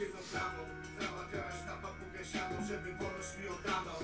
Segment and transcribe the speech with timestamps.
[0.00, 0.62] jedno samo
[1.00, 3.94] Załatwiałeś na papugę siano, żeby wolność mi oddano.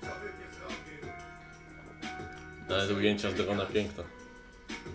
[0.00, 1.00] Co bym nie zrobił,
[2.70, 4.04] Ale ujęcia z drona piękne.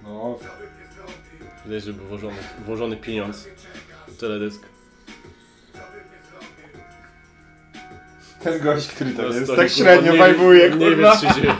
[0.03, 1.47] No, co bym nie zrobił?
[1.65, 3.45] Widać, żeby włożony, włożony pieniądz.
[3.45, 4.61] Nie czekasz, w teledysk.
[5.73, 6.83] co bym nie zrobił?
[8.43, 11.17] Ten gość, który tam No, jest, tak średnio nie wajbuje, Nie wie, kurwa.
[11.17, 11.55] co się dzieje.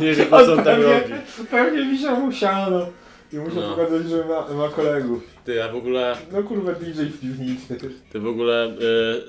[0.00, 1.14] Nie wie, po co on tam pewnie, robi.
[1.50, 2.86] pewnie wisiał mu siano.
[3.32, 3.68] I musiał No.
[3.76, 5.22] pokazać, że ma, ma kolegów.
[5.44, 7.78] Ty, a w ogóle, No kurwa DJ w piwnicy.
[8.12, 8.66] ty w ogóle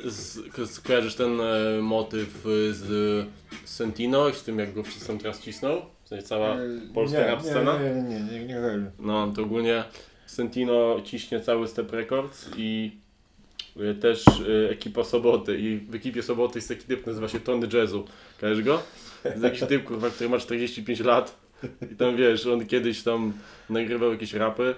[0.06, 3.26] y, z, ko- kojarzysz ten y, motyw y, z
[3.66, 5.82] Sentino i z tym, jak go wszyscy tam teraz cisną?
[6.04, 6.58] W sensie cała
[6.94, 7.80] polska nie, rap scena?
[7.80, 8.92] Nie, nie, nie, nie, nie, nie kojarzę.
[9.00, 9.84] No, to ogólnie
[10.26, 12.92] Sentino ciśnie cały Step Records i
[13.78, 17.68] y, też y, ekipa Soboty i w ekipie Soboty jest taki typ, nazywa się Tony
[17.74, 18.06] Jazzu.
[18.42, 18.82] Kojarzysz go?
[19.26, 21.42] Jest jakiś typ, kurwa, który ma 45 lat
[21.92, 23.34] i tam wiesz, on kiedyś tam
[23.70, 24.76] nagrywał jakieś rapy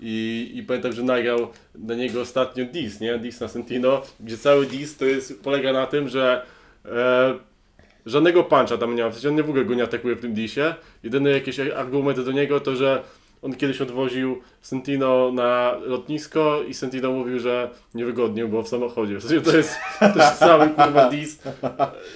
[0.00, 3.18] i, i pamiętam, że nagrał na niego ostatnio diss, nie?
[3.18, 6.46] Diss na Sentino, gdzie cały diss to jest, polega na tym, że
[6.84, 7.34] e,
[8.06, 10.20] żadnego puncha tam nie ma, w sensie on nie w ogóle go nie atakuje w
[10.20, 10.74] tym dissie.
[11.02, 13.02] Jedyny jakieś argumenty do niego to, że
[13.42, 19.16] on kiedyś odwoził Sentino na lotnisko i Sentino mówił, że niewygodnie było w samochodzie.
[19.16, 21.38] W sensie to jest, to jest cały kurwa diss.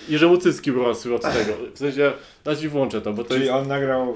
[0.09, 1.53] I że mu cycki urosły od tego.
[1.75, 2.13] W sensie,
[2.47, 4.15] ja ci włączę to, bo to Czyli jest, on nagrał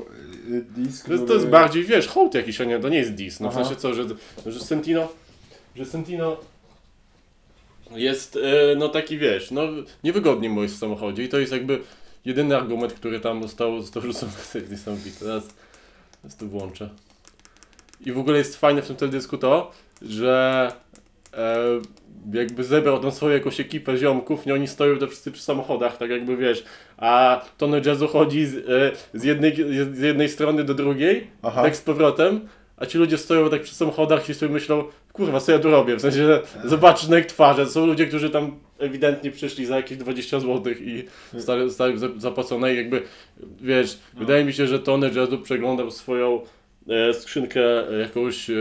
[0.51, 2.99] y, disk, to jest, to jest który- bardziej, wiesz, hołd jakiś, a nie, to nie
[2.99, 3.41] jest diss.
[3.41, 4.05] No w sensie co, że,
[4.47, 5.09] że Sentino,
[5.77, 6.37] że Sentino
[7.91, 9.63] jest, e, no taki wiesz, no
[10.05, 11.81] niewygodnie mu jest w samochodzie i to jest jakby
[12.25, 14.33] jedyny argument, który tam został, został rzucony.
[14.53, 15.21] To jest niesamowite.
[15.21, 15.49] Teraz,
[16.23, 16.91] teraz tu włączę.
[18.07, 19.71] I w ogóle jest fajne w tym teledysku to,
[20.03, 20.73] że
[21.35, 21.57] e,
[22.33, 26.11] jakby zebrał tą swoją jakąś ekipę ziomków, nie oni stoją te wszyscy przy samochodach, tak
[26.11, 26.65] jakby wiesz,
[26.97, 29.57] a Tony Jazzu chodzi z, e, z, jednej,
[29.93, 31.63] z jednej strony do drugiej, Aha.
[31.63, 35.53] tak z powrotem, a ci ludzie stoją tak przy samochodach i sobie myślą, kurwa, co
[35.53, 38.59] ja tu robię, w sensie, że zobaczysz na ich twarze, to są ludzie, którzy tam
[38.79, 43.03] ewidentnie przyszli za jakieś 20 zł i zostali, zostali za- zapłacone i jakby,
[43.61, 46.41] wiesz, wydaje mi się, że Tony Jazzu przeglądał swoją
[46.89, 48.55] e, skrzynkę e, jakąś e,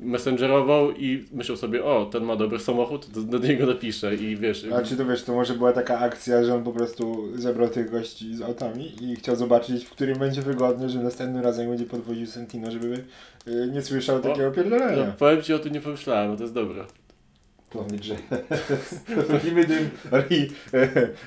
[0.00, 4.66] messengerową i myślał sobie, o, ten ma dobry samochód, to do niego napiszę i wiesz,
[4.74, 7.90] A czy to wiesz, to może była taka akcja, że on po prostu zebrał tych
[7.90, 12.26] gości z autami i chciał zobaczyć, w którym będzie wygodny, że następnym razem będzie podwoził
[12.26, 13.04] Sentino, żeby
[13.48, 15.14] y, nie słyszał takiego no, pierdolenia.
[15.18, 16.84] powiem ci, o tym nie pomyślałem, no to jest dobre.
[17.70, 18.16] Tony że
[19.32, 19.66] robimy
[20.12, 20.50] ri,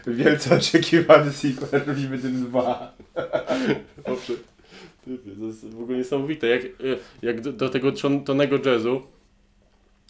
[0.18, 2.94] wielce oczekiwany sequel, robimy tym dwa.
[4.08, 4.34] Dobrze.
[5.06, 6.48] Typie, To jest w ogóle niesamowite.
[6.48, 6.62] Jak,
[7.22, 7.92] jak do, do tego
[8.26, 9.02] tonego jazzu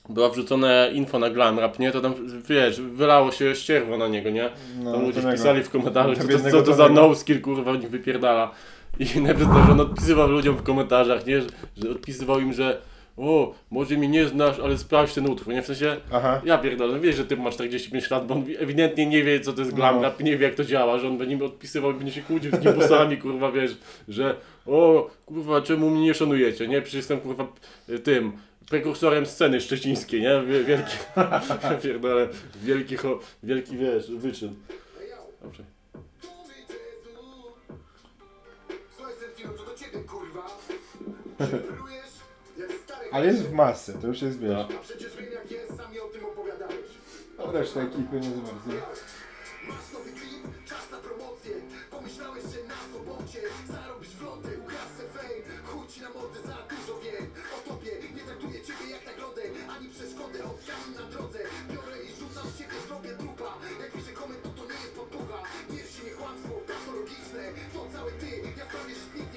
[0.09, 1.91] była wrzucone info na glam rap, nie?
[1.91, 2.13] To tam,
[2.49, 4.49] wiesz, wylało się ścierwo na niego, nie?
[4.83, 7.75] No, Tam ludzie pisali w komentarzach, To co, to, co to za no skill, kurwa,
[7.75, 8.51] nich wypierdala.
[8.99, 11.41] I nawet to, że on odpisywał ludziom w komentarzach, nie?
[11.41, 11.47] Że,
[11.77, 12.81] że odpisywał im, że
[13.19, 15.61] o, może mnie nie znasz, ale sprawdź ten utwór, nie?
[15.61, 16.41] W sensie, Aha.
[16.45, 19.53] ja pierdolę, no wiesz, że ty ma 45 lat, bo on ewidentnie nie wie, co
[19.53, 20.01] to jest glam No.
[20.01, 22.51] rap, nie wie, jak to działa, że on będzie mi odpisywał i będzie się kłócił
[22.51, 24.35] z gibusami, kurwa, wiesz, że
[24.67, 26.81] o, kurwa, czemu mnie nie szanujecie, nie?
[26.81, 27.47] Przecież jestem, kurwa,
[28.03, 28.31] tym,
[28.69, 30.41] prekursorem sceny szczecińskiej, nie?
[30.47, 30.97] Wie- Wielki,
[31.83, 32.27] pierdolę,
[32.63, 34.55] wielki, cho- wielki, wiesz, wyczyn.
[35.41, 35.63] Dobrze.
[38.95, 39.13] Słuchaj
[39.57, 40.47] to do ciebie kurwa
[43.11, 44.65] Ale jest w masce, to już jest wiesz.
[44.69, 44.77] No.
[44.79, 46.89] A przecież wiem jak jest, sami o tym opowiadałeś.
[47.39, 48.69] A reszta ekipy nie za bardzo.
[49.69, 51.53] Masz nowy klip, czas na promocję.
[51.95, 53.41] Pomyślałeś, że na sobocie
[53.73, 55.43] Zarobisz flotę, ugrasz se fame.
[55.67, 57.25] Chuj ci na mordę za dużo wiem.
[57.55, 59.43] O tobie, nie traktuję ciebie jak nagrodę
[59.73, 61.39] Ani przeszkodę, od kamień na drodze.
[61.71, 63.51] Biorę i rzucam z siebie, zrobię trupa.
[63.81, 65.37] Jak piszę koment, to to nie jest podpucha.
[65.69, 67.43] Piersi nie kłamstwo, patologiczne
[67.73, 69.28] To cały ty, ja sprawię, że znikniesz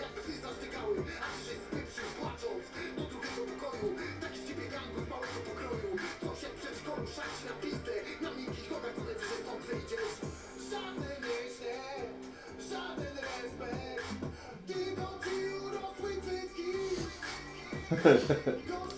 [0.00, 0.94] Jak psy zasztykały,
[1.24, 2.64] a dzisiaj z pieprzył Płacząc
[2.96, 3.88] do drugiego pokoju
[4.22, 5.90] Taki z ciebie gangu z małego pokroju
[6.24, 7.92] Coś jak przed szkołą, szać na pistę
[8.24, 10.14] Na miękkich nogach, co najwyżej stąd wyjdziesz
[10.72, 11.76] Żadne myślę,
[12.70, 14.06] żaden respekt
[14.70, 15.34] Tylko ci
[15.66, 16.68] urosły cycki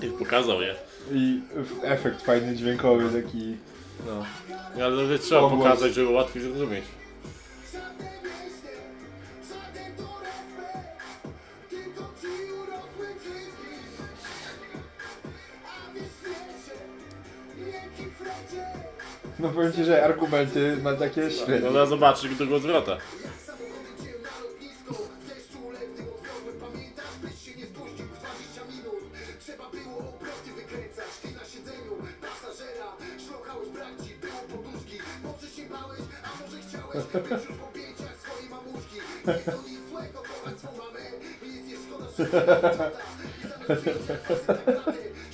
[0.07, 0.75] I pokazał je.
[1.13, 3.57] I w- efekt fajny dźwiękowy taki.
[4.07, 4.25] No.
[4.85, 6.85] Ale to trzeba pokazać, żeby łatwiej zrozumieć.
[19.45, 21.69] No powiem ci, że argumenty ma takie No średnie.
[21.69, 22.97] ale zobaczyć mi tego zwrota.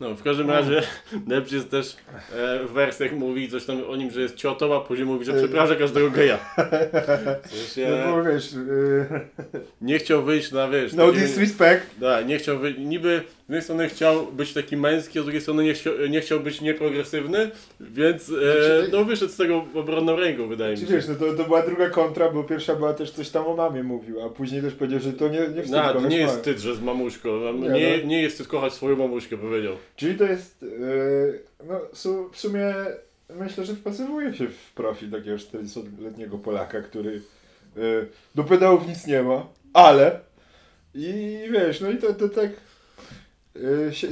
[0.00, 0.82] No, w każdym razie
[1.26, 1.96] Depcz jest też
[2.36, 5.32] e, w wersjach mówi coś tam o nim, że jest ciotą, a później mówi, że
[5.32, 6.38] przeprasza każdego geja.
[7.46, 9.06] Sensie, No bo wiesz, y,
[9.80, 10.92] nie chciał wyjść na, wiesz...
[10.92, 11.86] no disrespect.
[11.98, 12.74] Da, nie chciał wy...
[12.74, 16.20] niby z jednej strony chciał być taki męski, a z drugiej strony nie, chciał, nie
[16.20, 17.50] chciał być nieprogresywny,
[17.80, 20.92] więc e, Znaczy- no wyszedł z tego obronną ręką, wydaje mi Czy się.
[20.92, 23.82] wiesz, no to, to była druga kontra, bo pierwsza była też coś tam o mamie
[23.82, 26.28] mówił, a później też powiedział, że to nie, nie wstyd No, to kochać nie jest
[26.32, 26.38] mamę.
[26.38, 27.52] wstyd, że z mamuszką.
[27.52, 28.08] Nie, Nie, no.
[28.08, 29.74] nie jest wstyd kochać swoją mamuszkę, powiedział.
[29.96, 32.74] Czyli to jest, yy, no su, w sumie
[33.34, 37.12] myślę, że wpasowuje się w profil takiego 40-letniego Polaka, który
[37.76, 40.20] yy, do pedałów nic nie ma, ale
[40.94, 42.50] i wiesz, no i to, to tak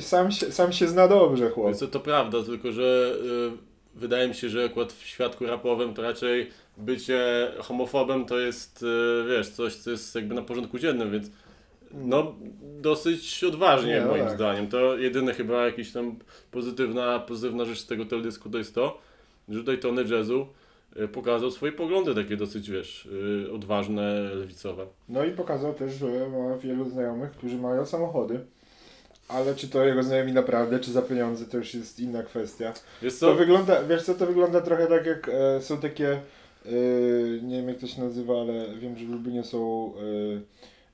[0.00, 1.66] sam, się, sam się zna dobrze chłop.
[1.66, 3.16] Więc to, prawda, tylko że
[3.54, 8.82] y, wydaje mi się, że akurat w świadku rapowym to raczej bycie homofobem to jest,
[8.82, 11.30] y, wiesz, coś, co jest jakby na porządku dziennym, więc
[11.92, 12.34] no
[12.80, 14.34] dosyć odważnie Nie, no moim tak.
[14.34, 14.68] zdaniem.
[14.68, 16.16] To jedyne chyba jakaś tam
[16.50, 18.98] pozytywna, pozytywna rzecz z tego teledysku to jest to,
[19.48, 20.46] że tutaj Tony Jazzu
[21.00, 23.06] y, pokazał swoje poglądy takie dosyć, wiesz,
[23.46, 24.86] y, odważne, lewicowe.
[25.08, 28.40] No i pokazał też, że ma wielu znajomych, którzy mają samochody.
[29.28, 32.72] Ale czy to jego znajomi naprawdę, czy za pieniądze, to już jest inna kwestia.
[33.02, 33.34] Wiesz To co?
[33.34, 36.70] wygląda, wiesz co, to wygląda trochę tak jak e, są takie, e,
[37.42, 39.92] nie wiem jak to się nazywa, ale wiem, że w Lublinie są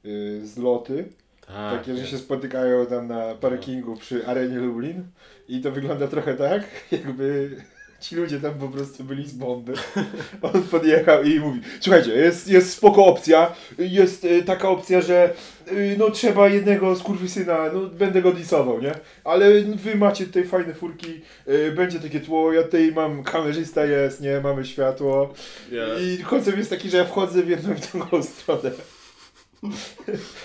[0.05, 0.09] e,
[0.41, 1.05] e, zloty,
[1.47, 5.05] Tak, takie, że się spotykają tam na parkingu przy arenie Lublin
[5.49, 6.63] i to wygląda trochę tak,
[6.93, 7.57] jakby
[8.03, 9.73] ci ludzie tam po prostu byli z bomby.
[10.43, 15.35] On podjechał i mówi, słuchajcie, jest, jest spoko opcja, jest e, taka opcja, że
[15.67, 18.93] e, no trzeba jednego skurwysyna, no będę go disował, nie?
[19.25, 24.21] Ale wy macie tutaj fajne furki, e, będzie takie tło, ja tutaj mam, kamerzysta jest,
[24.21, 24.41] nie?
[24.41, 25.35] Mamy światło.
[25.73, 28.71] Ja- I koncept jest taki, że ja wchodzę w jedną i drugą stronę.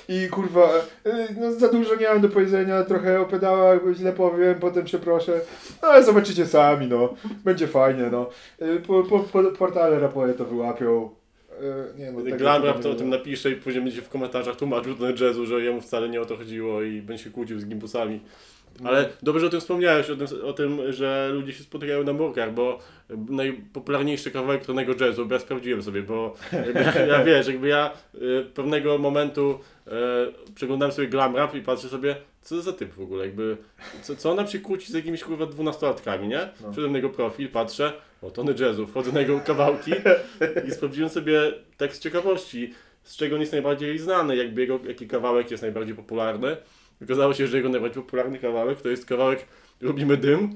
[0.09, 0.69] I kurwa,
[1.05, 5.41] y, no za dużo nie mam do powiedzenia, trochę o pedałach źle powiem, potem przeproszę.
[5.81, 7.13] No ale zobaczycie sami, no.
[7.43, 8.29] Będzie fajnie, no.
[8.61, 11.09] Y, Po, po, po, portale rapowe to wyłapią.
[11.95, 14.95] Y, Nie, no, Glamrap chyba to o tym napisze i później będzie w komentarzach tłumaczył
[14.95, 18.19] ten jazzu, że jemu wcale nie o to chodziło i będzie się kłócił z gimbusami.
[18.83, 22.13] Ale dobrze, że o tym wspomniałeś, o tym, o tym, że ludzie się spotykają na
[22.13, 22.79] murkach, bo
[23.29, 26.33] najpopularniejszy kawałek tonego jazzu, bo ja sprawdziłem sobie, bo
[26.75, 29.91] ja, ja wiesz, jakby ja y, pewnego momentu y,
[30.55, 33.57] przeglądałem sobie glam rap i patrzę sobie, co za typ w ogóle, jakby,
[34.01, 36.49] co, co on nam się kłóci z jakimiś kurwa dwunastolatkami, nie?
[36.61, 36.71] No.
[36.71, 39.91] Wszedłem na jego profil, patrzę, o tony jazzu, wchodzę na jego kawałki
[40.67, 41.51] i sprawdziłem sobie
[41.91, 42.73] z ciekawości,
[43.03, 46.57] z czego on jest najbardziej znany, jakby jego, jaki kawałek jest najbardziej popularny.
[47.03, 49.45] Okazało się, że jego najbardziej popularny kawałek to jest kawałek
[49.81, 50.53] Lubimy Dym,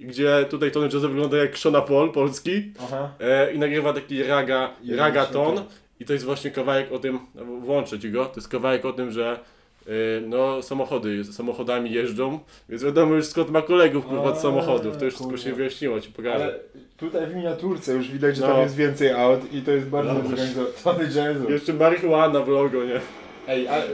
[0.00, 3.12] gdzie tutaj Tony Jazz wygląda jak Shona Paul, polski, Aha.
[3.20, 5.72] e, i nagrywa taki raga, ragaton środek.
[6.00, 8.92] i to jest właśnie kawałek o tym, no, włączę Ci go, to jest kawałek o
[8.92, 9.38] tym, że
[9.86, 12.38] e, no samochody, samochodami jeżdżą,
[12.68, 16.10] więc wiadomo już skąd ma kolegów kurwa od samochodów, to już wszystko się wyjaśniło, Ci
[16.12, 16.34] pokażę.
[16.34, 16.58] Ale
[16.96, 18.48] tutaj w miniaturce już widać, że No.
[18.52, 20.22] tam jest więcej aut i to jest bardzo No.
[20.28, 21.50] zorganizowany jazzu.
[21.50, 23.00] Jeszcze marihuana w logo, nie?
[23.48, 23.84] Ej, ale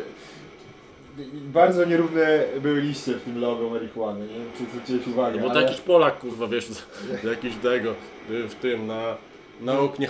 [1.32, 4.58] bardzo nierówne były liście w tym logo marihuany, nie?
[4.58, 5.36] Czy zwróciłeś uwagę?
[5.36, 5.62] No bo to ale...
[5.62, 6.84] jakiś Polak, kurwa, wiesz, z,
[7.22, 7.94] z jakiś tego,
[8.30, 9.16] y, w tym, na,
[9.60, 10.06] na oknie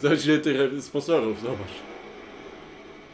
[0.00, 1.74] zobacz ile tych sponsorów, zobacz.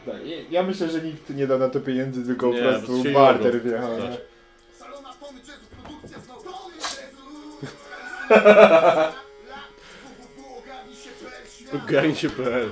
[0.05, 3.61] Tak, ja- myślę, że nikt nie da na to pieniędzy, tylko Nie, po prostu barter
[3.61, 3.97] wjechał.
[3.97, 4.11] Tak.
[11.73, 12.69] ogarnij się, PL,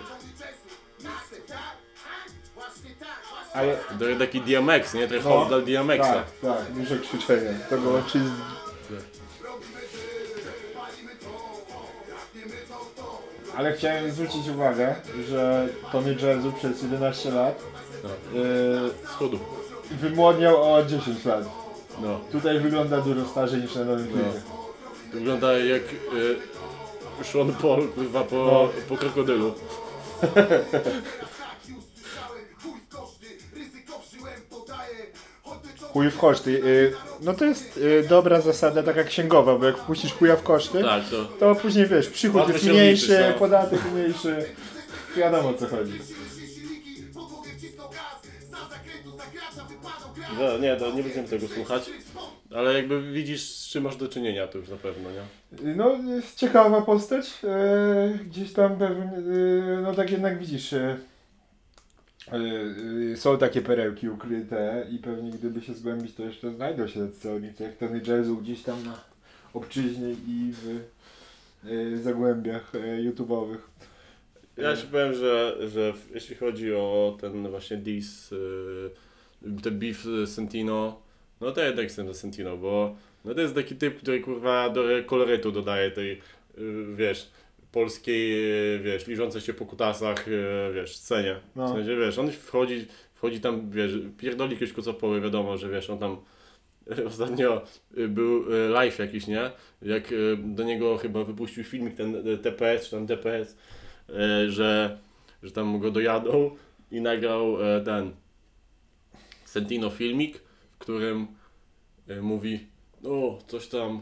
[3.59, 5.07] Ale To taki DMX, nie?
[5.07, 6.13] Trochę No, no, dla DMXa.
[6.13, 7.51] tak, tak, dużo krzyczenia.
[7.69, 8.19] To było to.
[13.57, 14.95] Ale chciałem zwrócić uwagę,
[15.29, 17.59] że Tony Jazzu przez 11 lat
[18.03, 18.09] No.
[18.39, 19.39] yy, Schodu.
[19.91, 21.43] wymłodniał o 10 lat.
[22.01, 22.19] No.
[22.31, 24.23] Tutaj wygląda dużo starzej niż na nowym klipie.
[25.11, 26.35] To wygląda jak y,
[27.23, 27.87] Sean Paul,
[28.29, 28.69] po, No.
[28.89, 29.53] po krokodylu.
[35.93, 36.51] chuj w koszty.
[36.65, 40.81] Y, no to jest y, dobra zasada taka księgowa, bo jak wpuścisz chuja w koszty,
[40.83, 41.25] Tak, to.
[41.25, 43.39] to później wiesz, przychód jest mniejszy, liczy, no.
[43.39, 44.45] podatek mniejszy.
[45.17, 45.93] Wiadomo o co chodzi.
[50.39, 51.89] No, nie, to nie będziemy tego słuchać.
[52.55, 55.69] Ale jakby widzisz, z czym masz do czynienia, to już na pewno, nie?
[55.71, 57.25] Y, no, jest ciekawa postać.
[58.25, 59.05] gdzieś tam pewnie,
[59.83, 60.75] no tak jednak widzisz,
[63.15, 67.77] są takie perełki ukryte i pewnie gdyby się zgłębić, to jeszcze znajdą się zawodnicy jak
[67.77, 68.99] Tony Jazzu gdzieś tam na
[69.53, 70.79] obczyźnie i w
[71.69, 73.57] e, zagłębiach YouTube'owych.
[74.59, 78.89] Ja ci powiem, że, że jeśli chodzi o ten właśnie dis, y,
[79.63, 81.01] ten beef Sentino,
[81.41, 82.95] no to jednak jestem za Sentino, bo
[83.25, 86.21] no to jest taki typ, który kurwa do kolorytu dodaje tej, y,
[86.95, 87.29] wiesz,
[87.71, 88.33] polskiej,
[88.75, 91.35] y, wiesz, liżącej się po kutasach, y, wiesz, scenie.
[91.55, 91.67] No.
[91.67, 95.99] W sensie, wiesz, on wchodzi, wchodzi tam, wiesz, pierdoli ktoś kocopoły, wiadomo, że wiesz, on
[95.99, 96.17] tam
[97.07, 97.61] Ostatnio
[97.97, 99.51] y, był live jakiś, nie?
[99.81, 103.57] Jak do niego chyba wypuścił filmik ten TPS czy tam DPS,
[104.47, 104.97] że,
[105.43, 106.55] że tam go dojadą
[106.91, 108.11] i nagrał e, ten
[109.45, 110.37] Sentino filmik,
[110.71, 111.27] w którym
[112.21, 112.67] mówi
[113.03, 114.01] o, coś tam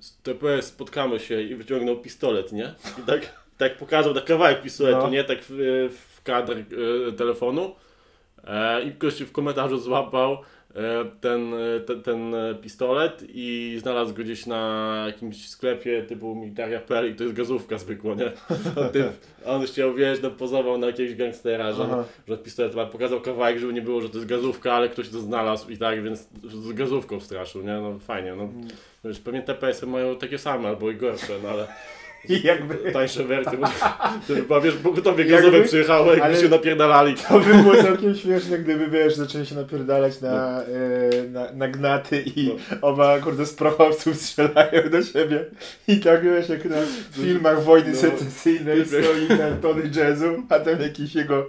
[0.00, 2.74] z TPS spotkamy się i wyciągnął pistolet, nie?
[2.98, 3.20] I tak,
[3.58, 5.08] tak pokazał tak kawałek pistoletu, No.
[5.08, 5.24] nie?
[5.24, 5.48] Tak w,
[6.16, 6.52] w kadr
[7.08, 7.74] y, telefonu
[8.44, 10.38] e, i ktoś w komentarzu złapał e,
[11.20, 17.10] ten, e, ten, ten e, pistolet i znalazł go gdzieś na jakimś sklepie typu militaria.pl
[17.10, 18.32] i to jest gazówka zwykła, nie?
[19.46, 22.04] A on chciał, wiesz, no, pozował na jakiegoś gangstera, że, Aha.
[22.28, 25.20] że pistolet ma, pokazał kawałek, żeby nie było, że to jest gazówka, ale ktoś to
[25.20, 27.72] znalazł i tak, więc z gazówką straszył, nie?
[27.72, 28.48] No fajnie, no.
[29.04, 31.66] Wiesz, pewnie TPS-y mają takie same albo i gorsze, no ale
[32.28, 33.58] I jakby tańsze wersje,
[34.48, 37.14] bo, wiesz, bo tobie gazowe przyjechało, jakby się napierdalali.
[37.28, 42.22] to by było całkiem śmieszne, gdyby wiesz, zaczęli się napierdalać na, e, na, na gnaty
[42.36, 42.54] i No.
[42.88, 45.44] oba kurde z prochowców strzelają do siebie.
[45.88, 46.76] I tak wiesz, jak na
[47.12, 47.96] filmach wojny No.
[47.96, 51.46] secesyjnej stoi ten Tony Jazzu, a tam jakiś jego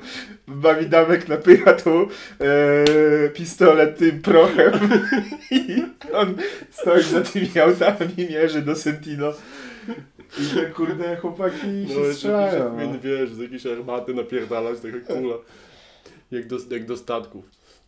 [0.47, 2.07] bawidamek napycha tu
[2.39, 4.71] e, pistolet tym prochem
[5.51, 6.35] i on
[6.71, 9.33] stoi za tymi autami mierzy do Sentino.
[10.39, 11.57] I te kurde chłopaki
[11.87, 12.79] się No, strzelają.
[12.79, 12.99] jakiś, No.
[13.01, 15.35] wiesz, z jakiejś armaty napierdalać, taka kula.
[16.31, 17.45] Jak do, jak do statków.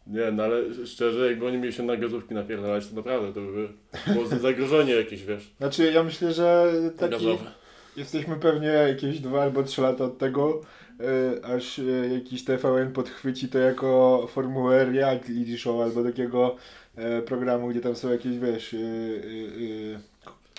[0.08, 3.70] Nie, no ale szczerze, jakby oni mieli się na gazówki napierdalać, to naprawdę to by
[4.14, 7.52] było zagrożenie jakieś, wiesz, Znaczy ja myślę, że taki gazowe.
[7.98, 10.62] jesteśmy pewnie jakieś dwa albo trzy lata od tego,
[11.00, 11.84] e, aż e,
[12.14, 16.56] jakiś TVN podchwyci to jako formułę reality show albo takiego
[16.96, 18.78] e, programu, gdzie tam są jakieś, wiesz, e,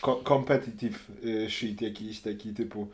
[0.09, 1.09] e, e, co- competitive
[1.47, 2.89] e, shit jakiś taki typu.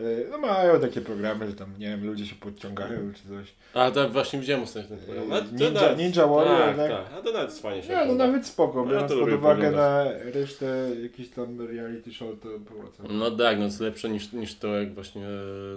[0.00, 3.54] E, no mają takie programy, że tam, nie wiem, ludzie się podciągają czy coś.
[3.74, 5.32] A tak, właśnie widziałem ostatnio ten program.
[5.32, 6.90] A, to Ninja- nawet- Ninja Warrior, tak, tak?
[6.90, 7.18] tak.
[7.18, 9.70] A to nawet fajnie się Nie, no nawet spoko, No ja biorąc to pod uwagę
[9.70, 13.02] na resztę jakiś tam reality show, to było co.
[13.02, 15.26] No tak, no jest lepsze niż, niż to, jak właśnie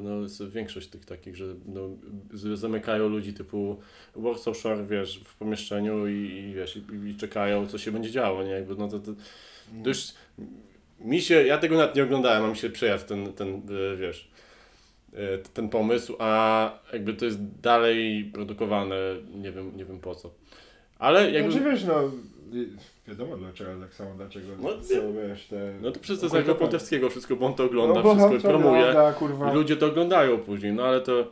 [0.01, 1.89] no, jest większość tych takich, że no,
[2.55, 3.79] zamykają ludzi typu
[4.15, 8.43] Warsaw Shore, wiesz, w pomieszczeniu i, i wiesz, i, i czekają, co się będzie działo,
[8.43, 8.50] nie?
[8.51, 9.11] Jakby, no to, to,
[9.83, 10.07] to już
[11.03, 13.62] mi się, ja tego nawet nie oglądałem, a mi się przejadł ten, ten
[13.93, 14.31] e, wiesz,
[15.13, 18.96] e, ten pomysł, a jakby to jest dalej produkowane,
[19.36, 20.31] nie wiem, nie wiem po co.
[21.00, 21.51] Ale jakby...
[21.51, 22.12] Znaczy wiesz, no
[23.08, 25.74] wiadomo dlaczego, tak samo dlaczego No, są, wiesz, te...
[25.81, 28.89] No to przez to Zagro Poltewskiego wszystko, bo on to ogląda, no, wszystko to promuje.
[28.89, 29.51] Ogląda, kurwa.
[29.51, 31.31] I ludzie to oglądają później, no ale to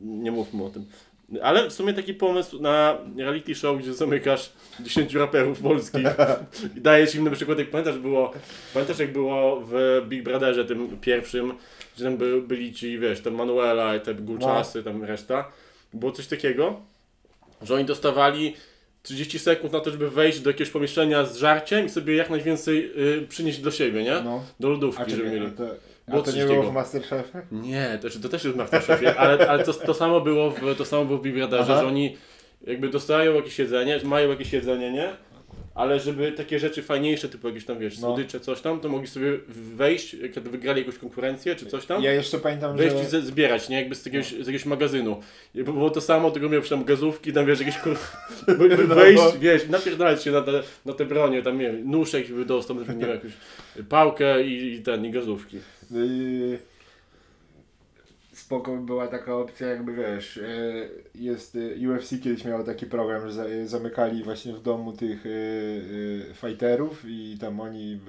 [0.00, 0.86] nie mówmy o tym.
[1.42, 6.06] Ale w sumie taki pomysł na reality show, gdzie zamykasz 10 raperów polskich
[6.76, 8.32] i dajesz im na przykład, jak pamiętasz, było,
[8.74, 11.52] pamiętasz jak było w Big Brotherze tym pierwszym,
[11.94, 15.48] gdzie tam by, byli ci, wiesz, tam Manuela i te Gulczasy, tam reszta.
[15.94, 16.80] Było coś takiego,
[17.62, 18.54] że oni dostawali
[19.02, 22.92] 30 sekund na to, żeby wejść do jakiegoś pomieszczenia z żarciem i sobie jak najwięcej
[23.18, 24.20] y, przynieść do siebie, nie?
[24.24, 24.44] No.
[24.60, 25.46] Do A, lodówki, żeby czekaj, mieli.
[25.46, 25.64] a to,
[26.08, 27.38] Było a to nie było w Masterchefie?
[27.52, 30.84] Nie, to, to też jest w Masterchefie, ale, ale to, to samo było w, to
[30.84, 31.22] samo było w
[31.70, 31.80] Aha.
[31.80, 32.16] że oni
[32.66, 35.16] jakby dostają jakieś jedzenie, mają jakieś jedzenie, nie?
[35.76, 38.00] Ale żeby takie rzeczy fajniejsze, typu jakieś tam, wiesz, No.
[38.00, 42.12] słodycze, coś tam, to mogli sobie wejść, kiedy wygrali jakąś konkurencję, czy coś tam, Ja
[42.12, 43.02] jeszcze pamiętam, wejść że...
[43.02, 43.76] i ze- zbierać, nie?
[43.76, 45.20] Jakby z jakiegoś, z jakiegoś magazynu.
[45.54, 47.96] I było to samo, tylko miał tam gazówki, tam wiesz, jakieś kur...
[48.88, 52.28] No, wejść, bo- wiesz, napierdalać się na te, na te bronie, tam nie wiem, nóżek
[52.32, 53.32] by dostał, nie wiem, jakąś
[53.88, 55.56] pałkę i, i ten, i gazówki.
[55.90, 56.58] Yy,
[58.46, 63.30] spoko by była taka opcja, jakby wiesz, yy, jest yy, UFC kiedyś miało taki program,
[63.30, 65.24] że yy, zamykali właśnie w domu tych
[66.34, 68.00] fighterów i tam oni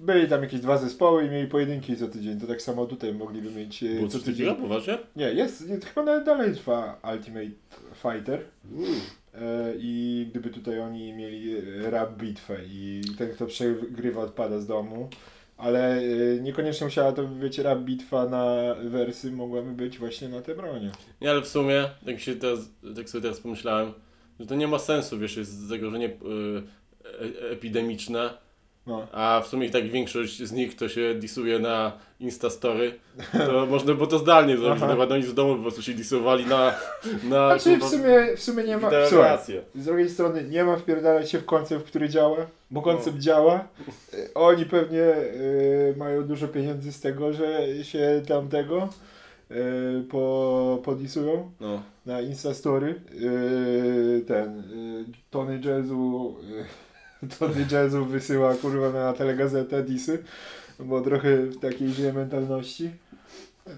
[0.00, 2.40] byli tam jakieś dwa zespoły i mieli pojedynki co tydzień.
[2.40, 4.46] To tak samo tutaj mogliby mieć Było co tydzień.
[4.46, 4.98] takiego, poważnie?
[5.16, 7.50] Nie, jest, jest chyba nawet dalej trwa Ultimate
[7.94, 8.40] Fighter.
[9.34, 14.66] E, I gdyby tutaj oni mieli e, rap bitwę i ten kto przegrywa odpada z
[14.66, 15.08] domu,
[15.60, 20.54] ale y, niekoniecznie musiała to być rap bitwa na wersy, mogłaby być właśnie na te
[20.54, 20.90] bronie.
[21.20, 22.58] Nie, ale w sumie, tak, się teraz,
[22.96, 23.92] tak sobie teraz pomyślałem,
[24.40, 26.12] że to nie ma sensu, wiesz, jest zagrożenie y,
[27.04, 28.30] e, epidemiczne,
[28.90, 29.06] No.
[29.12, 32.94] a w sumie tak większość z nich to się disuje na Instastory,
[33.32, 36.74] to można było to zdalnie zrobić, nawet oni z domu po prostu się disowali na...
[37.24, 38.90] na Znaczy w sumie, w sumie nie ma...
[39.08, 39.38] Słuchaj,
[39.74, 42.36] z drugiej strony nie ma wpierdalać się w koncept, który działa,
[42.70, 43.68] bo koncept działa.
[44.14, 48.88] Y, Oni pewnie y, mają dużo pieniędzy z tego, że się tamtego
[49.50, 51.50] y, po, podisują.
[51.60, 51.82] No.
[52.06, 56.36] na Instastory yy, ten yy, Tony Jazzu
[57.38, 60.24] Tony Jazzu wysyła kurwa na telegazetę disy,
[60.78, 62.90] bo trochę w takiej żyje mentalności.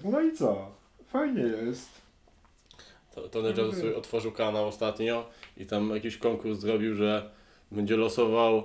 [0.03, 0.71] No i co?
[1.05, 1.89] Fajnie jest.
[3.15, 7.29] To, Tony Jazz sobie otworzył kanał ostatnio i tam jakiś konkurs zrobił, że
[7.71, 8.63] będzie losował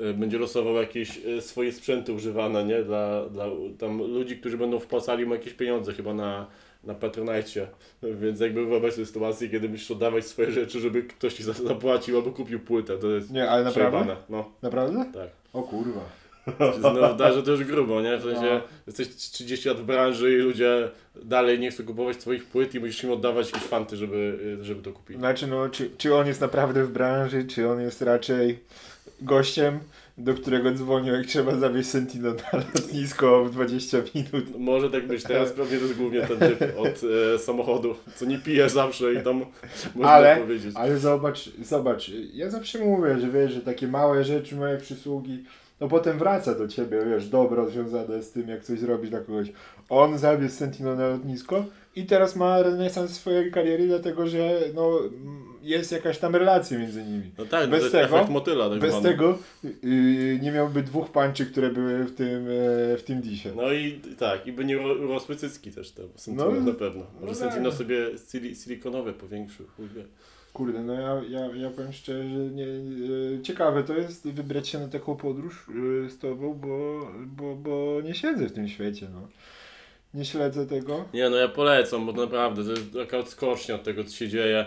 [0.00, 2.82] y, będzie losował jakieś y, swoje sprzęty używane, nie?
[2.82, 3.46] Dla, dla
[3.78, 6.46] tam ludzi, którzy będą wpłacali mu jakieś pieniądze chyba na,
[6.86, 7.66] na Patronite.
[8.02, 12.16] Więc jakby wyobraź sobie sytuację, kiedy musisz oddawać swoje rzeczy, żeby ktoś ci za- zapłacił
[12.16, 12.98] albo kupił płytę.
[12.98, 13.90] To jest Nie, ale naprawdę?
[13.90, 14.16] przejebane.
[14.28, 15.04] No, Naprawdę?
[15.14, 15.28] tak.
[15.52, 16.00] O kurwa.
[16.82, 18.16] No, da, że to już grubo, nie?
[18.16, 18.60] W sensie No.
[18.86, 20.90] jesteś 30 lat w branży i ludzie
[21.24, 24.92] dalej nie chcą kupować twoich płyt i musisz im oddawać jakieś fanty, żeby, żeby to
[24.92, 25.18] kupili.
[25.18, 28.58] Znaczy no, czy, czy on jest naprawdę w branży, czy on jest raczej
[29.22, 29.78] gościem,
[30.18, 34.58] do którego dzwonią jak trzeba zawieźć Sentino na lotnisko w 20 minut.
[34.58, 37.00] Może tak być, teraz pewnie to jest głównie ten typ od
[37.34, 39.44] e, samochodu, co nie pije zawsze i tam
[39.94, 40.72] można Ale- powiedzieć.
[40.74, 45.44] Ale zobacz, zobacz, ja zawsze mówię, że wiesz, że takie małe rzeczy, małe przysługi,
[45.78, 49.52] to potem wraca do ciebie, wiesz, dobro związane z tym, jak coś zrobić dla kogoś.
[49.88, 51.64] On zawiózł Sentino na lotnisko
[51.96, 55.00] i teraz ma renesans swojej kariery, dlatego że no,
[55.64, 57.30] jest jakaś tam relacja między nimi.
[57.38, 58.70] No tak, bez no jest tego- motyla.
[58.70, 63.20] Tak Bez tego yy, nie miałby dwóch panczy, które były w tym, e, w tym
[63.20, 63.50] disie.
[63.56, 67.00] No i tak, i by nie urosły cycki też te Sentino No, na pewno.
[67.14, 67.50] no Może tak.
[67.52, 69.86] Sentino sobie sili- silikonowe powiększył, chuj.
[70.52, 74.88] Kurde, no ja, ja, ja powiem szczerze, nie, e, ciekawe to jest wybrać się na
[74.88, 75.66] taką podróż
[76.06, 79.28] e, z tobą, bo, bo, bo nie siedzę w tym świecie, no.
[80.14, 81.04] Nie śledzę tego.
[81.14, 84.66] Nie no ja polecam, bo naprawdę to jest taka odskocznia od tego co się dzieje.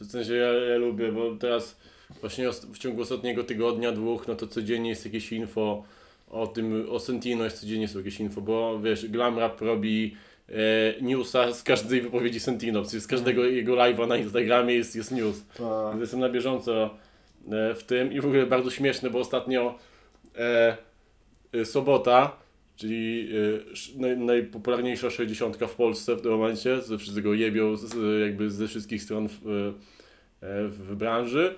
[0.00, 1.76] W sensie ja, ja lubię, bo teraz
[2.20, 5.84] właśnie w ciągu ostatniego tygodnia, dwóch, no to codziennie jest jakieś info
[6.30, 10.16] o tym, o Sentino jest codziennie są jakieś info, bo wiesz, Glam Rap robi
[10.48, 10.54] e,
[11.00, 15.44] newsa z każdej wypowiedzi Sentino, z każdego jego live'a na Instagramie jest, jest news.
[15.60, 16.90] A, Więc Jestem na bieżąco
[17.52, 19.78] e, w tym i w ogóle bardzo śmieszne, bo ostatnio
[20.36, 20.76] e,
[21.52, 22.36] e, sobota,
[22.78, 23.28] czyli
[23.96, 28.68] e, naj, najpopularniejsza 60 w Polsce w tym momencie, ze wszystkiego jebią z, jakby ze
[28.68, 31.54] wszystkich stron w, e, w branży.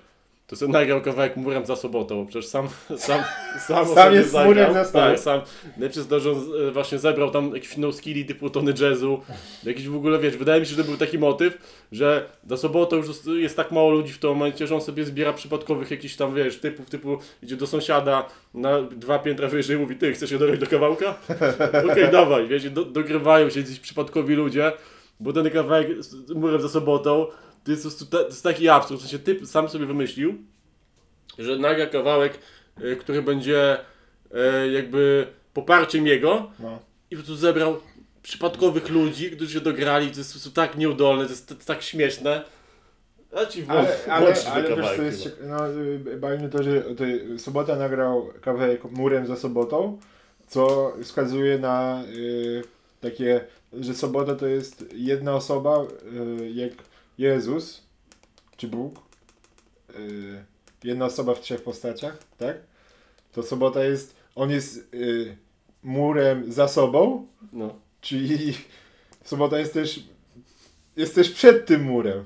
[0.51, 3.23] To sobie nagrał kawałek murem za sobotą, przecież sam sam,
[3.67, 4.47] sam, Sam jest zagrał.
[4.47, 4.85] murem za.
[4.85, 5.41] Tak, sam.
[5.77, 9.21] Najpierw to, że on właśnie zebrał tam jakieś no skilli typu tony jazzu,
[9.63, 11.57] jakiś w ogóle, wiesz, wydaje mi się, że był taki motyw,
[11.91, 15.33] że za sobotą już jest tak mało ludzi w tym momencie, że on sobie zbiera
[15.33, 19.95] przypadkowych jakichś tam, wiesz, typów, typu idzie do sąsiada na dwa piętra wyżej i mówi,
[19.95, 21.15] ty, chcesz się dograć do kawałka?
[21.91, 24.71] Okej, dawaj, wiecie, do, dogrywają się gdzieś przypadkowi ludzie,
[25.19, 27.27] bo ten kawałek z murem za sobotą,
[27.65, 30.37] to jest, to jest taki absurd, w sensie typ sam sobie wymyślił,
[31.39, 32.39] że nagra kawałek,
[32.83, 33.77] y, który będzie
[34.33, 36.79] e, jakby poparciem jego, no.
[37.11, 37.79] i po prostu zebrał
[38.23, 41.81] przypadkowych ludzi, którzy się dograli, to jest po prostu tak nieudolne, to jest t- tak
[41.81, 42.43] śmieszne.
[43.35, 45.35] A ci włącz, Ale, ale, włącz ale wiesz kawałki co jest chyba.
[45.35, 45.47] cieka-
[46.21, 47.03] no, y, to, że to,
[47.37, 49.99] Sobota nagrał kawałek murem za sobotą,
[50.47, 52.63] co wskazuje na y,
[53.01, 53.41] takie,
[53.73, 55.83] że Sobota to jest jedna osoba,
[56.41, 56.71] y, jak
[57.21, 57.81] Jezus,
[58.57, 58.99] czy Bóg,
[59.99, 60.43] y,
[60.83, 62.57] jedna osoba w trzech postaciach, tak?
[63.31, 65.37] To Sobota jest, on jest y,
[65.83, 67.75] murem za sobą, No.
[68.01, 68.53] czyli
[69.23, 69.99] Sobota jest też,
[70.95, 72.23] jest też przed tym murem.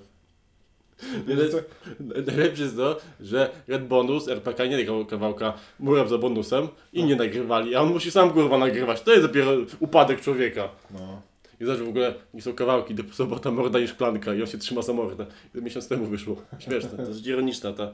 [2.27, 7.15] Najlepsze jest to, że Red Bonus, RPK nie nagrał kawałka murem za bonusem i nie
[7.15, 9.01] nagrywali, a on musi sam kurwa nagrywać.
[9.01, 10.69] To jest dopiero upadek człowieka.
[10.91, 11.21] No.
[11.59, 14.57] I zobacz w ogóle, nie są kawałki, typu sobota morda i szklanka i on się
[14.57, 15.25] trzyma za mordę.
[15.55, 16.41] Miesiąc temu wyszło.
[16.59, 17.93] Śmieszne, to jest ironiczna ta,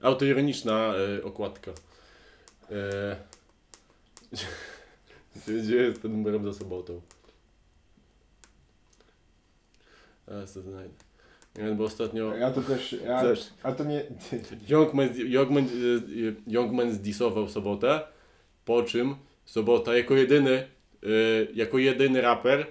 [0.00, 1.70] autoironiczna e, okładka.
[2.70, 3.16] E,
[5.36, 7.00] gdzie, gdzie jest ten numerem za sobotą?
[10.26, 10.94] A, co to znajdę.
[11.56, 12.96] Nie wiem, bo ostatnio Ja to też.
[13.06, 13.50] Ja, Też.
[13.62, 14.04] a to nie.
[14.68, 18.00] Youngman, Youngman, y, Youngman zdisował sobotę,
[18.64, 20.66] po czym sobota jako jedyny,
[21.04, 22.66] y, jako jedyny raper y,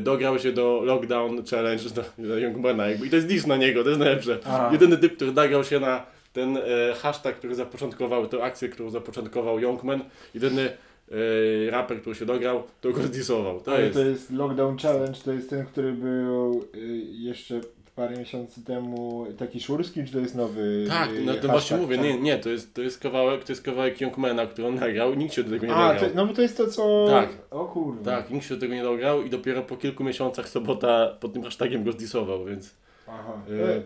[0.00, 1.84] dograł się do Lockdown Challenge
[2.18, 3.06] do, Youngmana jakby.
[3.06, 4.38] i to jest diss na niego, to jest najlepsze.
[4.44, 4.68] Aha.
[4.72, 6.60] Jedyny typ, który dograł się na ten e,
[6.94, 10.62] hashtag, który zapoczątkował, tę akcję, którą zapoczątkował Youngman, jedyny
[11.10, 13.60] yy, raper, który się dograł, to go zdisował.
[13.60, 13.94] To jest...
[13.94, 16.78] to jest Lockdown Challenge, to jest ten, który był y,
[17.12, 17.60] jeszcze
[17.98, 22.04] parę miesięcy temu taki szurski, czy to jest nowy Tak, no to właśnie mówię, tak?
[22.04, 25.34] nie, nie, to jest, to jest kawałek, to jest kawałek Youngmana, który on nagrał, nikt
[25.34, 26.10] się do tego nie A, dograł.
[26.10, 27.06] to, no bo to jest to co...
[27.08, 27.28] Tak.
[27.50, 28.04] O kurwa.
[28.04, 31.42] Tak, nikt się do tego nie dograł i dopiero po kilku miesiącach sobota pod tym
[31.42, 32.74] hashtagiem go zdisował, więc
[33.08, 33.32] Aha.
[33.48, 33.82] yy,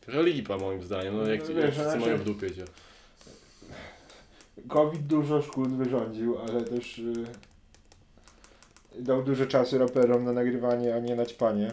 [0.00, 2.64] trochę lipa moim zdaniem, no jak, No jak wiesz, wszyscy znaczy- mają w dupie cię.
[4.68, 7.12] COVID dużo szkód wyrządził, ale też y,
[8.98, 11.72] dał dużo czasu raperom na nagrywanie, a nie na ćpanie.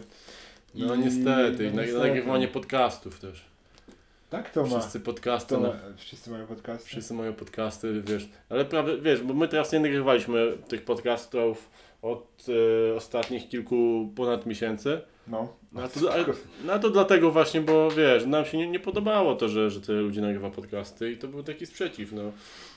[0.74, 3.44] No I- niestety, no na, nagrywanie podcastów też.
[4.30, 4.78] Tak to ma.
[4.80, 5.72] Wszyscy podcasty, To ma.
[5.96, 6.86] Wszyscy mają podcasty.
[6.88, 11.70] wszyscy mają podcasty, wiesz, ale prawda, wiesz, bo my teraz nie nagrywaliśmy tych podcastów
[12.02, 12.46] od
[12.90, 15.00] e, ostatnich kilku ponad miesięcy.
[15.28, 15.48] No.
[15.72, 16.24] No to, ale,
[16.64, 20.00] no to dlatego właśnie, bo wiesz, nam się nie, nie podobało to, że, że tyle
[20.00, 22.22] ludzi nagrywa podcasty i to był taki sprzeciw, no.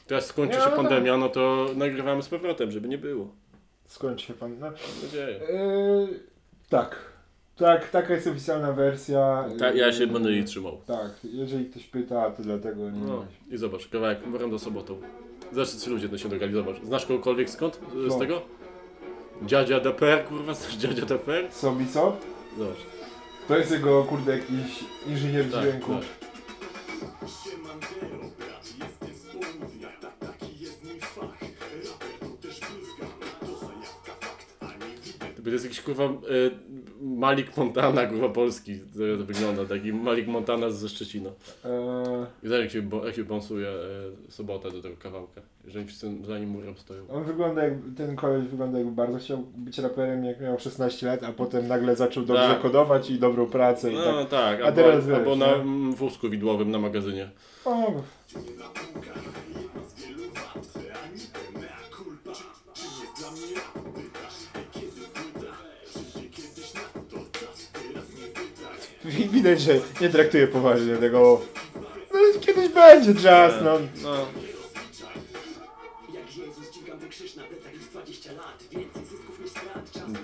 [0.07, 0.85] Teraz skończy Nie, się no tak.
[0.85, 3.27] pandemia, no to nagrywamy z powrotem, żeby nie było.
[3.85, 4.59] Skończy się pan.
[4.59, 4.65] No.
[4.65, 5.39] Mam nadzieję.
[6.09, 6.19] Yy,
[6.69, 7.06] tak.
[7.57, 9.45] Tak, taka jest oficjalna wersja.
[9.59, 10.77] Ta, ja się będę jej trzymał.
[10.87, 14.19] Tak, jeżeli ktoś pyta, to dlatego nie No i zobacz, kawałek,
[14.51, 14.97] do sobotą.
[15.51, 16.75] Zresztą ci ludzie to się dogali, zobacz.
[16.83, 17.79] Znasz kogokolwiek skąd?
[18.07, 18.19] Z No.
[18.19, 18.41] tego?
[19.45, 21.51] Dziadzia DPR, kurwa, znasz dziadzia DPR?
[21.51, 22.17] Sobi co?
[22.57, 22.77] Zobacz.
[23.47, 25.91] To jest jego, kurde, jakiś inżynier Tak, dźwięku.
[25.93, 26.26] tak.
[35.47, 36.09] To jest jakiś kurwa e,
[37.01, 41.29] Malik Montana, kurwa polski, to wygląda, taki Malik Montana ze Szczecina.
[41.29, 41.71] Eee,
[42.43, 46.11] I zobacz jak się, bo- jak się bąsuje e, sobotę do tego kawałka, jeżeli wszyscy
[46.25, 47.07] za nim murem stoją.
[47.09, 51.23] on wygląda jak, ten koleś wygląda jakby bardzo chciał być raperem jak miał 16 lat,
[51.23, 52.61] a potem nagle zaczął dobrze Tak.
[52.61, 54.29] kodować i dobrą pracę i No tak.
[54.29, 55.53] tak, A albo, teraz wiesz, albo na nie?
[55.55, 57.29] mm, wózku widłowym na magazynie.
[57.65, 57.91] O,
[69.37, 71.41] widać, że nie traktuje poważnie tego.
[72.13, 73.79] No, kiedyś będzie jazz, no.
[74.03, 74.25] No.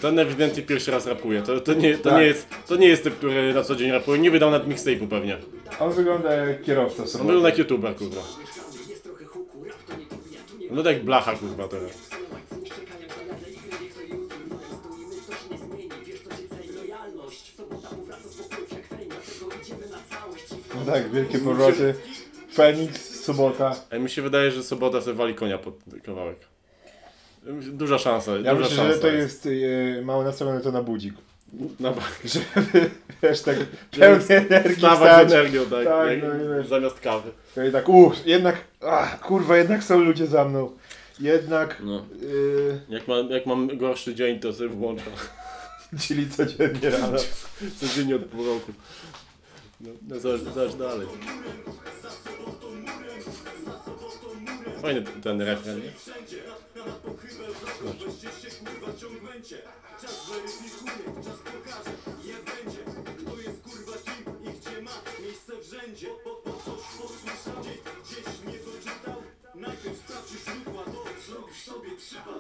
[0.02, 1.42] Ten ewidentnie pierwszy raz rapuje.
[1.42, 2.20] To, to, nie, to, Tak.
[2.20, 4.20] nie jest, to nie jest typ, który na co dzień rapuje.
[4.20, 5.38] Nie wydał nad mixtape'u pewnie.
[5.80, 8.22] On wygląda jak kierowca On był na YouTube'a, kurwa.
[10.72, 12.13] No tak jak blacha, kurwa, teraz.
[20.84, 21.94] Tak, wielkie powroty.
[22.54, 23.76] Feniks, sobota.
[23.92, 26.38] A mi się wydaje, że sobota sobie wali konia pod kawałek.
[27.72, 28.32] Duża szansa.
[28.32, 29.48] Ja duża myślę, szansa że to jest
[29.98, 31.14] e, mało nastawione to na budzik.
[31.80, 32.90] Na ba- Żeby,
[33.24, 33.58] wiesz, tak
[34.00, 35.30] pełny energii Stawać stać.
[35.30, 35.86] z energią, tak.
[35.86, 37.32] Tak, jak, no zamiast kawy.
[37.56, 40.72] To i tak, uff, jednak, ach, kurwa, jednak są ludzie za mną.
[41.20, 42.06] Jednak, No.
[42.22, 45.14] yy, Jak, ma, jak mam gorszy dzień, to sobie włączam.
[46.08, 47.18] czyli codziennie rano.
[47.80, 48.72] Codziennie od pół roku.
[49.84, 51.08] No, no zobacz, dalej.
[54.82, 55.92] Fajny ten- refren, nie?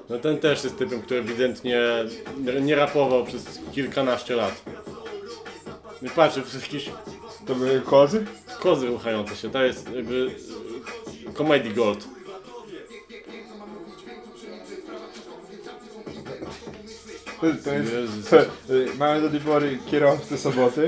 [0.09, 1.81] No ten też jest typem, który ewidentnie
[2.61, 4.63] nie rapował przez kilkanaście lat.
[6.01, 6.89] Nie patrzę, jakieś
[7.47, 8.25] To były kozy?
[8.59, 10.31] kozy ruchające się, to jest jakby
[11.29, 12.07] e, comedy gold.
[17.41, 18.29] To, jest, Jezus.
[18.29, 18.39] to,
[18.73, 20.81] y, mamy do tej pory kierowcę soboty,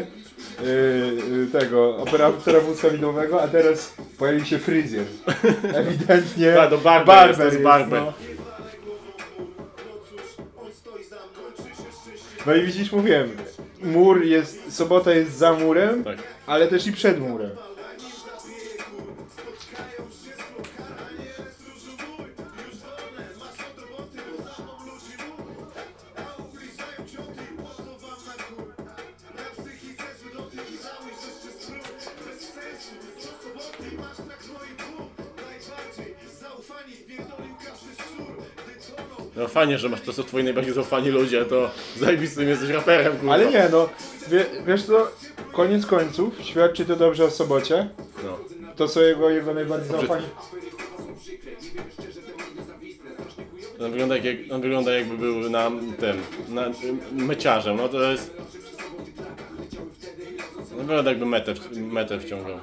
[0.62, 5.06] y, y, tego, operatora wózka widłowego, a teraz pojawił się fryzjer.
[5.74, 8.02] Ewidentnie Tak, to barber jest, to jest barber.
[8.02, 8.14] no.
[12.46, 13.32] No i widzisz, mówiłem,
[13.84, 16.18] mur jest, sobota jest za murem, Tak.
[16.48, 17.50] ale też i przed murem.
[39.36, 43.34] No fajnie, że masz to są twoi najbardziej zaufani ludzie, to zajebistym jesteś raperem, kurwa.
[43.34, 43.90] Ale nie, no,
[44.28, 45.08] wie, wiesz co,
[45.52, 47.90] koniec końców świadczy to dobrze o sobocie.
[48.24, 48.40] No.
[48.76, 50.26] To są jego, jego najbardziej zaufani.
[53.80, 56.66] On wygląda, jak, on wygląda jakby był na tym, na
[57.12, 58.38] meciarzem, no to jest...
[60.72, 62.60] No wygląda jakby metę, metę wciągał.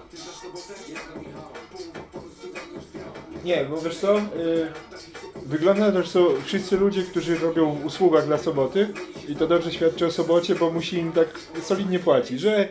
[3.44, 4.22] Nie, bo wiesz co, y,
[5.46, 8.88] wygląda to, że są wszyscy ludzie, którzy robią w usługach dla soboty
[9.28, 11.28] i to dobrze świadczy o sobocie, bo musi im tak
[11.62, 12.68] solidnie płacić, że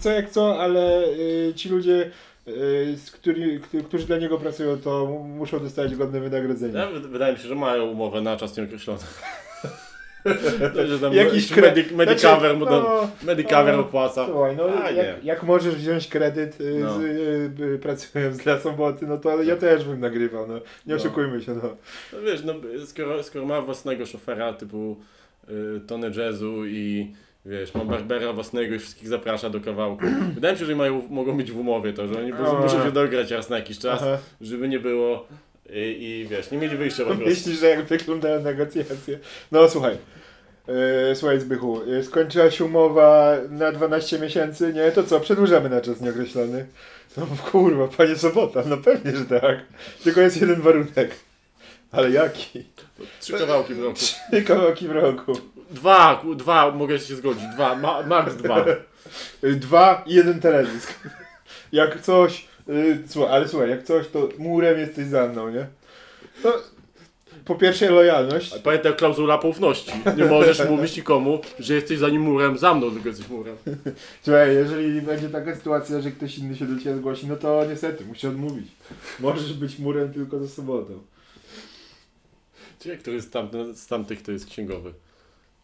[0.00, 2.10] co jak co, ale y, ci ludzie,
[2.48, 6.78] y, z którzy, którzy- dla niego pracują, to muszą dostać godne wynagrodzenie.
[6.78, 9.00] Ja, wy- wydaje mi się, że mają umowę na czas nieokreślony.
[10.26, 14.26] Jakiś jakiś kre- medic, medicover mu Znaczy, no, medicover no, opłaca.
[14.26, 16.98] Słuchaj, no A, jak, jak możesz wziąć kredyt y, No.
[16.98, 20.54] z, y, y, pracując dla soboty, no to ja też bym nagrywał, no.
[20.54, 20.96] Nie No.
[20.96, 21.76] oszukujmy się, no.
[22.12, 22.54] No wiesz, no,
[22.86, 24.96] skoro, skoro ma własnego szofera typu
[25.48, 27.12] y, Tony Jazzu i
[27.46, 30.04] wiesz, ma Barbera własnego i wszystkich zaprasza do kawałku.
[30.34, 33.30] Wydaje mi się, że mają, mogą być w umowie to, że oni muszą się dograć
[33.30, 34.18] raz na jakiś czas, Aha.
[34.40, 35.26] żeby nie było
[35.72, 37.24] i, i wiesz, nie mieli wyjścia po prostu.
[37.24, 39.18] Myślisz, że jak wyglądają negocjacje?
[39.52, 39.98] No słuchaj.
[41.10, 44.92] E, słuchaj Zbychu, e, skończyła się umowa na 12 miesięcy, nie?
[44.92, 46.66] To co, przedłużamy na czas nieokreślony?
[47.16, 49.58] No kurwa, panie Sobota, no pewnie, że tak.
[50.04, 51.10] Tylko jest jeden warunek.
[51.92, 52.64] Ale jaki?
[53.20, 53.96] Trzy kawałki w roku.
[53.96, 55.32] Trzy kawałki w roku.
[55.70, 58.64] Dwa, dwa, mogę się zgodzić, dwa, ma, max dwa.
[59.42, 60.94] Dwa i jeden teledysk.
[61.72, 62.46] Jak coś,
[63.06, 65.66] słuchaj, ale słuchaj, jak coś, to murem jesteś za mną, nie?
[66.42, 66.62] To
[67.46, 68.58] po pierwsze lojalność.
[68.58, 69.92] Pamiętaj klauzula poufności.
[70.16, 73.56] Nie możesz mówić nikomu, że jesteś za nim murem, za mną tylko jesteś murem.
[74.22, 78.04] Słuchaj, jeżeli będzie taka sytuacja, że ktoś inny się do ciebie zgłosi, no to niestety,
[78.04, 78.66] musisz odmówić.
[79.20, 80.98] Możesz być murem tylko za sobotą.
[82.80, 84.92] Ciekawe, który z, tamten, z tamtych to jest księgowy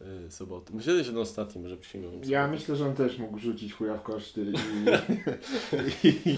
[0.01, 0.73] yy, soboty.
[0.75, 2.61] Myślę, że ten ostatni może być księgowym Ja soboty.
[2.61, 6.37] myślę, że on też mógł rzucić chuja w koszty i, i e,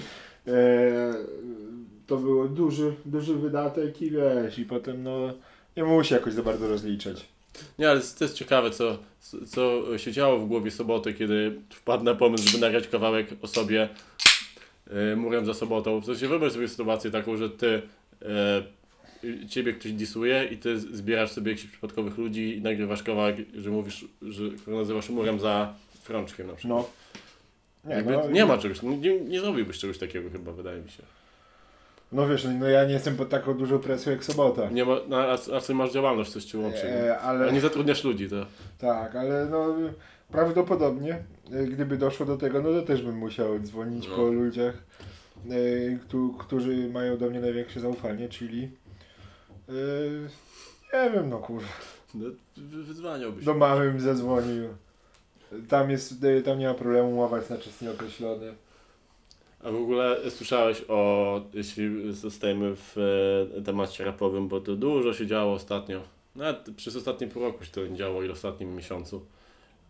[2.07, 5.33] to było duży, duży wydatek i wiesz, i potem no
[5.77, 7.27] nie musi jakoś za bardzo rozliczać.
[7.79, 8.99] Nie, ale to jest ciekawe, co,
[9.47, 13.89] co się działo w głowie soboty, kiedy wpadł na pomysł, żeby nagrać kawałek o sobie
[14.91, 16.01] yy, murem za sobotą.
[16.01, 17.83] W sensie wyobraź sobie sytuację taką, że ty
[19.23, 23.71] yy, ciebie ktoś disuje i ty zbierasz sobie jakichś przypadkowych ludzi i nagrywasz kawałek, że
[23.71, 26.79] mówisz, że nazywasz murem za frączkiem na przykład.
[26.79, 27.04] No.
[27.87, 31.03] Nie, no, nie ma czegoś, nie, nie zrobiłbyś czegoś takiego chyba, wydaje mi się.
[32.13, 34.71] No wiesz, no ja nie jestem pod taką dużą presją jak sobota.
[34.71, 36.89] Nie ma, no, a, a co masz działalność, coś ci łączy.
[36.89, 37.49] E, ale...
[37.49, 38.47] A nie zatrudniasz ludzi, to.
[38.79, 39.75] Tak, ale no
[40.33, 44.17] prawdopodobnie, e, gdyby doszło do tego, no to też bym musiał dzwonić No.
[44.17, 44.75] po ludziach,
[45.51, 48.71] e, któ- którzy mają do mnie największe zaufanie, czyli
[49.69, 49.73] e,
[51.05, 51.69] nie wiem, no kurwa,
[52.15, 53.45] no wy- wyzwaniałbyś.
[53.45, 54.65] do mamy bym zadzwonił.
[55.69, 58.55] Tam jest, e, tam nie ma problemu, umowa jest na czas nieokreślony.
[59.65, 62.99] A w ogóle słyszałeś o, jeśli zostajemy w
[63.59, 66.01] e, temacie rapowym, bo to dużo się działo ostatnio.
[66.37, 69.27] Nawet przez ostatnie pół roku się to nie działo i w ostatnim miesiącu.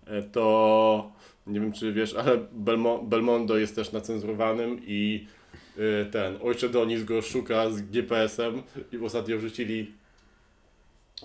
[0.07, 1.13] E, to
[1.47, 5.27] nie wiem czy wiesz, ale Belmo, Belmondo jest też nacenzurowanym i
[5.79, 9.93] e, ten ojcze Donis go szuka z GPS-em i ostatnio wrzucili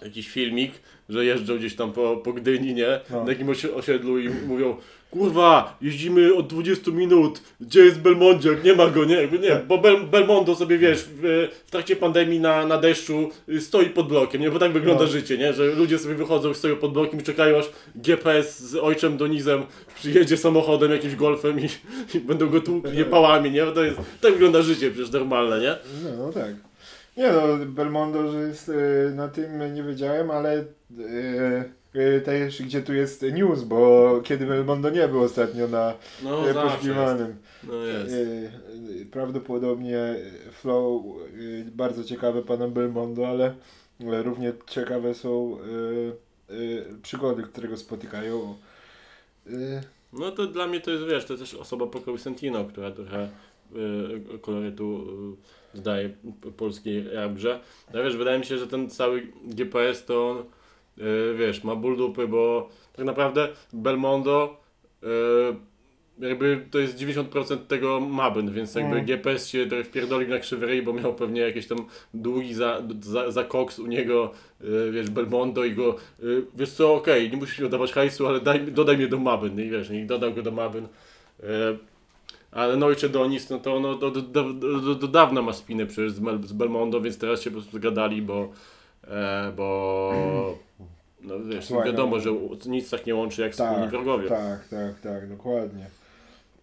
[0.01, 0.71] jakiś filmik,
[1.09, 2.99] że jeżdżą gdzieś tam po, po Gdyni, nie?
[3.09, 3.23] No.
[3.23, 4.77] Na jakimś osi- osiedlu i mówią
[5.11, 9.77] Kurwa, jeździmy od 20 minut, gdzie jest Belmondziak, nie ma go, nie, jakby nie, bo
[9.77, 14.41] Bel, Belmondo sobie, wiesz, w, w trakcie pandemii na, na deszczu y, stoi pod blokiem,
[14.41, 15.09] nie, bo tak wygląda No.
[15.09, 19.17] życie, nie, że ludzie sobie wychodzą, stoją pod blokiem i czekają aż GPS z ojczem
[19.17, 19.63] Donizem
[19.95, 21.67] przyjedzie samochodem, jakimś golfem i,
[22.17, 25.59] i będą go tłukli nie pałami, nie, bo to jest, tak wygląda życie przecież normalne,
[25.59, 25.75] nie?
[26.03, 26.68] No, no tak.
[27.19, 30.65] Nie no, Belmondo, że jest e, na tym nie wiedziałem, ale e,
[31.93, 36.59] e, też gdzie tu jest news, bo kiedy Belmondo nie był ostatnio na No, jest.
[36.59, 37.35] poszukiwanym.
[37.63, 38.13] No jest.
[38.13, 38.17] E,
[39.01, 40.15] e, Prawdopodobnie
[40.51, 43.53] flow e, bardzo ciekawe pana Belmondo, ale
[43.99, 45.57] równie ciekawe są
[46.49, 46.57] e, e,
[47.01, 48.55] przygody, które go spotykają.
[49.47, 49.51] E,
[50.13, 53.29] No to dla mnie to jest, wiesz, to jest też osoba pokroju Sentino, która trochę
[54.35, 56.09] y, kolorytu y, dodaje
[56.57, 57.59] polskiej rabrze.
[57.93, 60.37] No wiesz, wydaje mi się, że ten cały GPS to on,
[61.03, 64.61] y, wiesz, ma ból dupy, bo tak naprawdę Belmondo
[65.03, 65.07] y,
[66.27, 69.05] jakby to jest 90% tego Mabyn, więc jakby Mm.
[69.05, 71.77] GPS się trochę wpierdolił na krzywy ryj, bo miał pewnie jakieś tam
[72.13, 76.93] długi za, za, za koks u niego, y, wiesz, Belmondo i go, y, wiesz co,
[76.93, 79.89] okej, nie musisz mi oddawać hajsu, ale daj, dodaj mnie do Mabyn, no i wiesz,
[79.91, 80.85] i dodał go do Mabyn.
[80.85, 81.45] Y,
[82.51, 85.85] ale no ojcze Donis, no to ono do, do, do, do, do dawna ma spinę
[85.85, 88.49] przecież z, Mel, z Belmondo, więc teraz się po prostu zgadali, bo,
[89.07, 90.13] e, bo
[91.21, 92.29] no wiesz, Słuchaj, wiadomo, no- że
[92.65, 94.29] nic tak nie łączy jak wspólni tak, wrogowie.
[94.29, 95.85] tak, tak, tak, dokładnie.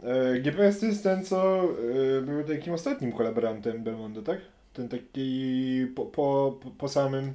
[0.02, 1.62] E, GPS to jest ten, co
[2.18, 4.38] e, był takim ostatnim kolaborantem Belmondo, tak?
[4.72, 7.32] Ten taki po, po, po, samym...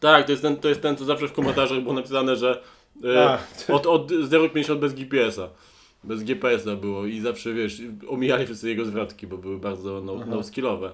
[0.00, 2.62] Tak, to jest, ten, to jest ten, co zawsze w komentarzach było napisane, że
[3.04, 3.38] e,
[3.72, 5.48] od, od 0,50 bez GPS-a.
[6.04, 10.26] Bez GPS-a było i zawsze, wiesz, omijali wszyscy jego zwrotki, bo były bardzo no, Aha.
[10.28, 10.92] no skillowe.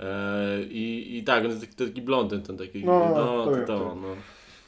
[0.00, 2.84] E, i, I tak, on jest taki, taki blondyn, ten taki.
[2.84, 4.08] No, no, to to, to, no.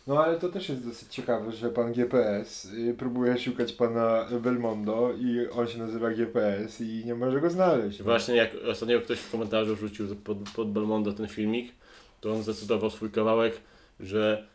[0.06, 5.12] No ale to też jest dosyć ciekawe, że pan GPS y, próbuje szukać pana Belmondo
[5.18, 8.02] i on się nazywa GPS i nie może go znaleźć.
[8.02, 11.72] Właśnie jak ostatnio ktoś w komentarzu wrzucił pod, pod Belmondo ten filmik,
[12.20, 13.60] to on zacytował swój kawałek,
[14.00, 14.46] że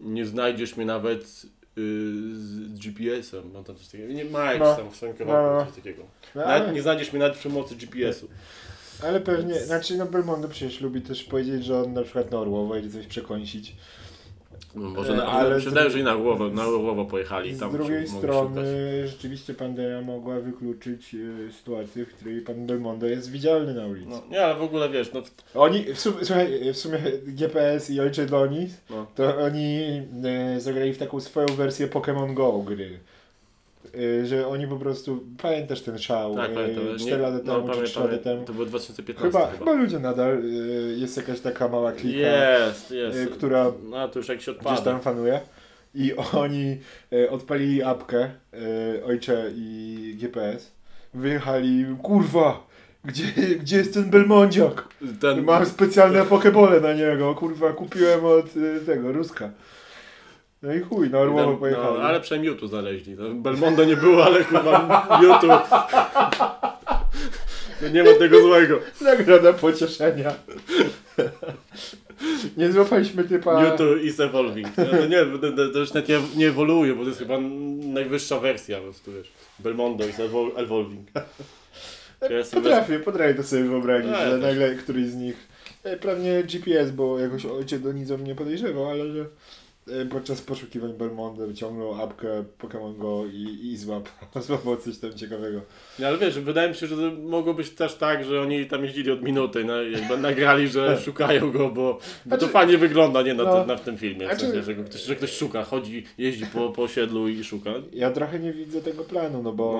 [0.00, 3.52] nie znajdziesz mnie nawet z GPS-em.
[3.52, 4.12] No, to coś takiego.
[4.12, 4.76] Nie ma jakiś No.
[4.76, 6.02] tam w swoim kawałku No, coś takiego.
[6.34, 8.28] No, Nawet ale, nie znajdziesz mnie nawet przy pomocy GPS-u.
[9.02, 12.76] ale pewnie, znaczy no Belmondo przecież lubi też powiedzieć, że on na przykład na Orłowo
[12.76, 13.76] idzie coś przekąsić.
[14.74, 17.54] No, może E, na, ale ale że i na głowę, na głowę pojechali.
[17.54, 18.62] Z tam drugiej się strony
[19.08, 24.08] rzeczywiście pandemia mogła wykluczyć y, sytuację, w której pan Belmondo jest widzialny na ulicy.
[24.10, 25.22] No, nie, ale w ogóle wiesz, no,
[25.54, 29.06] Oni, w sumie, słuchaj, w sumie GPS i Ojcze Donis, No.
[29.14, 29.80] to oni
[30.24, 32.98] e, zagrali w taką swoją wersję Pokémon Go gry.
[33.96, 36.84] E, że oni po prostu, pamiętasz ten szał, tak, e, pamiętam.
[36.98, 38.44] 4 lata temu, czy pamię- 3 lata temu.
[38.44, 39.58] To było 2015 Chyba, chyba.
[39.58, 40.42] chyba ludzie nadal, e,
[40.96, 43.30] jest jakaś taka mała klika, Jest, jest.
[43.30, 45.40] która No to już jak się gdzieś tam fanuje.
[45.94, 46.12] I
[46.44, 46.78] oni
[47.30, 48.30] odpalili apkę
[49.06, 50.72] Ojcze i GPS.
[51.14, 52.66] Wyjechali, kurwa,
[53.04, 53.24] gdzie,
[53.60, 54.88] gdzie jest ten Belmondziak?
[55.20, 59.50] Ten, Mam specjalne pokebole na niego, kurwa, kupiłem od y, tego, Ruska.
[60.66, 61.86] No i chuj, na Orłowo ten, pojechali.
[61.98, 63.14] no, ale przynajmniej Mewtwo znaleźli.
[63.18, 65.62] No, Belmondo nie było, ale kurwa Mewtwo.
[67.82, 68.78] No nie ma tego złego.
[69.00, 70.32] Nagroda pocieszenia.
[72.56, 73.62] nie złapaliśmy typa...
[73.62, 74.68] Mewtwo is evolving.
[74.76, 77.38] No, to nie, to, to- to już nawet nie, nie ewoluuje, bo to jest chyba
[77.84, 79.32] najwyższa wersja po prostu, wiesz.
[79.58, 81.08] Belmondo is evol evolving.
[82.30, 84.42] Ja sobie Potrafię, potrafię to sobie wyobrazić, No, ja że też.
[84.42, 85.36] nagle któryś z nich,
[85.84, 89.26] e, pewnie GPS, bo jakoś ojciec do nic o mnie podejrzewał, ale że e,
[90.10, 95.60] podczas poszukiwań Belmondo wyciągnął apkę Pokémon Go i, i złapał, złapał coś tam ciekawego.
[95.98, 98.84] Nie, ale wiesz, wydaje mi się, że to mogło być też tak, że oni tam
[98.84, 103.22] jeździli od minuty, no, jakby nagrali, że szukają go, bo, bo to Znaczy- fajnie wygląda,
[103.22, 103.66] nie, na, no.
[103.66, 106.46] na w tym filmie, w Znaczy- sensie, że, go ktoś, że ktoś szuka, chodzi, jeździ
[106.46, 107.70] po, po osiedlu i szuka.
[107.92, 109.72] Ja trochę nie widzę tego planu, no bo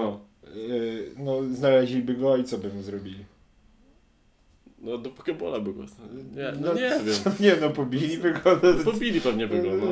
[0.45, 0.51] No.
[0.61, 3.25] y, no, znaleźliby go i co by mu zrobili?
[4.87, 5.83] No do Pokebola by go.
[6.37, 7.35] Nie, no, No, nie wiem.
[7.41, 8.61] Nie no, pobiliby go.
[8.63, 9.69] No, Pobili pewnie by go.
[9.77, 9.87] No.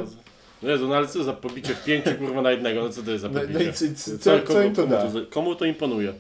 [0.63, 3.11] No Jezu, no ale co za pobicie w pięciu kurwa na jednego, no co to
[3.11, 3.59] jest za No, pobicie?
[3.59, 3.85] no i co,
[4.19, 5.11] co, co, im to komu, da?
[5.11, 6.13] za- komu to imponuje?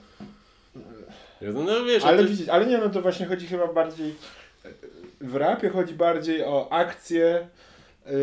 [1.40, 2.26] Jezu, no wiesz, Ale, ale...
[2.28, 4.14] widzisz, ale nie, no to właśnie chodzi chyba bardziej.
[5.20, 7.48] W rapie chodzi bardziej o akcję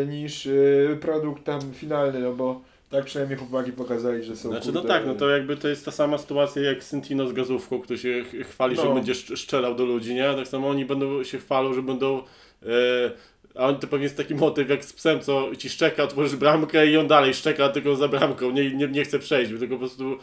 [0.04, 2.62] y, niż y, produkt tam finalny, no bo
[2.92, 4.50] tak przynajmniej chłopaki pokazali, że są.
[4.50, 7.34] Znaczy no kurde, tak, no to jakby to jest ta sama sytuacja jak Sentino z
[7.34, 8.94] gazówką, który się ch- chwali, że No.
[8.94, 10.34] będzie szcz- strzelał do ludzi, nie?
[10.36, 12.24] Tak samo oni będą się chwalą, że będą...
[12.64, 13.12] E,
[13.56, 16.88] a on to pewnie jest taki motyw jak z psem, co ci szczeka, otworzysz bramkę
[16.88, 20.18] i on dalej szczeka tylko za bramką, nie, nie, nie chce przejść, tylko po prostu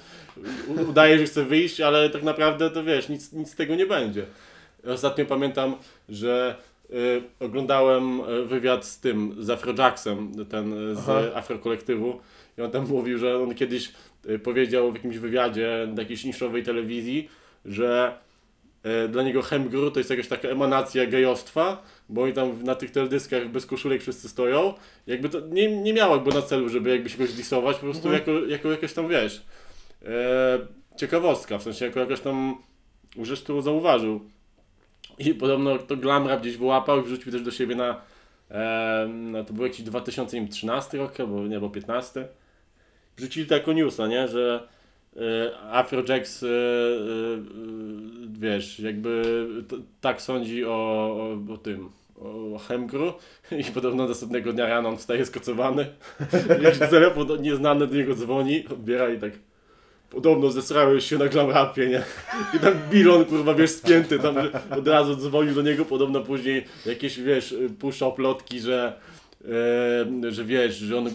[0.89, 4.25] udaje, że chce wyjść, ale tak naprawdę to wiesz, nic, nic z tego nie będzie.
[4.87, 5.75] Ostatnio pamiętam,
[6.09, 6.57] że
[6.91, 11.21] y, oglądałem y, wywiad z tym, z Afrojacksem, ten z Aha.
[11.35, 12.21] Afrokolektywu
[12.59, 13.92] i on tam mówił, że on kiedyś
[14.31, 17.29] y, powiedział w jakimś wywiadzie do jakiejś niszowej telewizji,
[17.64, 18.18] że
[19.05, 22.90] y, dla niego Hemgru to jest jakaś taka emanacja gejostwa, bo oni tam na tych
[22.90, 24.75] teledyskach bez koszulek wszyscy stoją.
[25.07, 28.09] Jakby to nie, nie miało jakby na celu, żeby jakby się kogoś disować, po prostu
[28.09, 28.14] Mhm.
[28.18, 29.42] jako, jako jakaś tam, wiesz,
[30.07, 30.59] e,
[30.97, 32.57] ciekawostka, w sensie jako jakaś tam
[33.23, 34.21] rzecz, którą zauważył.
[35.18, 38.01] I podobno to Glamra gdzieś wyłapał i wrzucił też do siebie na,
[38.51, 42.29] e, no to był jakiś 2013 rok, albo nie, bo 15.
[43.19, 44.69] Wrzucili to jako newsa, nie, że
[45.17, 46.57] e, Afrojax, e, e, e,
[48.29, 49.23] wiesz, jakby
[49.69, 51.91] t, tak sądzi o, o, o tym,
[52.55, 53.13] o Hemgru
[53.61, 55.87] i podobno następnego dnia rano on wstaje skocowany.
[56.63, 59.33] Jakiś telefon nieznany do niego dzwoni, odbiera i tak
[60.11, 62.03] Podobno zesrałeś się na glam rapie, nie?
[62.55, 64.37] I tam Bilon, kurwa, wiesz, spięty tam
[64.79, 68.93] od razu dzwonił do niego, podobno później jakieś, wiesz, puszczał plotki, że,
[70.25, 71.11] e, że wiesz, że on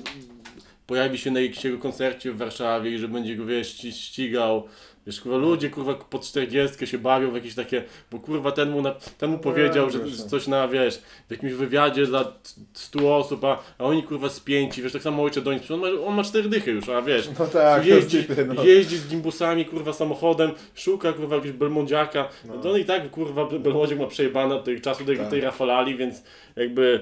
[0.87, 4.63] pojawi się na jakimś jego koncercie w Warszawie i że będzie go, wiesz, ści- ścigał.
[5.07, 8.81] Wiesz, kurwa, ludzie, kurwa, po 40 się bawią w jakieś takie, bo kurwa ten mu,
[8.81, 10.29] na, ten mu powiedział, że no.
[10.29, 12.33] coś na, wiesz, w jakimś wywiadzie dla
[12.73, 15.87] 100 osób, a, a oni, kurwa, spięci, wiesz, tak samo ojcze do nich, on ma,
[16.07, 18.63] on ma cztery dychy już, a wiesz, No tak, jeździ, typy, no.
[18.63, 22.29] jeździ z gimbusami, kurwa, samochodem, szuka, kurwa, jakiegoś belmondziaka.
[22.45, 22.55] No.
[22.55, 22.61] No.
[22.61, 25.29] To on i tak, kurwa, belmondziak ma przejebane od tej czasu tej, Tak.
[25.29, 26.23] tej rafalali, więc
[26.55, 26.99] jakby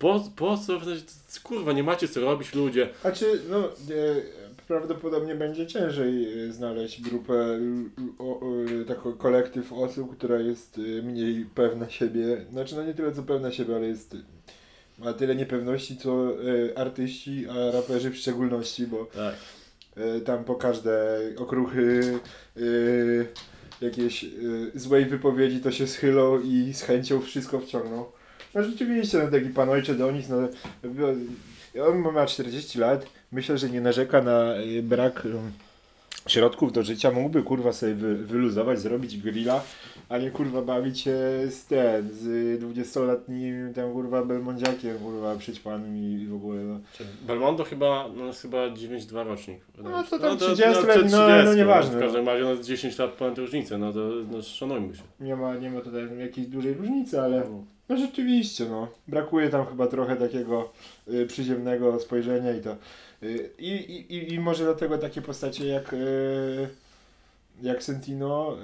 [0.00, 1.02] po, po co, w sensie,
[1.42, 2.88] kurwa, nie macie co robić ludzie.
[3.00, 3.70] Znaczy, no, e,
[4.68, 7.84] prawdopodobnie będzie ciężej e, znaleźć grupę, l-
[8.18, 8.44] o, o,
[8.88, 12.44] taką kolektyw osób, która jest e, mniej pewna siebie.
[12.50, 14.16] Znaczy, no nie tyle co pewna siebie, ale jest
[14.98, 16.28] ma tyle niepewności co
[16.72, 19.34] e, artyści, a raperzy w szczególności, bo Tak.
[19.96, 22.18] e, tam po każde okruchy
[22.56, 22.60] e,
[23.84, 24.30] jakiejś y,
[24.74, 28.04] złej wypowiedzi, to się schylą i z chęcią wszystko wciągną.
[28.54, 30.36] No rzeczywiście, no taki pan ojcze Donis, no,
[30.84, 35.30] no, on ma 40 lat, myślę, że nie narzeka na y, brak y,
[36.26, 39.62] środków do życia, mógłby kurwa sobie wy, wyluzować, zrobić grilla,
[40.08, 41.18] a nie kurwa bawić się
[41.50, 42.24] z ten, z
[42.62, 46.80] 20-letnim tam kurwa Belmondziakiem, kurwa przyćpanym i, i w ogóle no.
[47.26, 49.60] Belmondo chyba, no jest chyba 9-2 rocznik.
[49.78, 52.30] No to tam to- 30 to lat, no, 30, no nieważne, W każdym no.
[52.30, 55.02] razie no, jest 10 lat ponad różnicę, no to no, szanujmy się.
[55.20, 57.64] Nie ma, nie ma tutaj jakiejś dużej różnicy, ale No.
[57.90, 58.88] No rzeczywiście, no.
[59.08, 60.72] Brakuje tam chyba trochę takiego
[61.08, 62.76] y, przyziemnego spojrzenia i to.
[63.22, 63.70] Y, i,
[64.14, 66.68] i, I może dlatego takie postacie jak, y,
[67.62, 68.56] jak Sentino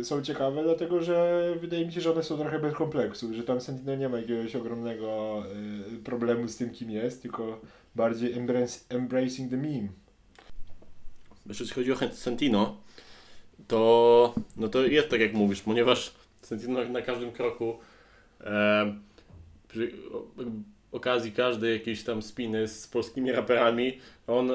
[0.00, 3.42] y, są ciekawe, dlatego że wydaje mi się, że one są trochę bez kompleksu, że
[3.42, 5.42] tam Sentino nie ma jakiegoś ogromnego
[5.94, 7.60] y, problemu z tym, kim jest, tylko
[7.94, 9.88] bardziej embrace, embracing the meme.
[11.46, 12.76] Jeśli chodzi o Sentino,
[13.68, 17.78] to, no to jest tak jak mówisz, ponieważ Sentino na każdym kroku
[19.68, 19.92] przy
[20.92, 24.50] okazji każdej jakiejś tam spiny z polskimi raperami, on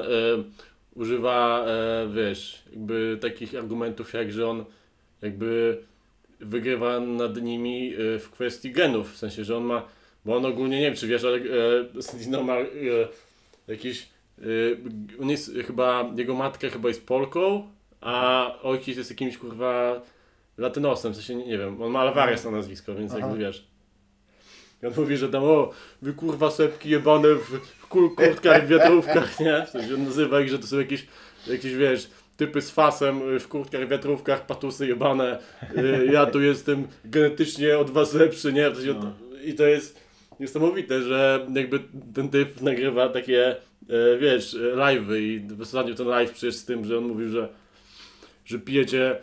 [0.94, 1.66] używa,
[2.14, 4.64] wiesz, jakby takich argumentów jak, że on
[5.22, 5.78] jakby
[6.40, 9.82] wygrywa nad nimi e, w kwestii genów, w sensie, że on ma,
[10.24, 11.38] bo on ogólnie, nie wiem czy wiesz, ale
[11.98, 12.66] e, Sentino ma e,
[13.68, 14.08] jakiś
[15.20, 17.68] on jest chyba, jego matka chyba jest Polką,
[18.00, 20.02] a ojciec jest jakimś kurwa
[20.58, 23.20] latynosem, w sensie nie, nie wiem, on ma Alvarez na nazwisko, więc Aha.
[23.20, 23.66] jakby wiesz.
[24.82, 25.70] I on mówi, że tam o,
[26.02, 29.66] wy kurwa sepki jebane w, w kur, kurtkach, w wiatrówkach, nie?
[29.66, 31.06] W sensie nazywa ich, że to są jakieś,
[31.46, 35.38] jakieś wiesz, typy z fasem y, w kurtkach, wiatrówkach, patusy jebane,
[35.76, 38.70] y, ja tu jestem genetycznie od was lepszy, nie?
[38.70, 39.12] W sensie, No.
[39.44, 40.00] I to jest
[40.40, 41.80] niesamowite, że jakby
[42.14, 43.56] ten typ nagrywa takie,
[43.88, 47.48] e, wiesz, e, live'y i ostatnio ten live przecież z tym, że on mówił, że
[48.48, 49.16] że pijecie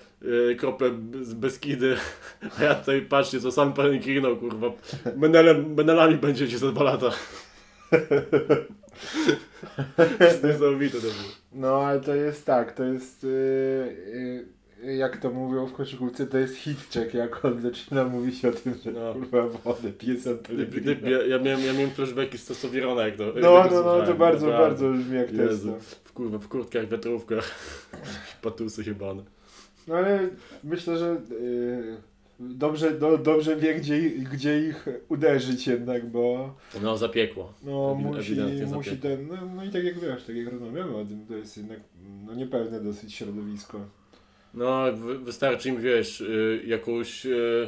[0.51, 1.95] e, krople z Beskidy,
[2.59, 4.71] a ja tutaj patrzcie, co sam pan klinął, kurwa,
[5.15, 7.09] menelem, menelami będziecie za dwa lata.
[10.19, 11.13] To jest niesamowite to było.
[11.51, 14.45] No, ale to jest tak, to jest, yy,
[14.83, 18.51] yy, jak to mówią w koszykówce, to jest hit check, jak on zaczyna mówić o
[18.51, 19.13] tym, że No.
[19.13, 20.15] kurwa wodę pije
[20.49, 23.97] gdyby, ja, ja, miałem, ja miałem flashbacki z Testowirona, jak to jak No, tego no,
[23.97, 25.33] no, to bardzo, bardzo brzmi jak.
[25.33, 25.67] Jezu.
[25.67, 25.77] No.
[26.15, 27.51] W, kurwa, w kurtkach, wiatrówkach,
[28.41, 29.23] patusy jebane.
[29.87, 30.29] no ale
[30.63, 31.97] myślę, że yy,
[32.39, 37.53] dobrze, do, dobrze wie, gdzie, gdzie ich uderzyć jednak, bo No, zapiekło.
[37.63, 39.09] no, Ewi- musi, musi zapiekło.
[39.09, 41.79] ten, no, no i tak jak wiesz, tak jak rozmawiamy o tym, to jest jednak
[42.25, 43.79] no, niepewne dosyć środowisko.
[44.53, 47.67] No, wy, wystarczy im, wiesz, y, jakąś y,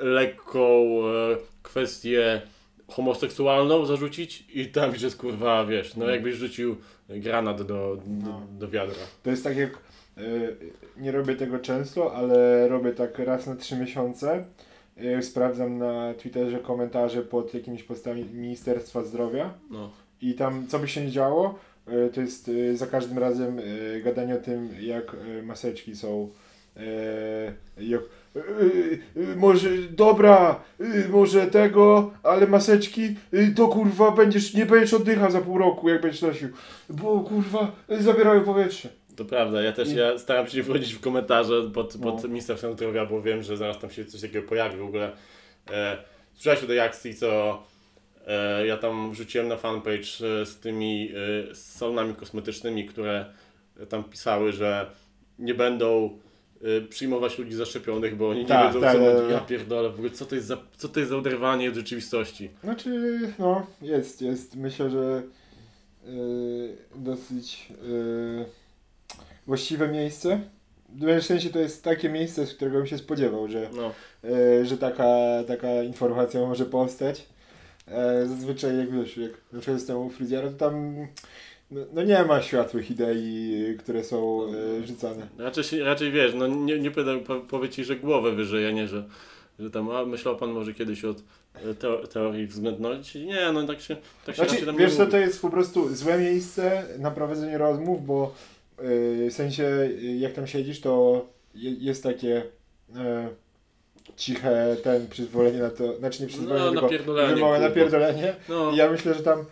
[0.00, 0.66] lekką
[1.00, 2.42] y, kwestię
[2.88, 6.76] homoseksualną zarzucić i tam już jest kurwa, wiesz, no jakbyś rzucił
[7.08, 8.40] granat do, do, No.
[8.58, 8.94] do wiadra.
[9.22, 9.70] To jest tak jak
[10.18, 10.56] y,
[10.96, 14.44] nie robię tego często, ale robię tak raz na trzy miesiące.
[15.18, 19.90] Y, sprawdzam na Twitterze komentarze pod jakimiś postami Ministerstwa Zdrowia No.
[20.20, 23.60] i tam co by się nie działo, y, to jest za każdym razem
[24.04, 26.30] gadanie o tym, jak maseczki są.
[27.78, 28.00] jak,
[29.36, 35.40] może dobra, y, może tego, ale maseczki y, to kurwa będziesz, nie będziesz oddychał za
[35.40, 36.48] pół roku, jak będziesz nosił,
[36.90, 38.88] bo kurwa y, zabierają powietrze.
[39.16, 42.28] To prawda, ja też ja staram się nie wchodzić w komentarze pod, pod No.
[42.28, 45.12] Ministerstwem Zdrowia, bo wiem, że zaraz tam się coś takiego pojawi w ogóle.
[45.70, 45.96] E,
[46.34, 47.62] słyszałeś o tej akcji, co
[48.26, 51.12] e, ja tam wrzuciłem na fanpage e, z tymi
[51.50, 53.24] e, salonami kosmetycznymi, które
[53.88, 54.90] tam pisały, że
[55.38, 56.18] nie będą
[56.88, 59.30] przyjmować ludzi zaszczepionych, bo oni Tak, nie wiedzą tak, co tak, tak.
[59.30, 62.50] Ja pierdolę, w ogóle co to jest za, co to jest za oderwanie od rzeczywistości?
[62.64, 64.56] Znaczy, no, jest, jest.
[64.56, 65.22] Myślę, że
[66.08, 68.44] y, dosyć y,
[69.46, 70.40] właściwe miejsce.
[71.20, 73.92] W sensie to jest takie miejsce, z którego bym się spodziewał, że, No,
[74.30, 77.26] y, że taka, taka informacja może powstać.
[77.88, 81.06] E, zazwyczaj jak wiesz, jak na przykład jestem u fryzjera, to tam
[81.74, 84.46] no, no nie ma światłych idei, które są
[84.82, 85.26] y, rzucane.
[85.38, 88.88] raczej, raczej wiesz, no nie, nie pytam, po, powie ci, że głowę wyżej, a nie,
[88.88, 89.04] że,
[89.58, 91.14] że tam, a myślał pan może kiedyś o
[91.78, 93.26] te, teorii względności?
[93.26, 93.96] Nie, no tak się,
[94.26, 98.06] tak się Znaczy, wiesz nie co, to jest po prostu złe miejsce na prowadzenie rozmów,
[98.06, 98.34] bo
[98.82, 102.42] yy, w sensie jak tam siedzisz, to je, jest takie
[102.94, 102.98] yy,
[104.16, 107.68] ciche ten przyzwolenie na to, znaczy nie przyzwolenie, No, tylko napierdolenie, wymowę kurwa.
[107.68, 108.34] napierdolenie.
[108.48, 109.44] No, I ja myślę, że tam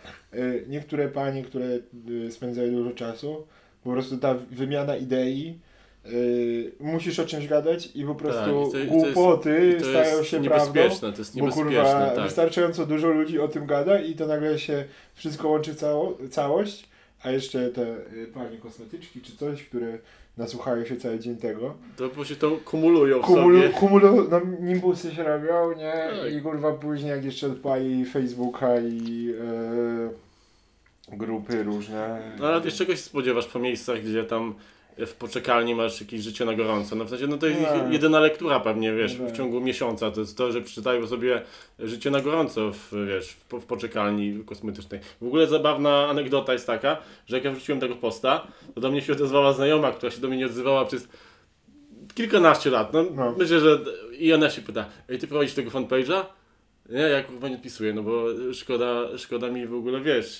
[0.67, 1.65] niektóre panie, które
[2.07, 3.47] yy, spędzają dużo czasu,
[3.83, 5.59] po prostu ta wymiana idei
[6.05, 9.77] yy, musisz o czymś gadać i po prostu Tak, i to- i to jest- głupoty
[9.79, 10.73] stają się prawdą.
[10.99, 12.23] to jest Bo kurwa, tak.
[12.23, 14.83] wystarczająco dużo ludzi o tym gada i to nagle się
[15.15, 16.89] wszystko łączy cało, całość,
[17.23, 17.81] a jeszcze te
[18.13, 19.97] y, panie kosmetyczki czy coś, które
[20.37, 21.73] nasłuchają się cały dzień tego.
[21.97, 23.69] To po się to kumulują Kumulu, sobie.
[23.73, 25.93] kumulu, no nimbusy się robią, nie?
[26.23, 26.33] Tak.
[26.33, 30.22] I kurwa później jak jeszcze odpali Facebooka i e,
[31.11, 32.21] grupy różne.
[32.39, 34.55] No ale wiesz, czego się spodziewasz po miejscach, gdzie tam
[34.97, 36.95] w poczekalni masz jakieś życie na gorąco?
[36.95, 37.93] No w sensie, no to jest Tak.
[37.93, 40.11] jedyna lektura pewnie, wiesz, w ciągu miesiąca.
[40.11, 41.41] To jest to, że przeczytają sobie
[41.79, 44.99] życie na gorąco, w, wiesz, w, w poczekalni kosmetycznej.
[45.21, 46.97] W ogóle zabawna anegdota jest taka,
[47.27, 50.27] że jak ja wrzuciłem tego posta, to do mnie się odezwała znajoma, która się do
[50.27, 51.07] mnie nie odzywała przez
[52.15, 52.93] kilkanaście lat.
[52.93, 53.35] No, No.
[53.37, 53.79] myślę, że
[54.19, 56.23] i ona się pyta, ej, ty prowadzisz tego fanpage'a?
[56.89, 58.23] Nie, ja kurwa nie odpisuję, no bo
[58.53, 60.39] szkoda, szkoda mi w ogóle, wiesz,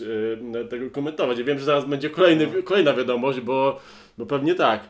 [0.53, 1.37] yy, tego komentować.
[1.37, 2.63] Ja wiem, że zaraz będzie kolejny, No.
[2.63, 3.79] kolejna wiadomość, bo,
[4.17, 4.89] bo pewnie tak.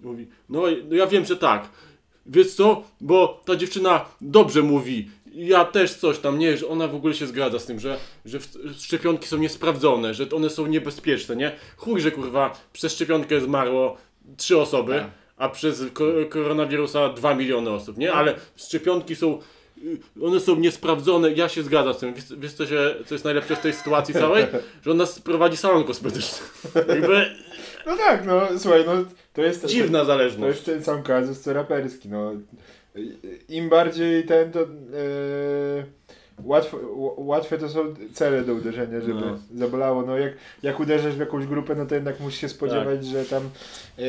[0.00, 1.68] Mówi, no, no ja wiem, że tak.
[2.26, 5.08] Wiesz co, bo ta dziewczyna dobrze mówi.
[5.34, 8.38] Ja też coś tam, nie, że ona w ogóle się zgadza z tym, że, że
[8.78, 11.52] szczepionki są niesprawdzone, że one są niebezpieczne, nie?
[11.76, 13.96] Chuj, że kurwa przez szczepionkę zmarło
[14.36, 15.10] trzy osoby, Tak.
[15.36, 18.12] a przez ko koronawirusa 2 miliony osób, nie?
[18.12, 19.40] Ale szczepionki są, y,
[20.22, 22.14] one są niesprawdzone, ja się zgadzam z tym.
[22.14, 24.46] Wiesz, wiesz co, się, co jest najlepsze w tej sytuacji całej?
[24.84, 26.38] Że on nas prowadzi salon kosmetyczny.
[26.88, 27.26] Jakby
[27.86, 28.92] No tak, no słuchaj, no
[29.32, 29.66] to jest...
[29.66, 30.54] dziwna To zależność.
[30.56, 32.32] jest ten sam kazus co raperski, no.
[33.48, 34.60] Im bardziej ten, to...
[34.60, 34.66] E,
[36.44, 36.78] łatwo,
[37.16, 39.38] łatwe to są cele do uderzenia, żeby No.
[39.54, 40.02] zabolało.
[40.02, 43.42] No jak, jak uderzysz w jakąś grupę, no to jednak musisz się spodziewać, że tam
[43.98, 44.02] e,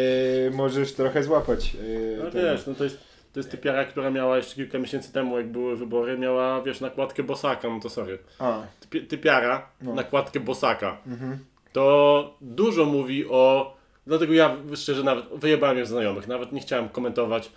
[0.52, 1.76] możesz trochę złapać.
[1.76, 2.44] E, No tego.
[2.52, 2.98] wiesz, no to jest,
[3.38, 7.24] to jest typiara, która miała jeszcze kilka miesięcy temu, jak były wybory, miała, wiesz, nakładkę
[7.24, 8.18] Bosaka, no to sorry.
[8.40, 9.94] A, Typi- Typiara, No.
[9.94, 10.98] nakładkę Bosaka.
[11.08, 11.38] mhm.
[11.74, 13.74] To dużo mówi o...
[14.08, 17.52] Dlatego ja szczerze nawet wyjebałem już znajomych, nawet nie chciałem komentować,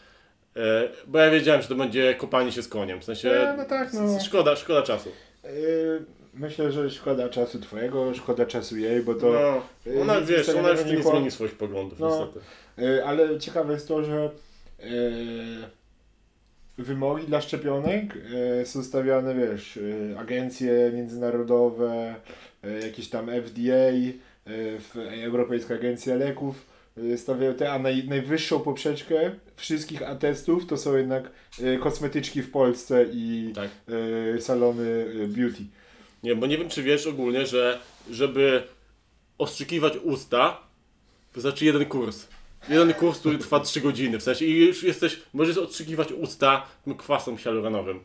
[0.57, 3.65] e, bo ja wiedziałem, że to będzie kopanie się z koniem, w sensie Nie, no
[3.65, 4.21] tak, no.
[4.25, 5.11] szkoda, szkoda czasu.
[5.45, 5.49] E,
[6.35, 9.27] myślę, że szkoda czasu twojego, szkoda czasu jej, bo to...
[9.33, 9.63] No,
[9.93, 12.09] e, ona, nic wiesz, ona już nie zmieni swoich poglądów, No.
[12.09, 12.41] niestety.
[12.99, 14.31] E, Ale ciekawe jest to, że e,
[16.79, 18.19] wymogi dla szczepionek
[18.61, 19.79] e, są stawiane, wiesz,
[20.13, 22.15] e, agencje międzynarodowe,
[22.65, 26.67] e, jakieś tam FDA, e, Europejska Agencja Leków
[27.13, 31.31] e, stawiają te, a naj, najwyższą poprzeczkę wszystkich atestów to są jednak
[31.63, 33.71] e, kosmetyczki w Polsce i Tak.
[34.37, 35.63] e, salony e, beauty.
[36.23, 37.79] Nie, bo nie wiem, czy wiesz ogólnie, że
[38.11, 38.63] żeby
[39.39, 40.61] ostrzykiwać usta,
[41.35, 42.27] wystarczy jeden kurs.
[42.69, 46.95] Jeden kurs, który trwa 3 godziny, w sensie i już jesteś, możesz ostrzykiwać usta tym
[46.95, 48.01] kwasem hialuronowym.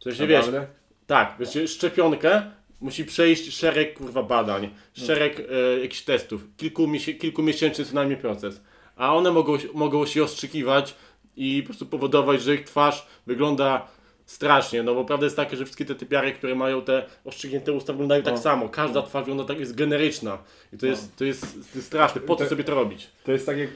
[0.00, 0.66] W sensie, wiesz, Naprawdę?
[1.06, 7.84] tak, wiesz, szczepionkę musi przejść szereg, kurwa, badań, szereg e, jakichś testów, kilku, miesię- kilkumiesięczny
[7.84, 8.60] co najmniej proces.
[8.96, 10.94] A one mogą, mogą się ostrzykiwać
[11.36, 13.88] i po prostu powodować, że ich twarz wygląda
[14.26, 17.92] strasznie, no bo prawda jest taka, że wszystkie te typiary, które mają te ostrzygnięte usta
[17.92, 18.40] wyglądają tak No.
[18.40, 18.68] samo.
[18.68, 20.38] Każda twarz wygląda tak, jest generyczna.
[20.72, 22.20] I to, jest, to, jest, to jest straszne.
[22.20, 23.06] Po co To- sobie to robić?
[23.24, 23.70] To jest tak jak.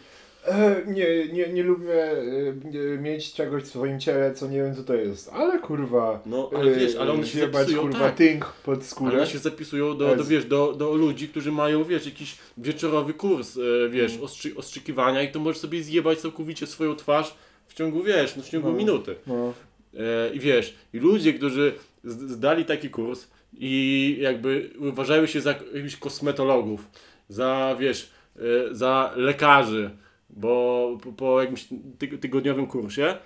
[0.87, 2.23] Nie, nie, nie lubię e,
[2.71, 5.31] nie- mieć czegoś w swoim ciele, co nie wiem co to jest.
[5.33, 6.23] Ale kurwa.
[6.27, 8.15] No, ale wiesz, ale one się zjebać, zapisują, kurwa tak.
[8.17, 9.17] tynk pod Ale skórę.
[9.17, 13.59] one się zapisują do, do, wiesz, do, do ludzi, którzy mają, wiesz, jakiś wieczorowy kurs,
[13.91, 14.25] wiesz, Mm.
[14.25, 17.35] ostrzy, ostrzykiwania i to możesz sobie zjebać całkowicie swoją twarz
[17.67, 18.75] w ciągu, wiesz, no, w ciągu No.
[18.75, 19.15] minuty.
[19.27, 19.53] No.
[19.95, 21.73] E, I wiesz, i ludzie, którzy
[22.05, 23.29] zdali taki kurs
[23.59, 26.91] i jakby uważają się za jakichś kosmetologów,
[27.29, 29.91] za, wiesz, e, za lekarzy,
[30.31, 31.69] bo po, jakimś
[31.99, 33.17] ty, tygodniowym kursie e,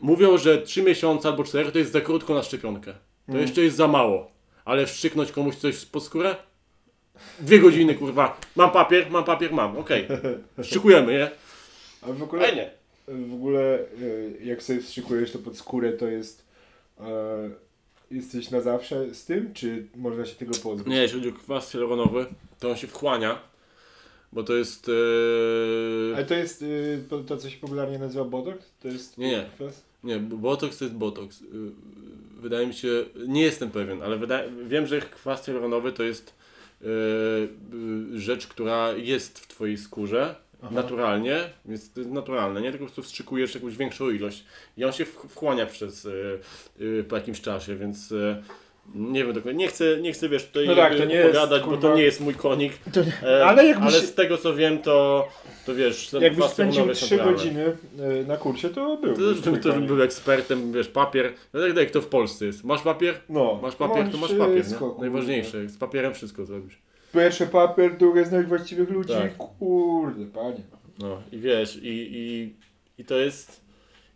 [0.00, 2.92] mówią, że 3 miesiące albo 4 to jest za krótko na szczepionkę.
[2.92, 3.42] To Mm.
[3.42, 4.30] jeszcze jest za mało.
[4.64, 6.36] Ale wszczyknąć komuś coś pod skórę?
[7.40, 8.40] Dwie godziny, kurwa.
[8.56, 9.76] Mam papier, mam papier, mam.
[9.78, 10.06] Okej.
[10.62, 11.30] Szczykujemy, nie?
[12.02, 12.70] A w ogóle, Fajnie.
[13.08, 16.44] W ogóle e, jak sobie wstrzykujesz to pod skórę, to jest.
[17.00, 17.50] E,
[18.10, 20.86] jesteś na zawsze z tym, czy można się tego pozbyć?
[20.88, 22.26] Nie, jeśli chodzi o kwas hialuronowy,
[22.60, 23.38] to on się wchłania,
[24.32, 24.88] bo to jest...
[24.88, 28.70] e, Ale to jest y, to, co się popularnie nazywa Botox?
[28.82, 29.18] To jest.
[29.18, 29.46] Nie, nie.
[29.56, 29.82] kwas?
[30.04, 31.42] Nie, Botox to jest Botox.
[31.42, 31.44] Y,
[32.40, 32.88] Wydaje mi się,
[33.28, 36.34] nie jestem pewien, ale wydaje, wiem, że kwas hialuronowy to jest
[36.82, 36.86] y,
[38.20, 40.74] rzecz, która jest w Twojej skórze Aha.
[40.74, 42.70] naturalnie, więc to jest naturalne, nie?
[42.70, 44.44] Tylko po prostu wstrzykujesz jakąś większą ilość
[44.76, 46.38] i on się wchłania przez, y,
[46.80, 48.36] y, po jakimś czasie, więc y,
[48.94, 51.62] nie wiem dokładnie, nie chcę, nie chcę wiesz, tutaj No tak, to nie jest, opowiadać,
[51.62, 54.78] bo to nie jest mój konik, To e, Ale jakbyś- ale z tego co wiem,
[54.78, 55.28] to,
[55.66, 57.38] to wiesz, ten Jakbyś spędził hialuronowy jest 3 naturalny.
[57.38, 57.76] godziny
[58.22, 59.14] y, na kursie, to był.
[59.60, 61.32] To to był ekspertem, wiesz, papier.
[61.52, 62.64] No tak, tak jak to w Polsce jest.
[62.64, 63.14] Masz papier?
[63.28, 64.68] No, Masz papier, to masz papier.
[64.68, 64.74] Nie?
[64.74, 65.00] kurwa.
[65.00, 65.68] Najważniejsze.
[65.68, 66.78] Z papierem wszystko zrobisz.
[67.16, 69.12] Pierwszy papier, drugie znaleźć właściwych ludzi.
[69.12, 69.36] Tak.
[69.36, 70.62] Kurde, panie.
[70.98, 72.54] No i wiesz, i, i,
[72.98, 73.60] i to jest.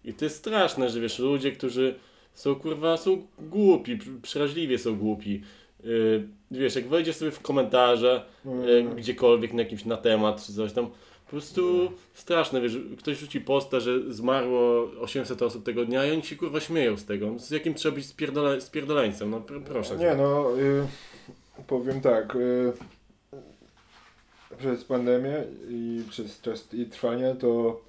[0.04, 1.94] I to jest straszne, że wiesz, ludzie, którzy
[2.34, 5.42] są kurwa, są głupi, pr- przeraźliwie są głupi.
[5.84, 10.72] Yy, wiesz, jak wejdziesz sobie w komentarze, yy, gdziekolwiek na jakimś na temat czy coś
[10.72, 10.86] tam,
[11.24, 16.22] Po prostu straszne, wiesz, ktoś rzuci posta, że zmarło 800 osób tego dnia i oni
[16.22, 17.38] się kurwa śmieją z tego.
[17.38, 18.58] Z jakim trzeba być spierdole,
[19.26, 19.98] no pr proszę.
[19.98, 20.04] cię.
[20.04, 20.86] Nie no, y,
[21.66, 22.36] powiem tak.
[22.36, 22.72] Y,
[24.58, 27.80] przez pandemię i przez czas jej trwania to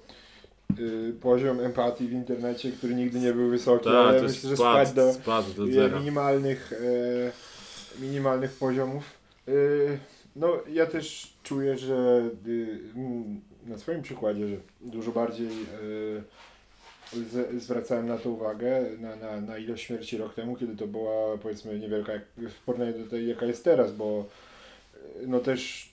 [0.78, 4.88] y, poziom empatii w internecie, który nigdy nie był wysoki, Tak, ale myślę, że spad,
[4.88, 5.98] spadł do spadł do y, zera.
[5.98, 9.04] minimalnych, e, minimalnych poziomów.
[9.48, 9.98] Y,
[10.36, 15.48] no ja też czuję, że y, mm, na swoim przykładzie, że dużo bardziej
[15.82, 16.22] y,
[17.12, 21.38] z, zwracałem na to uwagę, na, na, na ilość śmierci rok temu, kiedy to była
[21.38, 24.24] powiedzmy niewielka jak, w porównaniu do tej, jaka jest teraz, bo
[25.22, 25.90] y, no też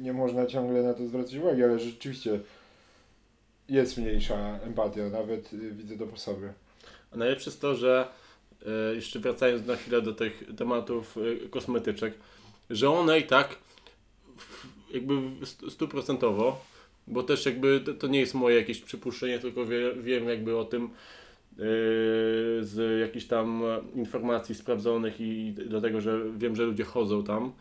[0.00, 2.40] nie można ciągle na to zwracać uwagi, ale rzeczywiście
[3.68, 6.52] jest mniejsza empatia, nawet y, widzę to po sobie.
[7.12, 8.08] A najlepsze jest to, że
[8.66, 12.14] e, jeszcze wracając na chwilę do tych tematów e, kosmetyczek,
[12.70, 13.56] że one i tak
[14.90, 16.60] jakby stu- stuprocentowo,
[17.10, 20.64] bo też jakby to, to nie jest moje jakieś przypuszczenie, tylko wie, wiem jakby o
[20.64, 20.88] tym e,
[22.60, 23.62] z jakichś tam
[23.94, 27.52] informacji sprawdzonych i dlatego, że wiem, że ludzie chodzą tam,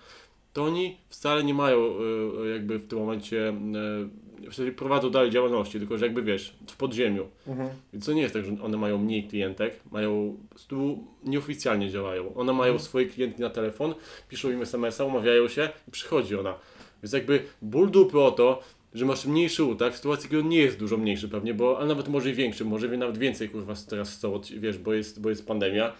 [0.54, 5.32] to oni wcale nie mają e, jakby w tym momencie, e, w sensie prowadzą dalej
[5.32, 7.28] działalności, tylko że jakby wiesz, w podziemiu.
[7.48, 7.70] Mhm.
[7.94, 12.36] Więc to nie jest tak, że one mają mniej klientek, mają, prostu nieoficjalnie działają.
[12.36, 12.80] One mają Mhm.
[12.90, 13.94] swoje klientki na telefon,
[14.30, 16.56] piszą im SMS-a, umawiają się i przychodzi ona.
[17.04, 18.62] Więc jakby ból dupy o to,
[18.98, 21.88] że masz mniejszy utak, w sytuacji, kiedy on nie jest dużo mniejszy pewnie, bo, ale
[21.88, 25.48] nawet może i większy, może nawet więcej kurwa teraz chcą, wiesz, bo jest, bo jest
[25.48, 25.94] pandemia.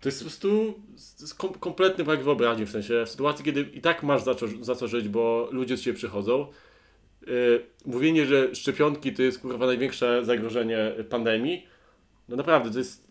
[0.00, 0.74] To jest po prostu
[1.38, 4.74] kom, kompletny brak wyobraźni, w sensie w sytuacji, kiedy i tak masz za co, za
[4.74, 6.46] co żyć, bo ludzie do ciebie przychodzą,
[7.26, 11.66] Yy, mówienie, że szczepionki to jest kurwa największe zagrożenie pandemii,
[12.28, 13.06] no naprawdę to jest.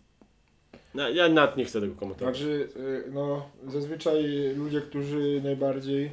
[0.94, 2.36] No, ja nawet nie chcę tego komentować.
[2.36, 4.24] Znaczy, y, no, zazwyczaj
[4.56, 6.10] ludzie, którzy najbardziej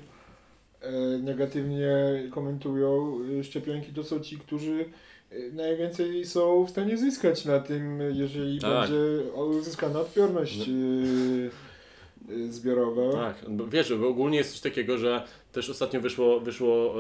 [1.22, 1.88] negatywnie
[2.32, 4.86] komentują y, szczepionki, to są ci, którzy
[5.32, 8.90] y, najwięcej są w stanie zyskać na tym, jeżeli Tak.
[8.90, 11.50] będzie uzyskana odporność y,
[12.50, 13.12] zbiorowa.
[13.12, 13.36] Tak,
[13.70, 16.96] wiesz, bo ogólnie jest coś takiego, że też ostatnio wyszło, wyszło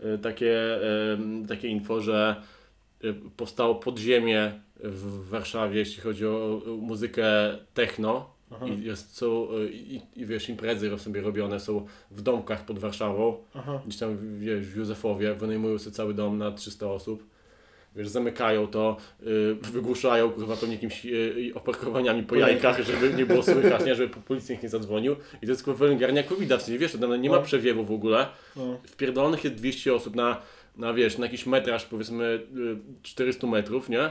[0.00, 2.42] e, e, takie, e, takie info, że
[3.04, 4.52] e, powstało podziemie
[4.84, 7.24] w Warszawie, jeśli chodzi o muzykę
[7.74, 8.30] techno.
[8.54, 8.66] Aha.
[8.66, 13.36] I, jest, są, e, i, I wiesz, imprezy sobie robione są w domkach pod Warszawą.
[13.54, 13.82] Aha.
[13.86, 17.24] gdzieś tam wiesz, w Józefowie, wynajmują sobie cały dom na 300 osób.
[17.96, 23.42] Wiesz, zamykają to, y, wygłuszają kurwa pewnie jakimiś y, oparkowaniami po jajkach, żeby nie było
[23.42, 25.16] słychać, nie, żeby policja ich nie zadzwonił.
[25.42, 27.42] I to jest kurwa wylęgarnia covid w sensie, wiesz, tam nie ma No.
[27.42, 28.26] przewiewu w ogóle.
[28.56, 28.78] No.
[28.86, 30.42] Wpierdolonych jest 200 osób na,
[30.76, 34.10] na wiesz, na jakiś metraż powiedzmy y, 400 metrów, nie?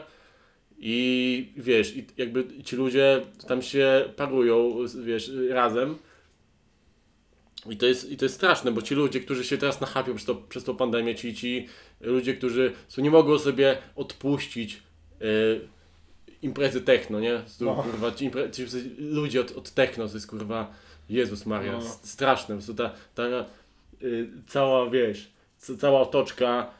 [0.83, 4.75] I wiesz, i jakby ci ludzie tam się parują,
[5.05, 5.97] wiesz, razem.
[7.69, 10.25] I to, jest, I to jest straszne, bo ci ludzie, którzy się teraz nachapią przez,
[10.27, 11.67] to, przez tą pandemię, ci, ci
[12.01, 14.83] ludzie, którzy są, nie mogą sobie odpuścić
[15.21, 15.61] y,
[16.41, 17.41] imprezy techno, nie?
[17.47, 17.75] Z, No.
[17.75, 18.65] kurwa, ci, impre, ci
[18.97, 20.73] ludzie od, od techno, to jest kurwa,
[21.09, 21.81] Jezus Maria, No.
[22.03, 22.57] straszne.
[22.67, 23.45] Po ta, ta
[24.03, 26.71] y, cała, wiesz, ca- cała otoczka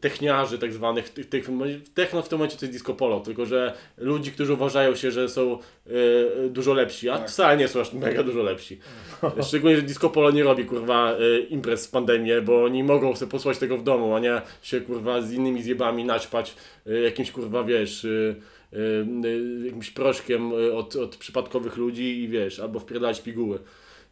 [0.00, 1.48] techniarzy tak zwanych, tych, tych,
[1.94, 5.28] techno w tym momencie to jest disco polo, tylko że ludzi, którzy uważają się, że
[5.28, 7.28] są y, dużo lepsi, a Tak.
[7.30, 8.78] wcale nie są aż mega dużo lepsi.
[9.48, 13.30] Szczególnie, że disco polo nie robi kurwa y, imprez w pandemię, bo oni mogą sobie
[13.30, 16.54] posłać tego w domu, a nie się kurwa z innymi zjebami naćpać
[16.86, 18.36] y, jakimś kurwa, wiesz, y,
[18.72, 18.78] y,
[19.26, 23.58] y, jakimś proszkiem y, od, od przypadkowych ludzi i wiesz, albo wpierdalać piguły.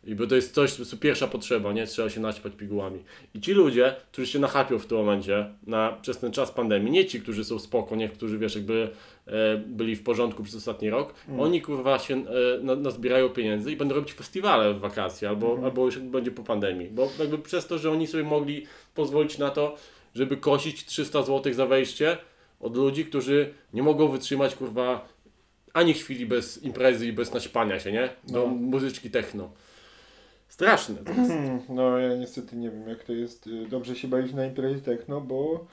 [0.04, 1.86] I bo to jest coś, po pierwsza potrzeba, nie?
[1.86, 3.04] Trzeba się naćpać pigułami.
[3.34, 7.04] I ci ludzie, którzy się nachapią w tym momencie na, przez ten czas pandemii, nie
[7.06, 8.08] ci, którzy są spoko, nie?
[8.08, 8.88] Którzy, wiesz, jakby
[9.26, 12.24] e, byli w porządku przez ostatni rok, oni kurwa się e,
[12.62, 16.88] na, nazbierają pieniędzy i będą robić festiwale w wakacje, albo, albo już będzie po pandemii.
[16.90, 19.76] Bo jakby przez to, że oni sobie mogli pozwolić na to,
[20.14, 22.16] żeby kosić 300 zł za wejście
[22.60, 25.08] od ludzi, którzy nie mogą wytrzymać kurwa
[25.72, 28.08] ani chwili bez imprezy i bez naćpania się, nie?
[28.28, 28.46] Do No.
[28.46, 29.50] muzyczki techno.
[30.48, 30.94] Straszne.
[30.94, 31.30] to jest.
[31.30, 34.80] Hmm, No ja niestety nie wiem jak to jest y, dobrze się bawić na imprezie
[34.80, 35.66] techno, bo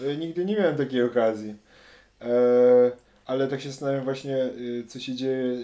[0.00, 1.54] y, nigdy nie miałem takiej okazji.
[2.20, 2.26] E,
[3.26, 5.56] ale tak się zastanawiam właśnie y, co się dzieje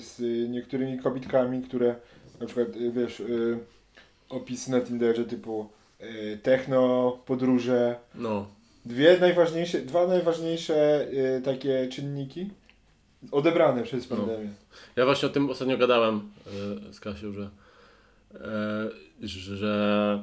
[0.00, 1.94] z niektórymi kobitkami, które
[2.40, 3.22] na przykład wiesz
[4.28, 5.68] opisy na Tinderze typu
[6.42, 7.96] techno, podróże.
[8.14, 8.46] No.
[8.84, 11.06] Dwie najważniejsze, dwa najważniejsze
[11.44, 12.50] takie czynniki
[13.32, 14.16] odebrane przez No.
[14.16, 14.48] pandemię.
[14.96, 16.30] Ja właśnie o tym ostatnio gadałem
[16.92, 17.50] z Kasią, że,
[19.22, 20.22] że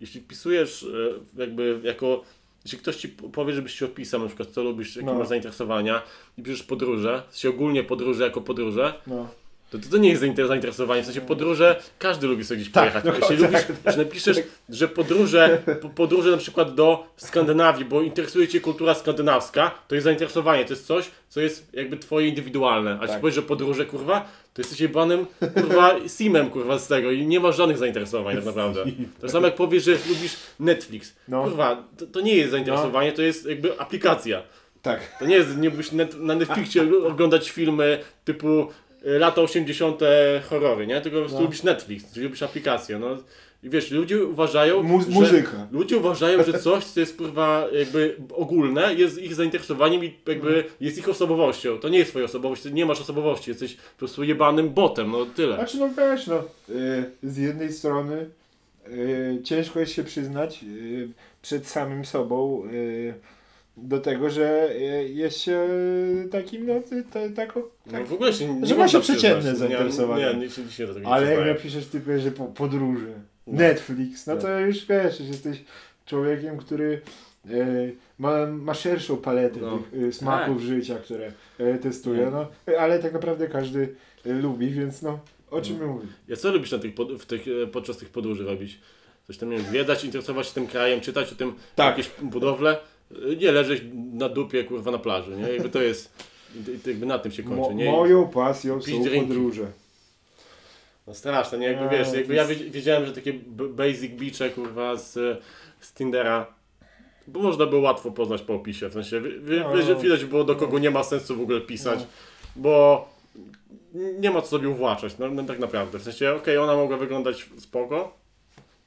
[0.00, 2.22] jeśli wpisujesz e, jakby jako,
[2.64, 5.14] jeśli ktoś ci powie, żebyś się opisał, na przykład co lubisz, jakie No.
[5.14, 6.02] masz zainteresowania
[6.38, 9.28] i piszesz podróże, się ogólnie podróże jako podróże, No.
[9.70, 12.82] To, to, to nie jest zainter- zainteresowanie, w sensie podróże, każdy lubi sobie gdzieś Tak,
[12.92, 13.04] pojechać.
[13.04, 14.36] no, Jeśli tak, lubisz, że napiszesz,
[14.68, 20.04] że podróże, po- podróże na przykład do Skandynawii, bo interesuje Cię kultura skandynawska, to jest
[20.04, 22.90] zainteresowanie, to jest coś, co jest jakby Twoje indywidualne.
[22.90, 23.02] A Tak.
[23.08, 27.40] jeśli powiesz, że podróże, kurwa, to jesteś jebanym, kurwa, simem, kurwa, z tego i nie
[27.40, 28.84] masz żadnych zainteresowań tak naprawdę.
[29.20, 31.14] To samo jak powiesz, że lubisz Netflix.
[31.28, 31.42] No.
[31.44, 34.42] Kurwa, to, to nie jest zainteresowanie, to jest jakby aplikacja.
[34.82, 35.18] Tak.
[35.18, 38.66] To nie jest, nie byś na Netflixie oglądać filmy typu
[39.18, 40.00] lata 80.
[40.50, 41.00] horrory, nie?
[41.00, 41.44] Tylko po prostu No.
[41.44, 43.16] lubisz Netflix, lubisz aplikację, no.
[43.62, 45.66] I wiesz, ludzie uważają, Mu- że, muzyka.
[45.72, 50.98] ludzie uważają, że coś, co jest kurwa jakby ogólne, jest ich zainteresowaniem i jakby jest
[50.98, 51.78] ich osobowością.
[51.78, 55.26] To nie jest twoja osobowość, ty nie masz osobowości, jesteś po prostu jebanym botem, no
[55.26, 55.54] tyle.
[55.54, 58.26] Znaczy no wiesz, no, y, z jednej strony
[58.88, 61.08] y, ciężko jest się przyznać y,
[61.42, 63.14] przed samym sobą y,
[63.76, 64.70] do tego, że
[65.08, 65.68] jest się
[66.30, 66.74] takim, no,
[67.36, 69.58] tako, No tak, w ogóle się nie Że ma się przeciętne przyznać.
[69.58, 70.32] zainteresowania.
[70.32, 73.06] Nie, nie, nie, się do tego nie ale jak napiszesz typie, że po, podróże,
[73.46, 73.58] No.
[73.58, 74.40] Netflix, no No.
[74.40, 75.64] to już wiesz, już jesteś
[76.06, 77.00] człowiekiem, który
[77.50, 79.78] y, ma, ma szerszą paletę No.
[79.78, 82.46] tych y, smaków życia, które y, testuje, no,
[82.78, 85.18] ale tak naprawdę każdy lubi, więc no,
[85.50, 86.12] o czym my mówimy?
[86.28, 88.80] Ja co lubisz na tych, pod, w tych, e, podczas tych podróży robić?
[89.26, 91.98] Coś tam, nie wiem, zwiedzać, interesować się tym krajem, czytać o tym Tak.
[91.98, 92.76] jakieś budowle?
[93.38, 93.82] Nie leżeć
[94.12, 95.48] na dupie, kurwa, na plaży, nie?
[95.52, 96.24] Jakby to jest,
[96.86, 97.90] jakby na tym się kończy, Mo, nie?
[97.92, 99.26] moją pasją Pić są drinki.
[99.28, 99.66] podróże.
[101.06, 101.66] No straszne, nie?
[101.66, 103.32] Jakby No, wiesz, jakby ja jest- wiedz- wiedziałem, że takie
[103.70, 105.12] basic beache, kurwa, z,
[105.80, 106.46] z Tindera,
[107.26, 109.76] bo można było łatwo poznać po opisie, w sensie No.
[109.76, 112.06] wi- widać było, do kogo nie ma sensu w ogóle pisać, No.
[112.56, 113.08] bo
[114.20, 115.98] nie ma co sobie uwłaczać, no, no tak naprawdę.
[115.98, 118.14] W sensie, okej, ona mogła wyglądać spoko,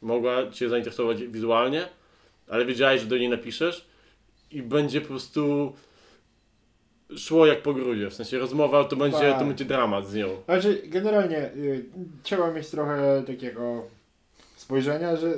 [0.02, 1.86] mogła Cię zainteresować wizualnie,
[2.50, 3.86] ale wiedziałeś, że do niej napiszesz
[4.52, 5.74] i będzie po prostu
[7.18, 9.40] szło jak po grudzie, w sensie rozmowa to będzie, Tak.
[9.40, 10.28] to będzie dramat z nią.
[10.46, 11.86] Znaczy, generalnie y,
[12.24, 13.86] trzeba mieć trochę takiego
[14.56, 15.34] spojrzenia, że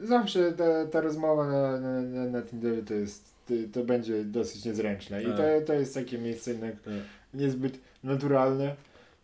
[0.00, 4.64] zawsze ta, ta rozmowa na, na, na, na Tinderze to jest, to, to będzie dosyć
[4.64, 5.36] niezręczne i Tak.
[5.36, 6.94] to, to jest takie miejsce jednak Tak.
[7.34, 8.74] niezbyt naturalne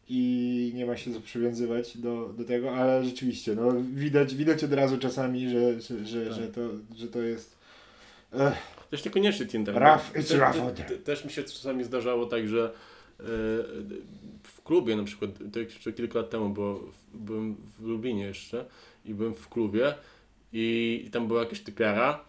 [0.09, 4.73] i nie ma się co przywiązywać do, do tego, ale rzeczywiście, no widać, widać od
[4.73, 6.35] razu czasami, że, że, że, Tak.
[6.35, 6.61] że, to,
[6.97, 7.58] że to jest
[8.91, 9.75] Też niekoniecznie Tinder.
[9.75, 13.23] Rough, it's te- rough te- te- Też mi się czasami zdarzało tak, że e,
[14.43, 16.81] w klubie na przykład, to jeszcze kilka lat temu, bo
[17.15, 18.65] byłem w Lublinie jeszcze
[19.05, 19.95] i byłem w klubie
[20.53, 22.21] i, i tam była jakaś typiara.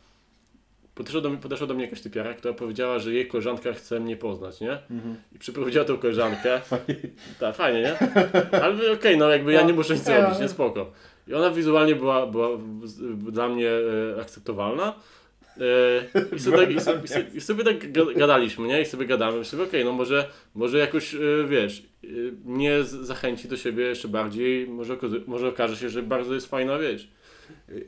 [0.95, 4.17] Podeszła do, mnie, podeszła do mnie jakaś typiara, która powiedziała, że jej koleżanka chce mnie
[4.17, 4.77] poznać, nie?
[5.35, 6.61] I przyprowadziła tą koleżankę.
[7.39, 7.97] Tak, fajnie, nie?
[8.61, 10.91] Ale okej, no jakby ja nie muszę nic robić, nie spoko.
[11.27, 12.49] I ona wizualnie była, była
[13.31, 13.69] dla mnie
[14.17, 14.93] e, akceptowalna.
[15.61, 16.99] E, i, sobie tak, i, sobie,
[17.35, 18.81] i, sobie, tak ga- gadaliśmy, nie?
[18.81, 19.37] I sobie gadamy.
[19.37, 22.07] Myślę, sobie, okej, no może, może jakoś, e, wiesz, e,
[22.45, 24.67] mnie zachęci do siebie jeszcze bardziej.
[24.67, 27.07] Może, okaże- może okaże się, że bardzo jest fajna, wiesz,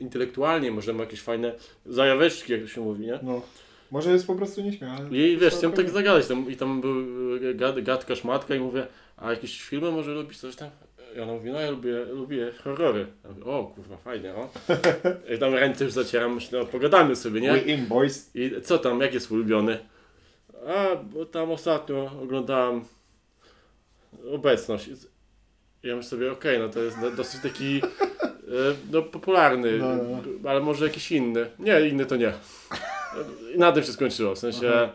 [0.00, 1.54] intelektualnie, może ma jakieś fajne
[1.86, 3.18] zajaweczki, jak to się mówi, nie?
[3.22, 3.42] no,
[3.90, 4.98] może jest po prostu nieśmiała.
[5.10, 6.94] I wiesz, chciałem tak zagadać tam, i tam był
[7.54, 10.70] gad, gadka, szmatka i mówię, a jakieś filmy może lubisz coś tam?
[11.16, 13.06] I ona mówi, no ja lubię, lubię horrory.
[13.24, 14.48] Ja mówię, o kurwa, fajnie, o.
[15.34, 17.52] I tam ręce już zacieram, myślę, no pogadamy sobie, nie?
[17.52, 18.30] We in boys.
[18.34, 19.78] I co tam, jak jest ulubiony?
[20.68, 22.84] A, bo tam ostatnio oglądałem
[24.34, 24.88] obecność.
[25.82, 29.96] I Ja myślę sobie, okej, no to jest do, dosyć taki e, no, popularny, No,
[29.96, 30.50] no.
[30.50, 31.46] ale może jakiś inny.
[31.58, 32.32] Nie, inny to nie.
[33.54, 34.88] I na tym się skończyło, w sensie e,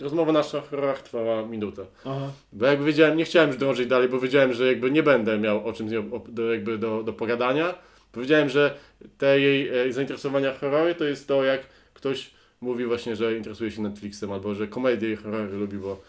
[0.00, 1.86] rozmowa nasza o horrorach trwała minutę.
[2.04, 2.32] Aha.
[2.52, 5.66] Bo jakby wiedziałem, nie chciałem już dążyć dalej, bo wiedziałem, że jakby nie będę miał
[5.66, 7.74] o czym z nią do, jakby do, do pogadania.
[8.12, 8.74] Powiedziałem, że
[9.18, 11.60] te jej e, zainteresowania horrory to jest to, jak
[11.94, 12.30] ktoś
[12.60, 16.02] mówi właśnie, że interesuje się Netflixem albo że komedie i horrory lubi, bo,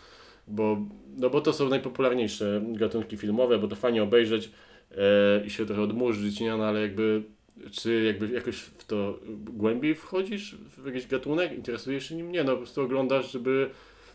[0.48, 0.78] bo,
[1.18, 4.52] no bo to są najpopularniejsze gatunki filmowe, bo to fajnie obejrzeć
[4.92, 6.58] e, i się trochę odmurzyć, nie?
[6.58, 7.24] No, ale jakby
[7.72, 12.32] czy jakby jakoś w to głębiej wchodzisz, w jakiś gatunek, interesujesz się nim?
[12.32, 13.70] Nie, no po prostu oglądasz, żeby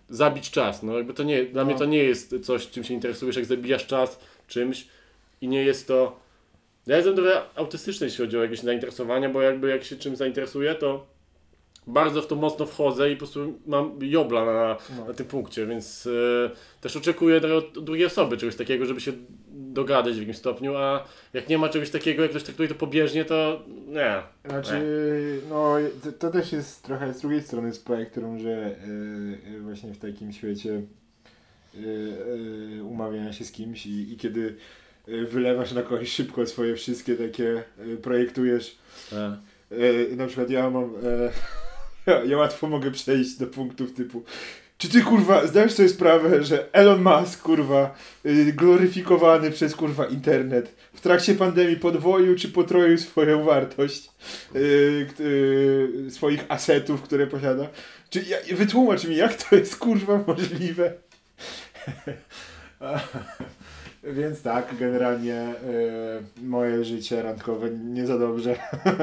[0.09, 0.83] zabić czas.
[0.83, 1.71] No jakby to nie, dla No.
[1.71, 4.87] mnie to nie jest coś, czym się interesujesz, jak zabijasz czas czymś
[5.41, 6.21] i nie jest to...
[6.87, 10.75] Ja jestem trochę autystyczny, jeśli chodzi o jakieś zainteresowania, bo jakby jak się czymś zainteresuję,
[10.75, 11.07] to
[11.87, 15.05] bardzo w to mocno wchodzę i po prostu mam jobla na, No.
[15.05, 19.13] na tym punkcie, więc e, też oczekuję od drugiej osoby czegoś takiego, żeby się
[19.49, 23.25] dogadać w jakimś stopniu, a jak nie ma czegoś takiego, jak ktoś traktuje to pobieżnie,
[23.25, 24.23] to nie.
[24.45, 24.81] Znaczy,
[25.51, 25.75] no
[26.05, 30.33] to, to też jest trochę z drugiej strony spektrum, że y, y, właśnie w takim
[30.33, 30.83] świecie
[31.75, 31.79] y,
[32.79, 34.57] y, umawiania się z kimś i, i kiedy
[35.09, 38.79] y, wylewasz na kogoś szybko swoje wszystkie takie, y, projektujesz,
[39.13, 39.37] E,
[39.73, 41.31] y, na przykład ja mam, y,
[42.07, 44.25] ja, łatwo mogę przejść do punktów typu
[44.79, 47.95] Czy ty kurwa zdajesz sobie sprawę, że Elon Musk kurwa
[48.27, 54.11] y, gloryfikowany przez kurwa internet w trakcie pandemii podwoił czy potroił swoją wartość
[54.57, 57.67] y, k- y, swoich asetów, które posiada?
[58.11, 60.93] Czy ja, wytłumacz mi jak to jest kurwa możliwe?
[64.13, 65.55] Więc tak, generalnie
[66.39, 68.57] y, moje życie randkowe nie za dobrze.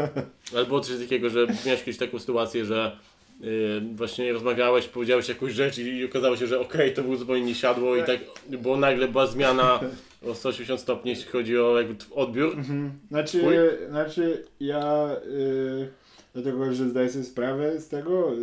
[0.58, 2.98] Albo coś takiego, że miałeś kiedyś taką sytuację, że
[3.42, 7.44] yy, właśnie rozmawiałeś, powiedziałeś jakąś rzecz i, i okazało się, że okej, to było zupełnie
[7.44, 8.20] nie siadło i tak,
[8.62, 9.80] bo nagle była zmiana
[10.28, 12.56] o 180 stopni, jeśli chodzi o jakby odbiór.
[13.10, 13.56] Znaczy, Twój?
[13.90, 15.88] znaczy ja y,
[16.34, 18.34] dlatego, że zdaję sobie sprawę z tego,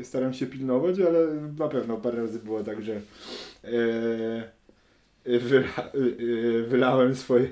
[0.00, 1.26] y, staram się pilnować, ale
[1.58, 3.00] na pewno parę razy było tak, że y,
[3.64, 4.42] y,
[5.24, 7.48] wyla, y, y, wylałem swoje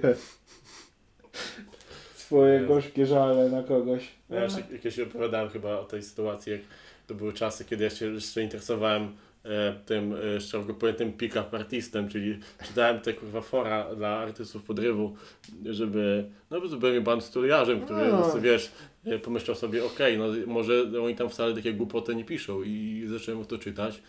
[2.31, 4.09] swoje gorzkie żale na kogoś.
[4.31, 6.61] Ja już jakieś opowiadałem chyba o tej sytuacji, jak
[7.07, 12.09] to były czasy, kiedy ja się jeszcze interesowałem e, tym e, szeroko pojętym pick-up artistem,
[12.09, 15.17] czyli czytałem te kurwa fora dla artystów podrywu,
[15.65, 18.73] żeby, no byłem pan studiarzem, który po prostu, wiesz,
[19.05, 23.45] e, pomyślał sobie, okej, no może oni tam wcale takie głupoty nie piszą i zacząłem
[23.45, 24.03] to czytać.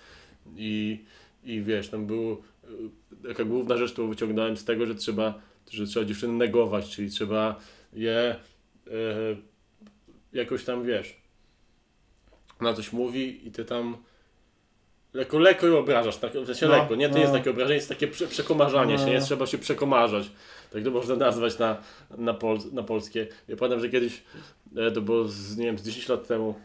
[0.58, 1.00] I,
[1.44, 2.38] i wiesz, tam było, e,
[3.28, 5.42] taka główna rzecz, którą wyciągnąłem z tego, że trzeba,
[5.72, 7.60] że trzeba dziewczyny negować, czyli trzeba
[7.94, 8.36] je
[8.88, 8.92] e,
[10.34, 11.22] jakoś tam wiesz,
[12.62, 13.98] na coś mówi i ty tam
[15.14, 17.40] lekko, lekko ją obrażasz, tak, w sensie No, lekko, nie, to nie jest no.
[17.40, 19.12] takie obrażenie, jest takie prze, przekomarzanie się, No.
[19.12, 20.32] nie trzeba się przekomarzać,
[20.74, 21.78] tak to można nazwać na,
[22.18, 23.28] na, pol, na polskie.
[23.48, 24.24] Ja pamiętam, że kiedyś,
[24.78, 26.56] e, to było z, nie wiem, z 10 lat temu,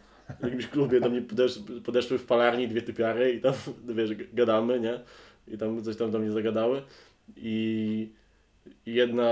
[0.40, 3.52] w jakimś klubie do mnie podesz, podeszły w palarni dwie typiary i tam,
[3.88, 5.00] wiesz, gadamy, nie,
[5.48, 6.82] i tam coś tam do mnie zagadały
[7.36, 8.08] i
[8.86, 9.30] jedna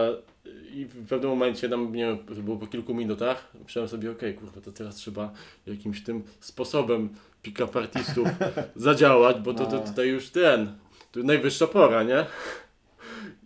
[0.75, 4.61] i w pewnym momencie, tam nie wiem, było po kilku minutach, myślałem sobie, okej, kurwa,
[4.61, 5.33] to teraz trzeba
[5.67, 7.09] jakimś tym sposobem
[7.43, 8.29] pick-up artistów
[8.77, 9.83] zadziałać, bo to, to No.
[9.87, 10.73] tutaj już ten,
[11.13, 12.27] to najwyższa pora, nie?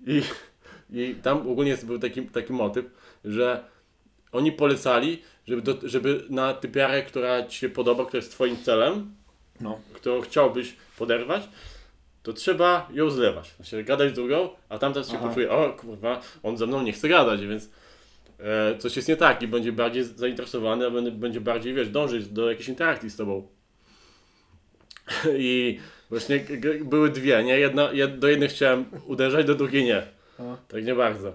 [0.06, 0.22] I,
[0.90, 2.84] i tam ogólnie jest, był taki, taki motyw,
[3.24, 3.64] że
[4.32, 9.14] oni polecali, żeby, do, żeby na typiarę, która Ci się podoba, która jest Twoim celem,
[9.60, 9.80] No.
[9.92, 11.48] którą chciałbyś poderwać,
[12.22, 13.54] to trzeba ją zlewać.
[13.56, 15.28] Znaczy, gadać z drugą, a tamta się Aha.
[15.28, 17.70] poczuje, o kurwa, on ze mną nie chce gadać, więc
[18.40, 22.50] e, coś jest nie tak i będzie bardziej zainteresowany, a będzie- bardziej, wiesz, dążyć do
[22.50, 23.48] jakiejś interakcji z tobą.
[25.38, 25.78] I
[26.10, 26.44] właśnie
[26.84, 27.58] były dwie, nie?
[27.58, 30.02] Jedna, jed, do jednej chciałem uderzać, do drugiej nie.
[30.68, 31.32] Tak nie bardzo.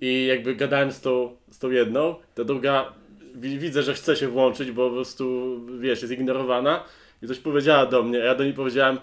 [0.00, 2.92] I jakby gadałem z tą, z tą jedną, ta druga
[3.34, 6.84] wi- widzę, że chce się włączyć, bo po prostu, wiesz, jest ignorowana
[7.22, 8.98] i coś powiedziała do mnie, a ja do niej powiedziałem,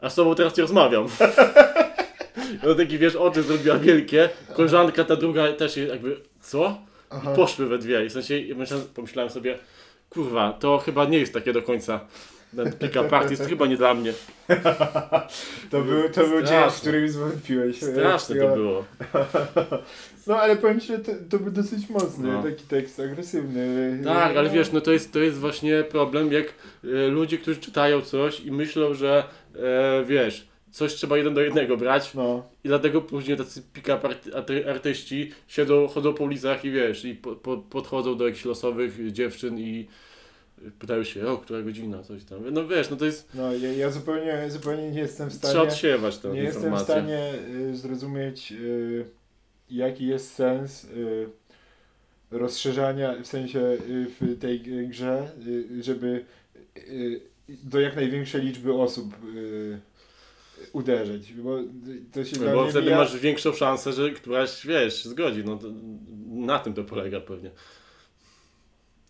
[0.00, 1.06] a z tobą teraz nie rozmawiam.
[2.62, 6.78] No taki, wiesz, oczy zrobiła wielkie, koleżanka ta druga też jakby, co?
[7.10, 7.32] Aha.
[7.32, 8.04] I poszły we dwie.
[8.04, 9.58] I w sensie myślałem, pomyślałem sobie,
[10.10, 12.00] kurwa, to chyba nie jest takie do końca.
[12.56, 14.12] Ten pick-up artist chyba nie dla mnie.
[15.70, 17.82] To był, to był dzień, w którym zwątpiłeś.
[17.82, 18.84] Straszne to było.
[20.26, 22.42] No ale powiem Ci, że to, to był dosyć mocny, No.
[22.42, 24.00] taki tekst agresywny.
[24.04, 28.00] Tak, ale wiesz, no to jest, to jest właśnie problem, jak e, ludzie, którzy czytają
[28.00, 29.24] coś i myślą, że
[29.56, 34.36] e, wiesz, coś trzeba jeden do jednego brać No, i dlatego później tacy pick-up arty,
[34.36, 39.12] arty, artyści siedzą, chodzą po ulicach i wiesz, i po, po, podchodzą do jakichś losowych
[39.12, 39.88] dziewczyn i
[40.78, 42.38] pytają się, o, która godzina, coś tam.
[42.52, 45.68] No wiesz, no to jest, no ja, ja zupełnie, zupełnie nie jestem w trzeba stanie,
[45.68, 49.04] odsiewać tę nie jestem w stanie y, zrozumieć y,
[49.70, 51.28] jaki jest sens y,
[52.30, 56.24] rozszerzania, w sensie y, w tej grze, y, żeby
[56.76, 59.80] y, do jak największej liczby osób y,
[60.72, 61.58] uderzyć, bo
[62.12, 65.44] to się No bo wtedy masz większą szansę, że któraś, wiesz, zgodzi.
[65.44, 65.66] No to,
[66.30, 67.50] na tym to polega pewnie.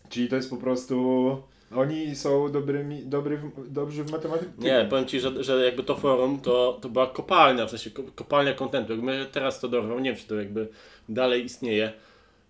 [0.09, 1.37] Czyli to jest po prostu.
[1.75, 4.51] Oni są dobrymi, dobry dobrzy w matematyce.
[4.57, 8.03] Nie, powiem Ci, że, że jakby to forum to, to była kopalnia, w sensie ko-
[8.15, 8.93] kopalnia kontentu.
[8.93, 10.67] Jakby teraz to dorwał, nie wiem czy to jakby
[11.09, 11.93] dalej istnieje.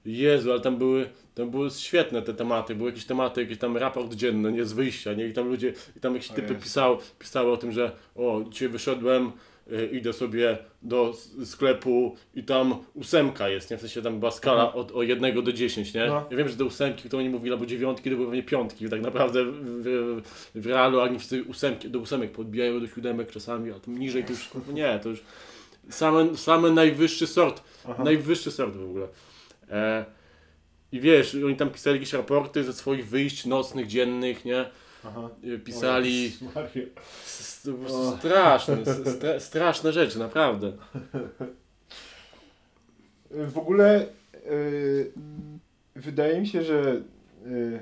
[0.05, 4.13] Jezu, ale tam były, tam były świetne te tematy, były jakieś tematy, jakiś tam raport
[4.13, 5.27] dzienny, nie z wyjścia, nie?
[5.27, 6.63] I tam ludzie, i tam jakieś typy Jezu.
[6.63, 9.31] pisał, pisały o tym, że o, dzisiaj wyszedłem,
[9.71, 11.13] y, idę sobie do
[11.45, 13.77] sklepu i tam ósemka jest, nie?
[13.77, 16.05] W sensie tam była skala od, o jednego do 10, nie?
[16.05, 16.25] No.
[16.31, 19.01] Ja wiem, że te ósemki, które oni mówili, albo dziewiątki, to były pewnie piątki, tak
[19.01, 20.21] naprawdę w, w,
[20.55, 24.23] w realu, a oni wszyscy ósemki, do ósemek podbijają do siódemek czasami, a tam niżej
[24.23, 25.23] to już, nie, to już
[25.89, 28.03] same, same najwyższy sort, Aha.
[28.03, 29.07] najwyższy sort w ogóle.
[29.69, 30.05] E,
[30.95, 34.65] I wiesz, oni tam pisali jakieś raporty ze swoich wyjść nocnych, dziennych, nie?
[35.05, 35.29] Aha.
[35.55, 36.31] E, Pisali
[37.65, 38.77] po prostu straszne,
[39.15, 40.71] stra, straszne rzeczy, naprawdę.
[43.31, 44.05] W ogóle
[44.51, 45.11] y,
[45.95, 47.01] wydaje mi się, że
[47.45, 47.79] y,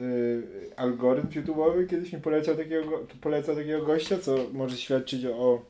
[0.00, 0.42] y,
[0.76, 5.64] algorytm YouTube'owy kiedyś mi poleciał takiego, go- polecał takiego gościa, co może świadczyć o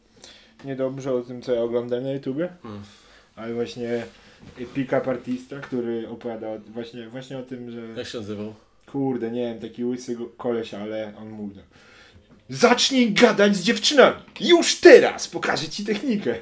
[0.65, 2.49] niedobrze o tym, co ja oglądam na YouTubie.
[2.65, 2.83] Mm.
[3.37, 4.07] Ale właśnie
[4.75, 8.55] pick-up artista, który opowiada o- właśnie, właśnie o tym, że Jak się nazywał?
[8.87, 11.65] kurde, nie wiem, taki łysy koleś, ale on mówi tak.
[12.49, 14.17] Zacznij gadać z dziewczynami.
[14.41, 16.35] Już teraz pokażę ci technikę.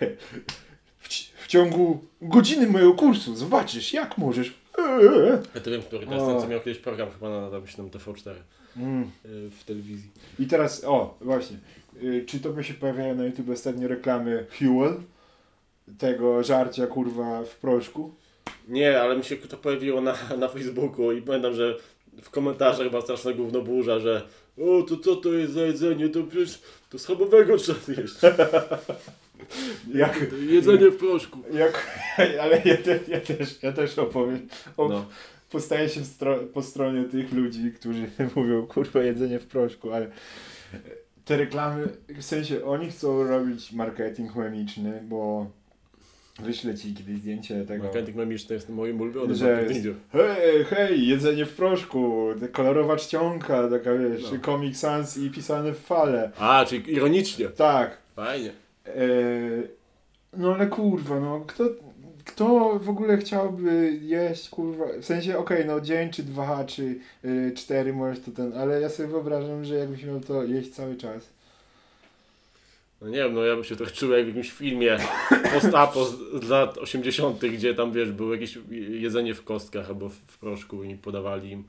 [0.99, 1.09] W,
[1.45, 4.55] w ciągu godziny mojego kursu zobaczysz, jak możesz.
[5.55, 7.85] Ja to wiem, który to jest ten, co miał kiedyś program chyba na, na myślę,
[7.85, 8.35] TV4
[8.77, 9.03] Mm.
[9.27, 10.11] y, w telewizji.
[10.39, 11.57] I teraz, o, właśnie.
[12.03, 14.95] Y, Czy to by się pojawiają na YouTube ostatnio reklamy Fuel?
[15.99, 18.15] Tego żarcia kurwa w proszku?
[18.69, 21.77] Nie, ale mi się to pojawiło na, na Facebooku i pamiętam, że
[22.23, 24.23] w komentarzach była straszna gówno burza, że
[24.59, 28.15] o, to co to jest za jedzenie, to przecież to schabowego trzeba zjeść.
[29.95, 31.39] Jak, Jedzenie w proszku.
[31.53, 31.87] jak,
[32.43, 34.49] ale ja, te, ja, też, ja też opowiem.
[34.77, 35.05] O, No.
[35.51, 40.11] Postaję się stro- po stronie tych ludzi, którzy mówią, kurwa, jedzenie w proszku, ale
[41.25, 45.47] te reklamy, w sensie oni chcą robić marketing memiczny, bo
[46.43, 51.47] wyślę ci kiedyś zdjęcie tego, Marketing memiczny jest moim ulubionym że jest, hej, hej, jedzenie
[51.47, 54.39] w proszku, kolorowa czcionka, taka wiesz, No.
[54.39, 56.31] Comic Sans i pisane w fale.
[56.39, 57.49] A, czyli ironicznie.
[57.49, 57.99] Tak.
[58.17, 58.51] Fajnie.
[58.87, 58.93] E,
[60.37, 61.65] no ale kurwa, no kto,
[62.25, 67.53] kto w ogóle chciałby jeść, kurwa, w sensie okej, no dzień czy dwa, czy y,
[67.57, 71.34] cztery możesz to ten, ale ja sobie wyobrażam, że jakbyś miał to jeść cały czas.
[73.05, 74.97] No nie wiem, no ja bym się trochę czuł jak w jakimś filmie
[75.55, 78.59] post-apo z, lat 80., gdzie tam wiesz, było jakieś
[78.91, 81.65] jedzenie w kostkach albo w, proszku i podawali im.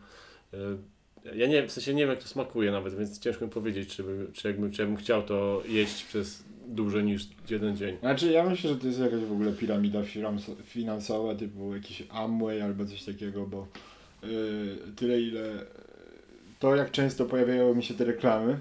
[1.25, 3.95] e, Ja nie w sensie nie wiem jak to smakuje nawet, więc ciężko mi powiedzieć,
[3.95, 7.97] czy, czy, jakbym, czy jakbym chciał to jeść przez dłużej niż jeden dzień.
[7.99, 10.01] Znaczy ja myślę, że to jest jakaś w ogóle piramida
[10.65, 13.67] finansowa, typu jakiś Amway albo coś takiego, bo
[14.23, 14.27] y,
[14.95, 15.65] tyle ile
[16.59, 18.59] to jak często pojawiają mi się te reklamy,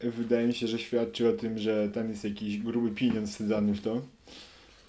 [0.00, 3.80] wydaje mi się, że świadczy o tym, że tam jest jakiś gruby pieniądz wsadzany w
[3.80, 4.02] to.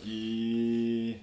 [0.06, 1.16] I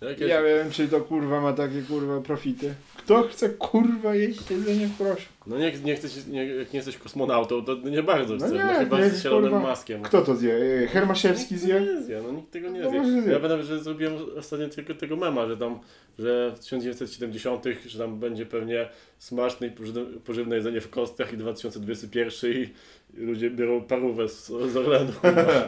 [0.00, 2.74] Jakieś, Ja wiem, czy to kurwa ma takie kurwa profity.
[3.04, 5.32] Kto chce kurwa jeść jedzenie w proszku?
[5.46, 8.54] No nie, nie chcesz, nie, jak nie jesteś kosmonautą, to nie bardzo No chcę.
[8.54, 9.66] nie, No, chyba nie, z Elonem kurwa.
[9.68, 10.02] Maskiem.
[10.02, 10.54] Kto to zje?
[10.54, 11.74] E, Hermaszewski Nikt zje?
[11.80, 12.98] tego nie zje, no nikt tego nie No zje.
[13.00, 13.32] może zje.
[13.32, 15.78] Ja pamiętam, że zrobiłem ostatnio tylko tego mema, że tam,
[16.18, 18.88] że w 1970, że tam będzie pewnie
[19.18, 22.68] smaczne i pożywne, pożywne jedzenie w kostkach i 2021 i
[23.16, 25.12] ludzie biorą parówę z, z Orlenu,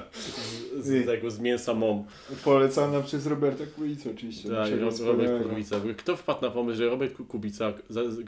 [0.81, 2.05] z, z, tego, z mięsa mom.
[2.45, 4.49] Polecana przez Roberta Kulicę oczywiście.
[4.49, 5.49] Tak, Robert wspaniałego.
[5.49, 5.77] Kubica.
[5.97, 7.73] Kto wpadł na pomysł, że Robert Kubica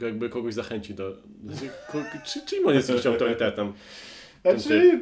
[0.01, 1.17] jakby kogoś zachęci do...
[2.25, 3.73] Czy, czym on jest jakimś autorytetem?
[4.41, 5.01] Znaczy,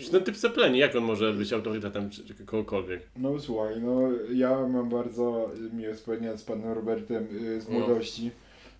[0.00, 3.00] Czy ten typ sepleni, jak on może być autorytetem czy, czy kogokolwiek?
[3.16, 4.00] no słuchaj, no
[4.32, 7.78] ja mam bardzo miłe wspomnienia z panem Robertem y, z No.
[7.78, 8.30] młodości.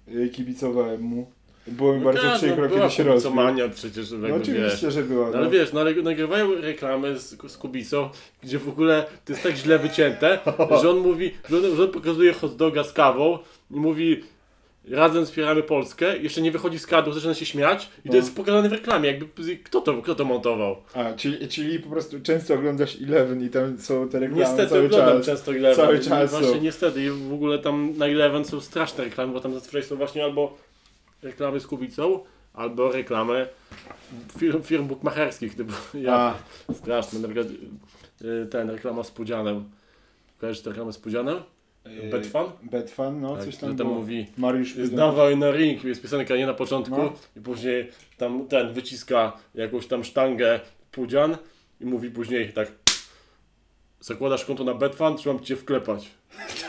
[0.08, 1.26] Y, Kibicowałem mu.
[1.70, 3.04] Było mi No bardzo tak, przykro, no, kiedy się rozbił.
[3.12, 5.26] kubicomania przecież, No oczywiście, że była.
[5.26, 5.38] No, No.
[5.38, 8.08] ale wiesz, no nagrywają reklamy z, z Kubicą,
[8.42, 10.38] gdzie w ogóle to jest tak źle wycięte,
[10.82, 13.38] że on mówi, że on, że on pokazuje hot doga z kawą
[13.70, 14.22] i mówi
[14.90, 18.16] razem wspieramy Polskę, jeszcze nie wychodzi z kadru, zaczyna się śmiać i to No.
[18.16, 20.76] jest pokazane w reklamie, jakby kto to, kto to montował?
[20.94, 24.86] A, czyli, czyli po prostu często oglądasz Eleven i tam są te reklamy Niestety cały
[24.86, 25.26] oglądam czas.
[25.26, 25.76] często Eleven.
[25.76, 26.60] Cały czas Właśnie są.
[26.62, 30.24] niestety i w ogóle tam na Eleven są straszne reklamy, bo tam zazwyczaj są właśnie
[30.24, 30.56] albo
[31.22, 32.20] reklamy z Kubicą,
[32.54, 33.46] albo reklamy
[34.38, 36.34] firm, firm bukmacherskich, typu ja A,
[36.74, 37.46] Straszne, na przykład
[38.22, 39.64] y, ten reklama z Pudzianem.
[40.38, 41.36] Kojarzysz tę reklamę z Pudzianem?
[41.86, 42.46] y, Betfan?
[42.62, 43.94] Betfan, no Tak, coś tam tam było.
[43.98, 44.74] mówi Mariusz.
[44.74, 47.12] Zdawaj na ring, jest piosenka nie na początku No.
[47.36, 50.60] i później tam ten wyciska jakąś tam sztangę
[50.92, 51.36] Pudzian
[51.80, 52.72] i mówi później tak
[54.00, 56.08] zakładasz konto na Betfan, czy mam cię wklepać?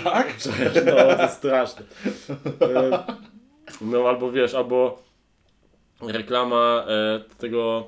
[0.03, 0.37] Tak?
[0.43, 1.83] Cześć, no to straszne.
[3.81, 5.03] No albo wiesz, albo
[6.01, 7.87] reklama e, tego,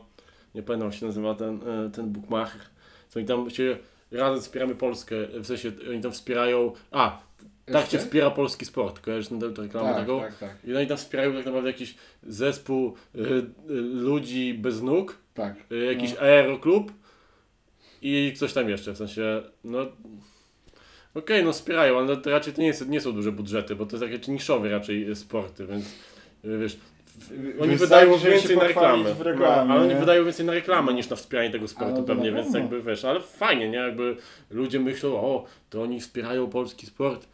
[0.55, 2.61] nie pamiętam jak się nazywa ten, e, ten bookmacher,
[3.09, 3.77] co oni tam się
[4.11, 7.19] razem wspieramy Polskę, w sensie oni tam wspierają, a,
[7.65, 10.19] tak się wspiera polski sport, kojarzysz tę reklamę Tak, tego?
[10.19, 10.55] tak, tak.
[10.67, 13.23] I oni tam wspierają tak naprawdę jakiś zespół e, e,
[13.93, 15.55] ludzi bez nóg, tak.
[15.71, 16.19] e, jakiś No.
[16.21, 16.91] aeroklub
[18.01, 19.85] i coś tam jeszcze, w sensie, no
[21.15, 23.97] okej, no wspierają, ale to raczej to nie, jest, nie są duże budżety, bo to
[23.97, 25.85] jest takie niszowe raczej sporty, więc
[26.45, 26.77] e, wiesz,
[27.61, 31.09] oni wydają więcej na reklamę, w reklamie, no, ale oni wydają więcej na reklamę niż
[31.09, 34.17] na wspieranie tego sportu no to pewnie, na więc jakby wiesz, ale fajnie, nie, jakby
[34.51, 37.27] ludzie myślą, o, to oni wspierają polski sport,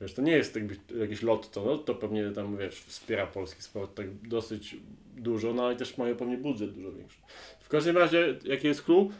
[0.00, 3.94] Wiesz, to nie jest jakby jakiś lotto, no to pewnie tam, wiesz, wspiera polski sport
[3.94, 4.76] tak dosyć
[5.16, 7.18] dużo, no i też mają pewnie budżet dużo większy.
[7.60, 9.10] W każdym razie, jaki jest clue?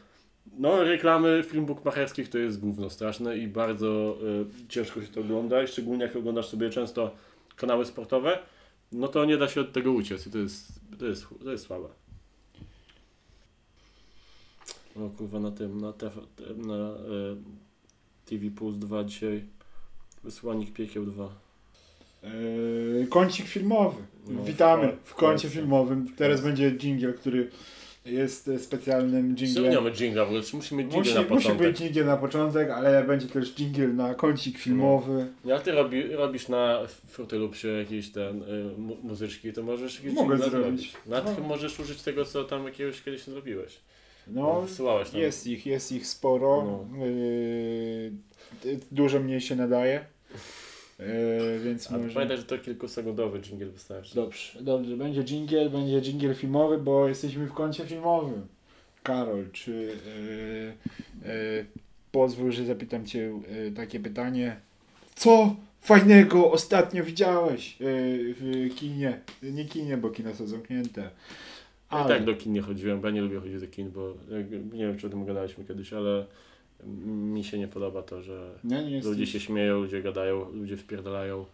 [0.58, 4.18] No, reklamy film bookmacherskich to jest gówno straszne i bardzo
[4.62, 7.14] y, ciężko się to ogląda, szczególnie jak oglądasz sobie często
[7.56, 8.38] kanały sportowe,
[8.92, 11.64] no to nie da się od tego uciec i to jest, to jest, to jest
[11.64, 11.88] słabe.
[14.96, 16.20] O kurwa, na tym, na, TV,
[16.56, 16.96] na e,
[18.24, 19.44] TV Plus 2 dzisiaj
[20.24, 21.28] Wysłanik Piekieł 2.
[22.22, 24.02] Yy, kącik filmowy.
[24.28, 26.14] No, Witamy w kącie filmowym.
[26.16, 27.50] Teraz będzie jingle, który
[28.10, 29.90] jest e, specjalnym Czemu nie mamy?
[30.42, 31.66] Czy musimy jingle Musi, na musi początek?
[31.68, 35.26] być jingle na początek, ale będzie też jingle na kącik filmowy.
[35.44, 39.96] No, a ty robi, robisz na Fruity Loopsie jakieś ten, y, mu, muzyczki, to możesz
[39.96, 40.92] jakieś Mogę jingle zrobić.
[41.06, 41.44] Nawet No.
[41.48, 43.80] możesz użyć tego, co tam jakiegoś kiedyś zrobiłeś.
[44.26, 45.20] No, Wysyłałeś tam.
[45.20, 46.84] jest ich, jest ich sporo.
[46.90, 47.06] No.
[47.06, 48.12] Yy,
[48.92, 50.04] dużo mniej się nadaje.
[50.98, 52.14] Yy, więc A może...
[52.14, 54.14] pamiętaj, że to kilkusekundowy jingle wystarczy.
[54.14, 54.96] Dobrze, dobrze.
[54.96, 58.46] Będzie jingle, będzie jingle filmowy, bo jesteśmy w kącie filmowym.
[59.02, 61.66] Karol, czy yy, yy,
[62.12, 64.56] pozwól, że zapytam Cię yy, takie pytanie.
[65.14, 69.20] Co fajnego ostatnio widziałeś w kinie?
[69.42, 71.10] Nie kinie, bo kina są zamknięte.
[71.92, 74.14] Ja i tak do kin nie chodziłem, bo ja nie lubię chodzić do kin, bo
[74.72, 76.26] nie wiem, czy o tym gadaliśmy kiedyś, ale
[77.06, 81.46] mi się nie podoba to, że nie, nie ludzie się śmieją, ludzie gadają, ludzie wpierdalają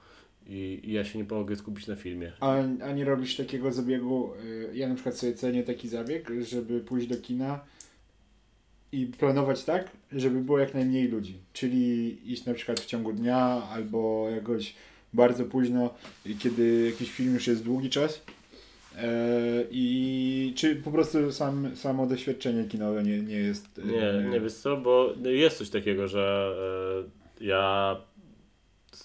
[0.46, 2.32] i, i ja się nie mogę skupić na filmie.
[2.40, 4.30] A, a nie robisz takiego zabiegu?
[4.44, 7.60] y, Ja na przykład sobie cenię taki zabieg, żeby pójść do kina
[8.92, 11.38] i planować tak, żeby było jak najmniej ludzi.
[11.52, 13.38] Czyli iść na przykład w ciągu dnia
[13.70, 14.74] albo jakoś
[15.12, 15.94] bardzo późno,
[16.38, 18.22] kiedy jakiś film już jest długi czas.
[18.96, 19.06] E,
[19.70, 23.78] I czy po prostu sam, samo doświadczenie kinowe nie, nie jest.
[23.78, 26.54] y, Nie, nie wiesz co, bo jest coś takiego, że
[27.40, 27.96] e, ja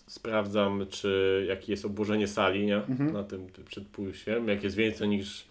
[0.07, 2.75] sprawdzam, czy jakie jest obłożenie sali, nie?
[2.75, 3.13] Mhm.
[3.13, 4.47] Na tym ty- przed pójściem.
[4.47, 5.45] Jak jest więcej niż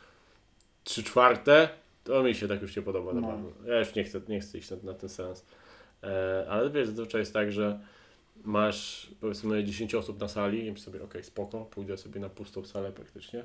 [0.84, 1.68] 3 czwarte,
[2.04, 3.20] to mi się tak już nie podoba No.
[3.20, 3.50] na pewno.
[3.66, 5.44] Ja już nie chcę, nie chcę iść na, na ten sens.
[6.02, 7.78] E, ale wiesz, zazwyczaj jest tak, że
[8.44, 12.92] masz powiedzmy 10 osób na sali i sobie, okej, spoko, pójdę sobie na pustą salę
[12.92, 13.44] praktycznie.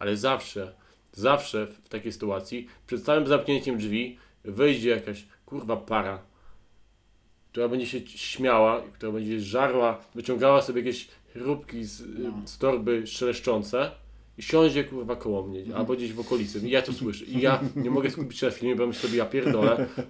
[0.00, 0.72] Ale zawsze,
[1.12, 6.18] zawsze w takiej sytuacji, przed całym zamknięciem drzwi, wejdzie jakaś kurwa para,
[7.52, 12.32] która będzie się śmiała, która będzie żarła, wyciągała sobie jakieś chrupki z, No.
[12.44, 13.90] z torby szeleszczące
[14.38, 16.58] i siądzie kurwa koło mnie, albo gdzieś w okolicy.
[16.58, 17.24] I ja to słyszę.
[17.24, 19.86] I ja nie mogę skupić się na filmie, bo myślę sobie, ja pierdolę.
[19.96, 20.02] Po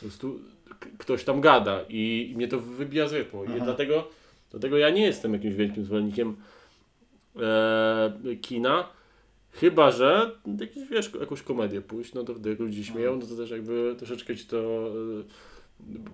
[0.00, 0.40] prostu
[0.98, 3.44] ktoś tam gada i, i mnie to wybija z rytmu.
[3.44, 3.64] I Aha.
[3.64, 4.08] dlatego,
[4.50, 6.36] dlatego ja nie jestem jakimś wielkim zwolennikiem
[7.40, 8.88] e, kina.
[9.60, 10.30] Chyba, że
[10.60, 14.36] jakiś, wiesz, jakąś komedię pójść, no to wtedy ludzie śmieją, no to też jakby troszeczkę
[14.36, 14.90] ci to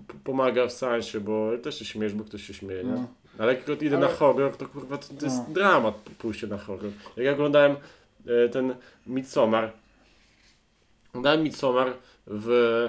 [0.09, 2.91] p- pomaga w sensie, bo też się śmiejesz, bo ktoś się śmieje, nie?
[2.93, 3.07] No.
[3.39, 5.55] Ale jak idę Ale- na horror, to kurwa to, to jest No.
[5.55, 6.91] dramat pójście na horror.
[7.17, 7.77] Jak ja oglądałem
[8.27, 8.75] e, ten
[9.07, 9.73] Midsommar,
[11.11, 11.93] oglądałem Midsommar
[12.27, 12.89] w,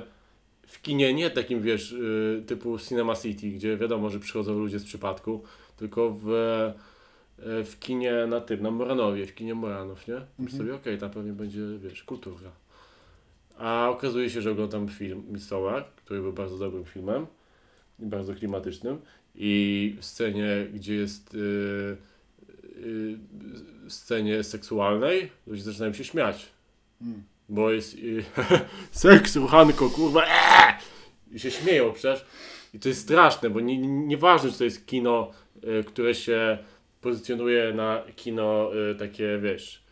[0.68, 4.86] w kinie, nie takim wiesz, y, typu Cinema City, gdzie wiadomo, że przychodzą ludzie z
[4.86, 5.44] przypadku,
[5.78, 6.28] tylko w,
[7.46, 10.16] w kinie na tym, na Moranowie, w kinie Moranów, nie?
[10.40, 10.58] Mhm.
[10.58, 12.52] sobie, okej, tam pewnie będzie, wiesz, kultura.
[13.58, 17.28] A okazuje się, że oglądam film Midsommar, który był bardzo dobrym filmem
[18.00, 19.02] i bardzo klimatycznym
[19.36, 21.38] i w scenie, gdzie jest y,
[22.78, 23.18] y,
[23.88, 26.50] scenie seksualnej, ludzie zaczynają się śmiać.
[27.02, 27.24] Mm.
[27.50, 28.24] Bo jest y,
[28.92, 30.74] seks, ruchanko, kurwa, eee!
[31.32, 32.26] I się śmieją przecież.
[32.74, 35.32] I to jest straszne, bo nie- nie- nieważne, czy to jest kino,
[35.64, 36.58] y, które się
[37.04, 39.84] pozycjonuje na kino y, takie, wiesz,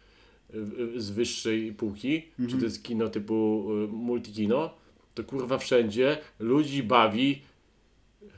[0.53, 0.57] y,
[0.95, 2.59] y, z wyższej półki, czy Mhm.
[2.59, 4.73] to jest kino typu multikino,
[5.13, 7.41] to kurwa wszędzie ludzi bawi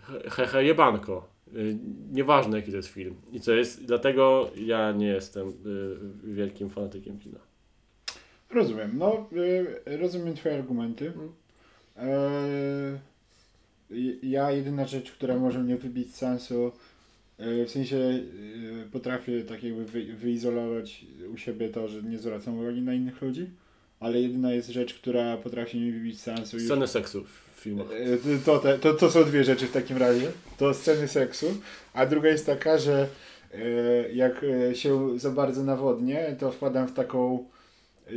[0.03, 1.33] he- hehe jebanko.
[2.11, 3.15] Nieważne jaki to jest film.
[3.31, 5.53] I co jest, dlatego ja nie jestem
[6.23, 7.39] wielkim fanatykiem kina.
[8.49, 8.91] Rozumiem.
[8.97, 9.29] No,
[9.85, 11.13] rozumiem Twoje argumenty.
[11.15, 11.29] Mm.
[11.97, 12.99] E,
[14.23, 16.71] ja jedyna rzecz, która może mnie wybić z sensu,
[17.39, 18.21] w sensie e,
[18.91, 23.49] potrafię tak jakby wy, wyizolować u siebie to, że nie zwracam uwagi na innych ludzi,
[23.99, 26.57] ale jedyna jest rzecz, która potrafi mi wybić sensu.
[26.57, 27.87] już- Sceny seksu w filmach.
[27.91, 30.31] E, To, te, to, to są dwie rzeczy w takim razie.
[30.57, 31.57] To sceny seksu,
[31.93, 33.07] a druga jest taka, że
[33.53, 33.59] e,
[34.13, 37.45] jak e, się za bardzo nawodnię, to wpadam w taką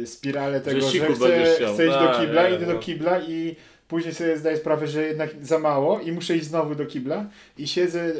[0.02, 1.74] e, spiralę tego, że, siku chcę, chciał.
[1.74, 2.72] chcę iść do kibla, idę no.
[2.72, 3.56] do kibla i
[3.88, 7.26] później sobie zdaję sprawę, że jednak za mało i muszę iść znowu do kibla
[7.58, 8.12] i siedzę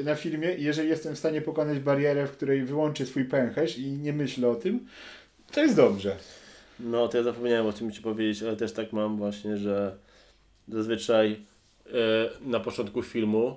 [0.00, 3.78] e, na filmie i jeżeli jestem w stanie pokonać barierę, w której wyłączę swój pęcherz
[3.78, 4.86] i nie myślę o tym,
[5.52, 6.16] to jest dobrze.
[6.80, 9.96] No, to ja zapomniałem o czym ci powiedzieć, ale też tak mam właśnie, że
[10.68, 11.40] zazwyczaj
[11.86, 11.90] e,
[12.50, 13.56] na początku filmu,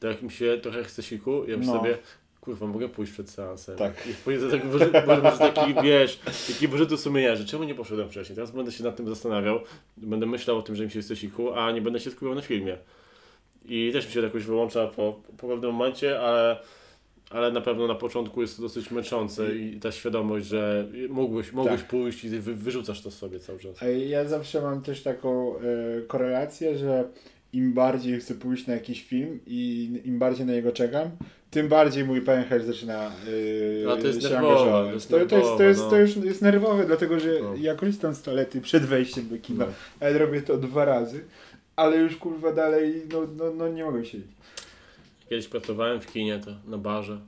[0.00, 1.64] to jak mi się trochę chce siku, ja No.
[1.78, 1.98] sobie,
[2.46, 3.76] kurwa, mogę pójść przed seansem.
[3.76, 4.06] Tak.
[4.10, 6.18] I pójdę tego, może, może, taki, wiesz,
[6.48, 8.36] taki wyrzutu sumienia, że czemu nie poszedłem wcześniej.
[8.36, 9.60] Teraz będę się nad tym zastanawiał,
[9.96, 12.42] będę myślał o tym, że mi się chce siku, a nie będę się skupiał na
[12.42, 12.76] filmie.
[13.68, 16.56] I też mi się jakoś wyłącza po, po pewnym momencie, ale
[17.30, 21.80] ale na pewno na początku jest to dosyć męczące i ta świadomość, że mógłbyś, mógłbyś
[21.80, 21.88] Tak.
[21.90, 23.76] pójść i wy, wyrzucasz to sobie cały czas.
[24.08, 25.60] Ja zawsze mam też taką e,
[26.06, 27.04] korelację, że
[27.52, 31.10] im bardziej chcę pójść na jakiś film i im bardziej na niego czekam,
[31.56, 33.10] tym bardziej mój pęcherz zaczyna
[33.92, 35.06] A to jest się nerwowe, angażować.
[35.06, 35.90] to jest to, to, jest, to, jest, no.
[35.90, 37.54] to już jest nerwowe, dlatego że No.
[37.60, 39.66] ja korzystam z toalety przed wejściem do kina,
[40.00, 40.06] No.
[40.06, 41.24] ja robię to dwa razy,
[41.76, 44.28] ale już kurwa dalej, no, no, no nie mogę siedzieć.
[45.30, 47.18] Kiedyś pracowałem w kinie, to na barze,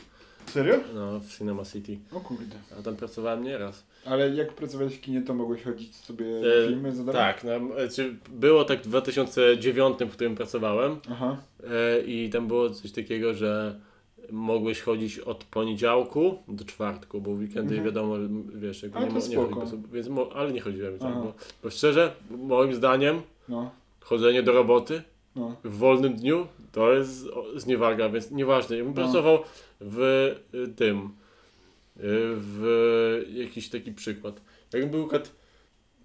[0.46, 0.74] Serio?
[0.94, 2.56] no, w Cinema City, O kurde.
[2.78, 3.84] a tam pracowałem nieraz.
[4.04, 7.20] Ale jak pracowałeś w kinie, to mogłeś chodzić sobie E, na filmy za darmo?
[7.20, 11.36] Tak, no, znaczy było tak w 2009, w którym pracowałem Aha.
[11.70, 13.80] e, i tam było coś takiego, że
[14.32, 17.84] mogłeś chodzić od poniedziałku do czwartku, bo w weekendy Mhm.
[17.84, 18.14] wiadomo,
[18.54, 19.54] wiesz, jakby Ale nie, nie spoko.
[19.54, 21.32] chodzi, bo- więc mo, ale nie chodziłem tak, bo,
[21.62, 25.02] bo szczerze, moim zdaniem No, chodzenie do roboty
[25.36, 25.56] no.
[25.64, 27.26] w wolnym dniu to jest
[27.56, 28.76] zniewaga, więc nieważne.
[28.76, 29.02] Ja bym No.
[29.02, 29.38] pracował
[29.80, 30.00] w
[30.54, 31.10] y, tym, y,
[32.36, 34.40] w jakiś taki przykład.
[34.72, 35.32] Jakbym był kat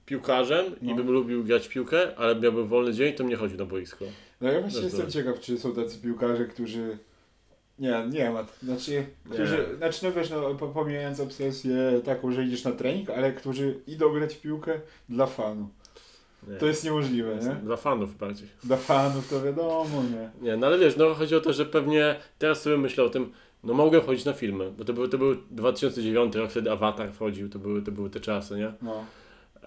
[0.05, 0.95] piłkarzem i No.
[0.95, 4.05] bym lubił grać piłkę, ale miałbym wolny dzień, to mnie chodzi na boisko.
[4.41, 6.97] No ja właśnie jestem ciekaw, czy są tacy piłkarze, którzy...
[7.84, 8.45] Nie, nie ma.
[8.64, 9.76] Znaczy, którzy, Nie.
[9.77, 14.14] znaczy no wiesz, no, po- pomijając obsesję taką, że idziesz na trening, ale którzy idą
[14.14, 14.80] grać w piłkę
[15.10, 15.69] dla fanu.
[16.47, 16.55] Nie.
[16.57, 17.55] To jest niemożliwe, nie?
[17.55, 18.47] Dla fanów bardziej.
[18.64, 20.49] Dla fanów to wiadomo, nie?
[20.49, 23.31] Nie, no ale wiesz, no chodzi o to, że pewnie teraz sobie myślę o tym,
[23.64, 27.49] no mogłem chodzić na filmy, bo to był, to był 2009 rok, wtedy Avatar wchodził,
[27.49, 28.73] to były, to były te czasy, nie?
[28.81, 29.05] No.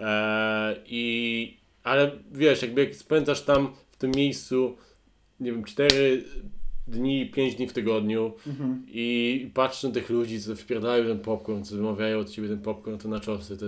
[0.01, 4.77] Eee, i, ale wiesz, jakby jak spędzasz tam w tym miejscu,
[5.41, 6.25] nie wiem, 4
[6.89, 8.83] dni, 5 dni w tygodniu Mhm.
[8.89, 12.99] i patrzysz na tych ludzi, co wpierdają ten popcorn, co wymawiają od ciebie ten popcorn,
[12.99, 13.67] te naczosy, te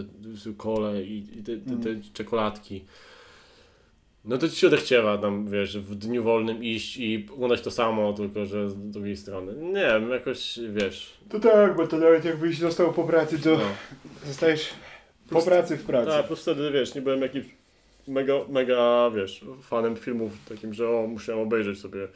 [0.57, 2.85] kole i, i te, te, te czekoladki.
[4.25, 8.13] No to ci się odechciewa tam, wiesz, w dniu wolnym iść i oglądać to samo,
[8.13, 9.53] tylko że z drugiej strony.
[9.73, 11.19] Nie wiem, jakoś, wiesz...
[11.29, 13.61] To tak, bo to nawet jakbyś został po pracy, to No.
[14.27, 14.69] zostajesz
[15.29, 16.11] po Plus- pracy w pracy.
[16.11, 17.47] Tak, plus wtedy, wiesz, nie byłem jakimś
[18.09, 22.09] mega, mega, wiesz, fanem filmów takim, że o, musiałem obejrzeć sobie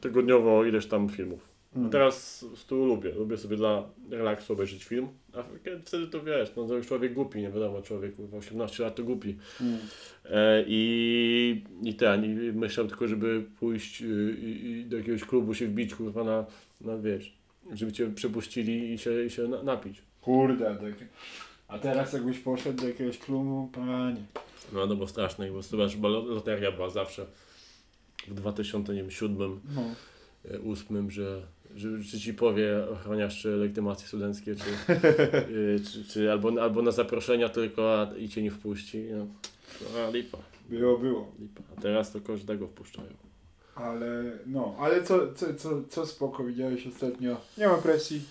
[0.00, 1.48] tygodniowo ileś tam filmów.
[1.74, 1.90] A Mm.
[1.90, 6.52] teraz z tyłu lubię, lubię sobie dla relaksu obejrzeć film, a kiedy- wtedy to wiesz,
[6.56, 9.36] no to już człowiek głupi, nie wiadomo, człowiek w 18 lat to głupi.
[9.60, 9.78] Mm.
[10.24, 15.54] E, i, I ten, i myślałem tylko, żeby pójść y, i, i do jakiegoś klubu
[15.54, 16.46] się wbić, kurwa, na,
[16.80, 17.32] na wiesz,
[17.72, 20.02] żeby cię przepuścili i się, i się na, napić.
[20.20, 21.08] Kurde, tak.
[21.68, 24.22] A teraz jakbyś poszedł do jakiegoś klubu, panie.
[24.72, 27.26] No, no bo straszne, bo zobacz, bo lo- loteria była zawsze
[28.28, 29.82] w 2007, No.
[30.44, 31.42] 2008, że,
[31.76, 34.92] że, że ci powie ochroniarz czy legitymacje studenckie, czy,
[35.52, 39.04] y, czy, czy albo, albo na zaproszenia tylko a, i cię nie wpuści.
[39.12, 39.26] No,
[39.94, 40.38] no a lipa,
[40.68, 41.32] Było, było.
[41.40, 41.62] lipa.
[41.76, 43.08] A teraz to każdego wpuszczają.
[43.74, 47.36] Ale no, ale co, co, co, co spoko widziałeś ostatnio?
[47.58, 48.22] Nie ma presji.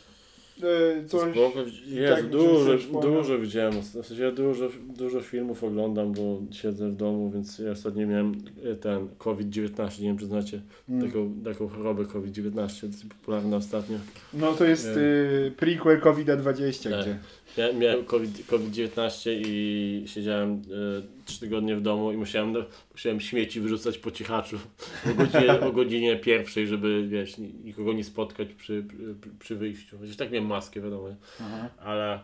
[0.64, 1.31] E, coś.
[1.31, 3.81] Spoko, Jezu, tak, dużo, dużo widziałem.
[3.81, 8.31] W sensie ja dużo, dużo filmów oglądam, bo siedzę w domu, więc ja ostatnio miałem
[8.64, 11.07] e, ten COVID-19, nie wiem czy znacie Mm.
[11.07, 13.98] taką, taką chorobę COVID-19, dosyć popularna ostatnio.
[14.34, 15.02] No to jest Nie.
[15.02, 17.02] y, prequel COVID-20, Tak.
[17.02, 17.18] gdzie.
[17.60, 22.53] Ja miałem COVID- COVID-19 i siedziałem e, trzy tygodnie w domu i musiałem,
[22.91, 24.57] musiałem śmieci wyrzucać po cichaczu
[25.11, 29.98] o godzinie, o godzinie pierwszej, żeby wiesz, ni- nikogo nie spotkać przy, przy, przy wyjściu.
[29.99, 31.07] Chociaż tak miałem maskę, wiadomo,
[31.41, 31.69] Aha.
[31.80, 32.19] ale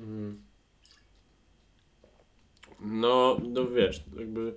[0.00, 0.42] mm,
[2.80, 4.54] no, no wiesz, jakby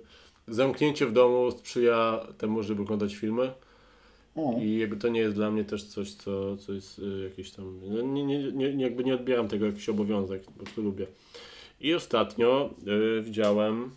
[0.48, 3.52] zamknięcie w domu sprzyja temu, żeby oglądać filmy.
[4.62, 7.80] I jakby to nie jest dla mnie też coś, co, co jest y, jakieś tam.
[7.88, 11.06] No, nie, nie, nie, jakby nie odbieram tego jakiś obowiązek, po prostu lubię.
[11.80, 12.74] I ostatnio
[13.18, 13.90] y, widziałem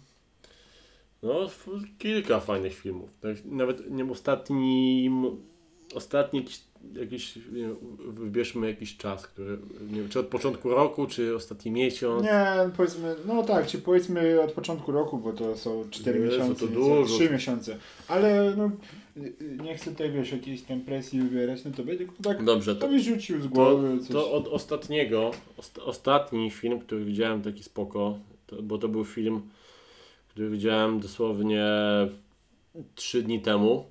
[1.23, 1.49] no,
[1.97, 3.09] kilka fajnych filmów.
[3.21, 4.11] Tak, nawet nie.
[5.95, 6.61] Ostatni jakiś,
[6.93, 9.57] jakiś nie wiem, wybierzmy jakiś czas, który.
[9.91, 12.23] Nie wiem, czy od początku roku, czy ostatni miesiąc.
[12.23, 12.45] Nie,
[12.77, 16.73] powiedzmy, no tak, czy powiedzmy od początku roku, bo to są 4 Jezu, miesiące, to
[16.73, 17.15] dużo.
[17.15, 17.77] 3 miesiące.
[18.07, 18.71] Ale no,
[19.63, 22.87] nie chcę tutaj, wiesz, jakiejś tam presji wywierać, no to będzie tak, Dobrze, to to,
[22.87, 24.09] byś rzucił z To, głowy coś.
[24.09, 29.41] to od ostatniego, ost, ostatni film, który widziałem taki spoko, to, bo to był film,
[30.27, 31.65] który widziałem dosłownie
[32.95, 33.85] 3 dni temu.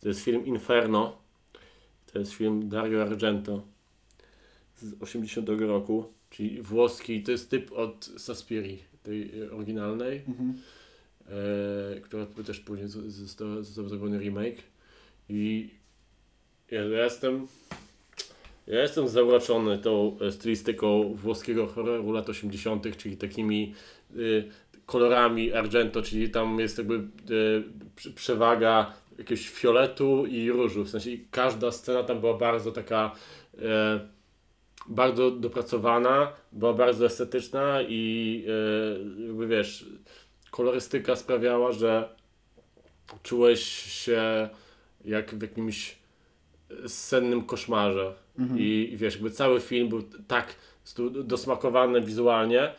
[0.00, 1.19] To jest film Inferno.
[2.12, 3.62] To jest film Dario Argento
[4.76, 7.22] z 80 roku, czyli włoski.
[7.22, 10.54] To jest typ od Saspiri, tej e, oryginalnej, Mhm.
[11.96, 14.56] e, która też później z- został został zrobiony remake.
[15.28, 15.70] I
[16.70, 17.46] ja jestem
[18.66, 23.74] ja jestem zauroczony tą e, stylistyką włoskiego horroru lat 80., czyli takimi
[24.16, 24.44] y,
[24.86, 27.00] kolorami Argento, czyli tam jest jakby y,
[27.96, 30.84] prze- przewaga jakiegoś fioletu i różu.
[30.84, 33.12] W sensie każda scena tam była bardzo taka
[33.62, 34.00] e,
[34.88, 38.44] bardzo dopracowana, była bardzo estetyczna i
[39.18, 39.86] e, jakby wiesz,
[40.50, 42.08] kolorystyka sprawiała, że
[43.22, 43.62] czułeś
[44.04, 44.48] się
[45.04, 45.98] jak w jakimś
[46.86, 48.14] sennym koszmarze.
[48.56, 50.54] I, I wiesz, jakby cały film był tak
[51.24, 52.62] dosmakowany wizualnie.
[52.62, 52.72] E,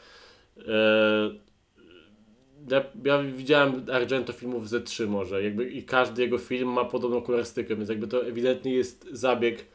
[2.69, 7.21] ja, ja widziałem Argento filmów ze trzy może, jakby i każdy jego film ma podobną
[7.21, 9.65] kolorystykę, więc jakby to ewidentnie jest zabieg,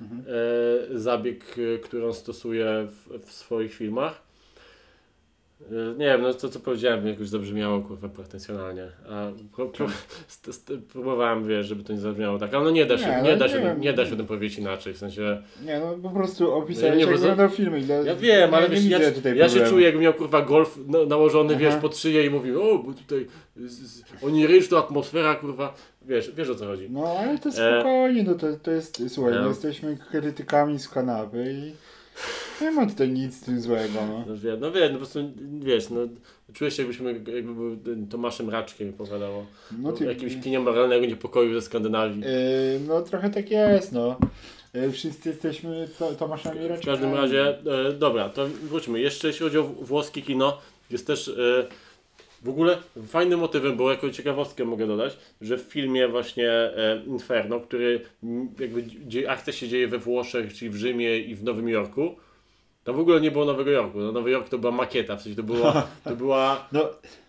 [0.00, 4.25] e, zabieg, e, który on stosuje w, w swoich filmach.
[5.60, 9.26] E, Nie wiem, no to co powiedziałem jakoś zabrzmiało kurwa pretensjonalnie, a
[9.56, 9.86] pro, pro,
[10.28, 13.22] st, st, próbowałem, wiesz, żeby to nie zabrzmiało tak, ale no nie da się, Nie,
[13.22, 13.80] nie, no da nie się, wiem.
[13.80, 15.42] nie da się o tym powiedzieć inaczej, w sensie...
[15.64, 17.76] Nie, no po prostu opisałeś Nie, nie, jak wyglądał film.
[17.78, 18.90] i Ja wiem, ale nie, wiesz, nie
[19.30, 21.60] ja, ja się czuję, jakbym miał kurwa golf na, nałożony, Aha.
[21.60, 23.26] wiesz, pod szyję i mówił, o, bo tutaj
[23.56, 26.90] z, z, oni ryż, to atmosfera, kurwa, wiesz, wiesz o co chodzi.
[26.90, 29.42] No ale to E, spokojnie, no to, to jest, słuchaj, no.
[29.42, 31.72] my jesteśmy krytykami z kanapy i
[32.60, 34.24] nie ma tutaj nic z tym złego, no.
[34.28, 35.18] No wiem, no wiem, no po prostu,
[35.60, 36.00] wiesz, no,
[36.52, 37.76] czuję się jakbyśmy, jakby był
[38.10, 39.46] Tomaszem Raczkiem opowiadało,
[39.78, 42.20] No ty, jakimś kinie moralnego niepokoju ze Skandynawii.
[42.20, 42.26] Yy,
[42.88, 44.16] no trochę tak jest, no.
[44.74, 46.96] Yy, wszyscy jesteśmy to, Tomaszami W Raczkami.
[46.96, 49.00] każdym razie, e, dobra, to wróćmy.
[49.00, 50.58] Jeszcze jeśli chodzi o włoskie kino,
[50.90, 51.32] jest też e,
[52.46, 57.60] w ogóle fajnym motywem było, jako ciekawostkę mogę dodać, że w filmie właśnie e, Inferno,
[57.60, 58.00] który
[58.60, 62.16] jakby dzie, akcja się dzieje we Włoszech, czyli w Rzymie i w Nowym Jorku,
[62.84, 63.98] tam w ogóle nie było Nowego Jorku.
[63.98, 66.88] No, Nowy Jork to była makieta, w sensie to była, to była No,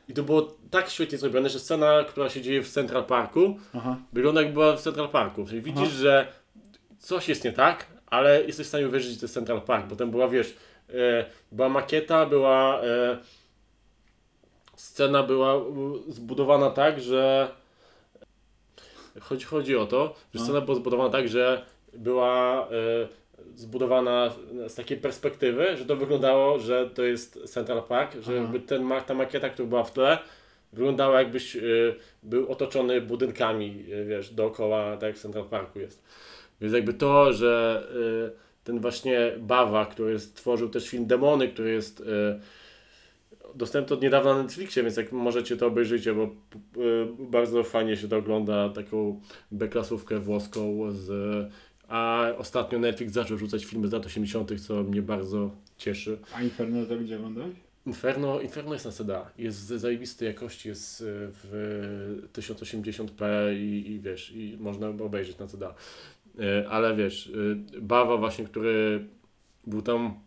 [0.10, 3.98] i to było tak świetnie zrobione, że scena, która się dzieje w Central Parku, aha.
[4.14, 5.46] wygląda jak była w Central Parku.
[5.46, 5.98] Czyli widzisz, Aha.
[5.98, 6.28] że
[7.00, 9.96] coś jest nie tak, ale jesteś w stanie uwierzyć, że to jest Central Park, bo
[9.96, 10.56] tam była, wiesz,
[10.90, 13.18] e, była makieta, była e,
[14.78, 15.62] scena była
[16.08, 17.48] zbudowana tak, że
[19.20, 20.46] chodzi, chodzi o to, że No.
[20.46, 23.08] scena była zbudowana tak, że była e,
[23.56, 24.32] zbudowana
[24.68, 28.42] z takiej perspektywy, że to wyglądało, że to jest Central Park, że Aha.
[28.42, 30.18] jakby ten, ta makieta, która była w tle,
[30.74, 36.04] wyglądała jakbyś y, był otoczony budynkami, y, wiesz, dookoła, tak jak Central Parku jest.
[36.62, 37.84] Więc jakby to, że
[38.34, 42.04] y, ten właśnie Bawa, który stworzył też film Demony, który jest
[43.58, 46.30] dostępny od niedawna na Netflixie, więc jak możecie to obejrzycie, bo y,
[47.20, 49.22] bardzo fajnie się to ogląda, taką
[49.52, 51.10] beklasówkę włoską z...
[51.88, 56.18] A ostatnio Netflix zaczął rzucać filmy z lat 80., co mnie bardzo cieszy.
[56.36, 57.56] A Inferno to gdzie oglądałeś?
[57.86, 59.32] Inferno, Inferno jest na CDA.
[59.38, 61.06] Jest z zajebistej jakości, jest y,
[61.44, 65.76] w 1080p i, i wiesz, i można obejrzeć na CDA.
[66.40, 67.32] Y, Ale wiesz,
[67.82, 69.06] Bawa właśnie, który
[69.68, 70.27] był tam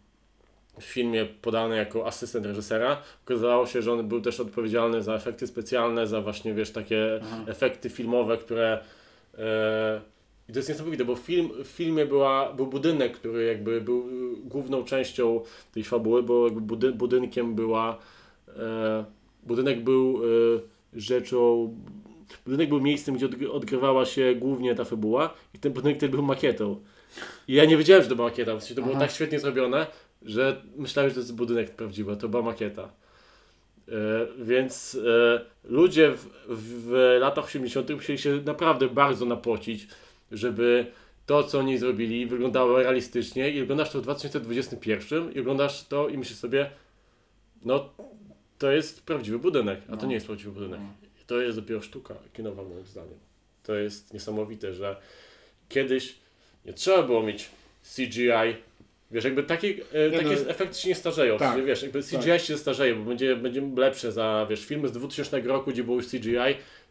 [0.78, 5.46] w filmie podany jako asystent reżysera, okazało się, że on był też odpowiedzialny za efekty
[5.46, 7.44] specjalne, za właśnie, wiesz, takie Aha.
[7.48, 8.80] efekty filmowe, które...
[9.38, 10.00] E,
[10.48, 14.08] I to jest niesamowite, bo film, w filmie była, był budynek, który jakby był
[14.44, 15.40] główną częścią
[15.72, 17.98] tej fabuły, bo jakby budy, budynkiem była...
[18.56, 19.04] E,
[19.42, 20.60] budynek był e,
[20.92, 21.74] rzeczą...
[22.44, 26.22] Budynek był miejscem, gdzie odgry- odgrywała się głównie ta fabuła i ten budynek też był
[26.22, 26.80] makietą.
[27.48, 29.04] I ja nie wiedziałem, że to była makieta, w sensie to było Aha.
[29.04, 29.86] tak świetnie zrobione,
[30.22, 32.92] że myślałem, że to jest budynek prawdziwy, to była makieta.
[33.88, 33.92] E,
[34.38, 37.90] więc e, ludzie w, w, latach 80.
[37.90, 39.88] musieli się naprawdę bardzo napocić,
[40.32, 40.86] żeby
[41.26, 46.18] to, co oni zrobili, wyglądało realistycznie i oglądasz to w 2021 i oglądasz to i
[46.18, 46.70] myślisz sobie,
[47.64, 47.88] no
[48.58, 50.08] to jest prawdziwy budynek, a to No.
[50.08, 50.80] nie jest prawdziwy budynek.
[50.80, 51.08] No.
[51.26, 53.18] To jest dopiero sztuka kinowa moim zdaniem.
[53.62, 54.96] To jest niesamowite, że
[55.68, 56.14] kiedyś
[56.64, 57.50] nie trzeba było mieć
[57.96, 58.69] CGI.
[59.10, 60.50] Wiesz, jakby takie, e, Nie takie no.
[60.50, 61.38] efekty się nie starzeją.
[61.38, 61.48] Tak.
[61.48, 62.40] W sensie, wiesz, jakby CGI Tak.
[62.40, 66.06] się starzeje, bo będzie, będzie lepsze za, wiesz, filmy z 2000 roku, gdzie było już
[66.06, 66.36] CGI,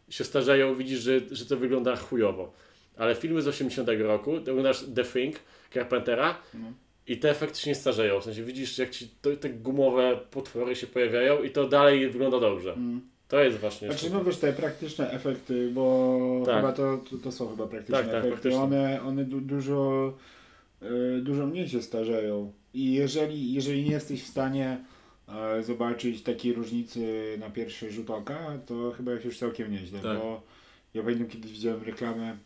[0.08, 2.52] się starzeją, widzisz, że, że to wygląda chujowo.
[2.96, 5.36] Ale filmy z 80 roku, to oglądasz The Thing,
[5.74, 6.72] Carpentera No.
[7.06, 8.20] i te efekty się nie starzeją.
[8.20, 12.40] W sensie widzisz, jak ci to, te gumowe potwory się pojawiają i to dalej wygląda
[12.40, 12.72] dobrze.
[12.72, 13.00] Mm.
[13.28, 13.88] To jest właśnie...
[13.88, 16.56] Znaczy no wiesz, te praktyczne efekty, bo Tak.
[16.56, 18.58] chyba to, to, to są chyba praktyczne Tak, tak, efekty, praktyczne.
[18.62, 20.12] one, one du, dużo,
[21.22, 22.52] dużo mniej się starzeją.
[22.74, 24.78] I jeżeli, jeżeli nie jesteś w stanie
[25.28, 30.18] e, zobaczyć takiej różnicy na pierwszy rzut oka, to chyba jest już całkiem nieźle, Tak.
[30.18, 30.42] bo
[30.94, 32.36] ja pamiętam kiedyś widziałem reklamę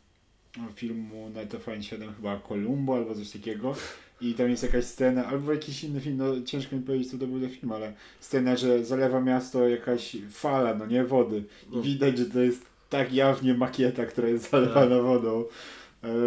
[0.74, 3.74] filmu na TVN7 chyba Columbo albo coś takiego.
[4.20, 7.26] I tam jest jakaś scena, albo jakiś inny film, no ciężko mi powiedzieć co to
[7.26, 11.38] był za film, ale scena, że zalewa miasto jakaś fala, no nie, wody.
[11.72, 11.82] I No.
[11.82, 15.44] widać, że to jest tak jawnie makieta, która jest zalewana wodą, e,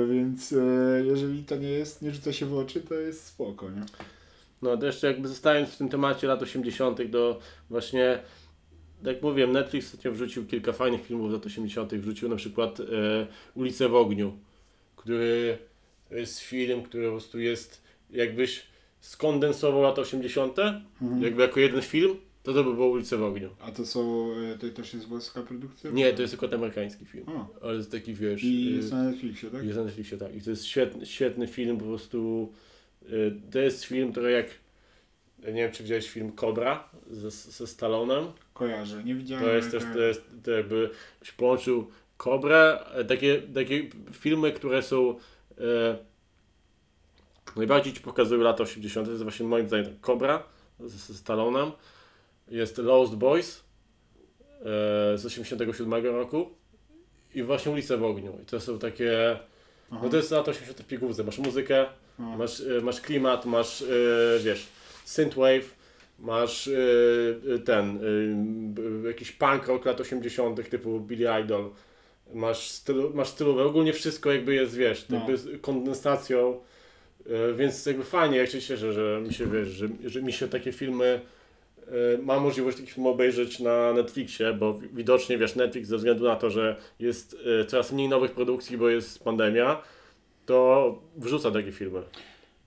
[0.09, 3.81] więc e, jeżeli to nie jest, nie rzuca się w oczy, to jest spoko, nie?
[4.61, 7.03] No to jeszcze jakby zostając w tym temacie lat 80.
[7.03, 7.39] do
[7.69, 8.19] właśnie
[9.03, 11.95] jak mówiłem, Netflix ostatnio wrzucił kilka fajnych filmów z lat 80.
[11.95, 12.83] Wrzucił na przykład e,
[13.55, 14.37] Ulicę w ogniu,
[14.95, 15.57] który
[16.11, 18.63] jest film, który po prostu jest jakbyś
[18.99, 20.59] skondensował lata 80.
[20.59, 21.23] Mhm.
[21.23, 22.15] jakby jako jeden film,
[22.47, 23.49] to to by było Ulice w ogniu.
[23.59, 25.91] A to są, e, to też jest włoska produkcja?
[25.91, 27.25] Nie, to jest tylko amerykański film.
[27.29, 27.47] O.
[27.61, 28.43] Ale jest taki, wiesz...
[28.43, 29.63] I y, jest na Netflixie, tak?
[29.63, 30.35] Jest na Netflixie, tak.
[30.35, 32.51] I to jest świetny, świetny film, po prostu.
[33.09, 34.47] y, To jest film, który jak.
[35.39, 38.25] Nie wiem, czy widziałeś film Cobra ze, ze Stallonem.
[38.53, 39.45] Kojarzę, nie widziałem.
[39.45, 40.89] To jest też, to jest, to jakby
[41.23, 41.87] się połączył
[42.17, 45.15] Cobrę, e, takie, takie filmy, które są
[45.57, 45.97] e,
[47.55, 49.07] najbardziej ci pokazują lata 80.
[49.07, 50.43] To jest właśnie moim zdaniem Cobra
[50.79, 51.71] ze, ze Stallonem.
[52.51, 53.63] Jest Lost Boys
[54.59, 54.63] e,
[55.17, 56.49] z 87 roku
[57.35, 58.37] i właśnie Ulice w ogniu.
[58.43, 59.39] I to są takie,
[59.91, 60.01] Aha.
[60.03, 61.23] no to jest lata 80 w pigułce.
[61.23, 61.85] Masz muzykę,
[62.19, 63.85] masz, e, masz klimat, masz, e,
[64.43, 64.67] wiesz,
[65.05, 65.75] synthwave,
[66.19, 66.69] masz
[67.65, 67.99] ten,
[69.07, 71.69] jakiś punk rock lat 80 typu Billy Idol,
[72.33, 75.17] masz, stylu, masz stylowe, ogólnie wszystko jakby jest, wiesz, No.
[75.17, 76.59] jakby z kondensacją,
[77.55, 80.71] więc jakby fajnie, jak się cieszę, że mi się, wiesz, że, że mi się takie
[80.71, 81.21] filmy
[82.23, 86.35] ma możliwość takich filmów obejrzeć na Netflixie, bo wi- widocznie, wiesz, Netflix ze względu na
[86.35, 89.81] to, że jest e, coraz mniej nowych produkcji, bo jest pandemia,
[90.45, 91.99] to wrzuca takie filmy.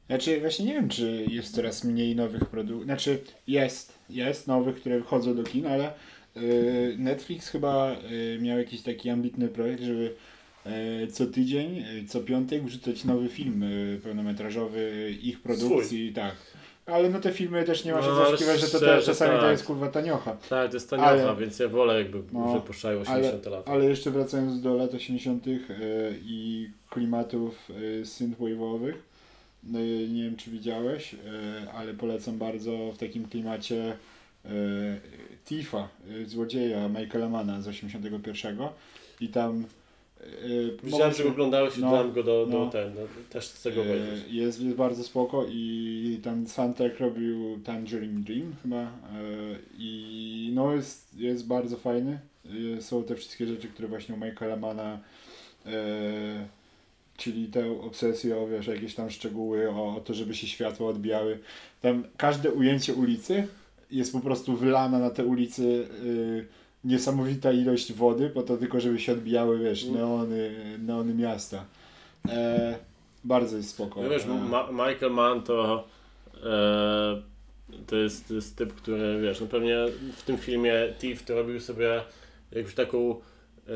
[0.07, 2.85] Znaczy, właśnie nie wiem, czy jest coraz mniej nowych produktów.
[2.85, 5.93] Znaczy, jest, jest nowych, które wchodzą do kin, ale
[6.37, 7.97] y, Netflix chyba
[8.35, 10.15] y, miał jakiś taki ambitny projekt, żeby
[11.03, 16.37] y, co tydzień, y, co piątek wrzucać nowy film y, pełnometrażowy y, ich produkcji, tak.
[16.93, 19.51] Ale no te filmy też nie ma się No, że to też czasami to tak.
[19.51, 20.37] jest kurwa taniocha.
[20.49, 23.69] Tak, to jest taniocha, Ale- więc ja wolę jakby, No, że puszczają 80 lat.
[23.69, 25.47] Ale jeszcze wracając do lat 80.
[25.47, 25.61] y,
[26.25, 31.19] i klimatów y, synthwave'owych, y, nie wiem czy widziałeś, y,
[31.75, 33.97] ale polecam bardzo w takim klimacie
[35.45, 35.89] Tifa,
[36.27, 38.59] złodzieja Michaela Mana z 81
[39.21, 39.65] i tam
[40.45, 42.71] y, Widziałem, że oglądałeś i no, dałem go do, do no.
[42.71, 44.33] ten, do, też z tego obejrzeć.
[44.33, 48.89] Jest, jest bardzo spoko i tam soundtrack robił Tangerine Dream chyba e,
[49.79, 52.21] i no jest, jest bardzo fajny.
[52.79, 54.99] E, Są te wszystkie rzeczy, które właśnie u Michaela Mana
[57.17, 61.39] czyli tę obsesję o wiesz, jakieś tam szczegóły, o, o to, żeby się światła odbijały.
[61.81, 63.47] Tam każde ujęcie ulicy
[63.91, 65.89] jest po prostu wylana na te ulicy
[66.85, 69.95] niesamowita ilość wody, po to tylko, żeby się odbijały, wiesz, Mm.
[69.97, 70.51] neony,
[70.87, 71.65] neony miasta.
[72.29, 72.79] E,
[73.25, 74.03] bardzo jest spoko.
[74.03, 75.85] No wiesz, E, Ma Michael Mann to,
[76.45, 77.23] e,
[77.87, 79.77] to, jest, to jest typ, który wiesz, no pewnie
[80.17, 82.01] w tym filmie Thief to robił sobie
[82.53, 83.11] jakąś taką
[83.69, 83.73] e,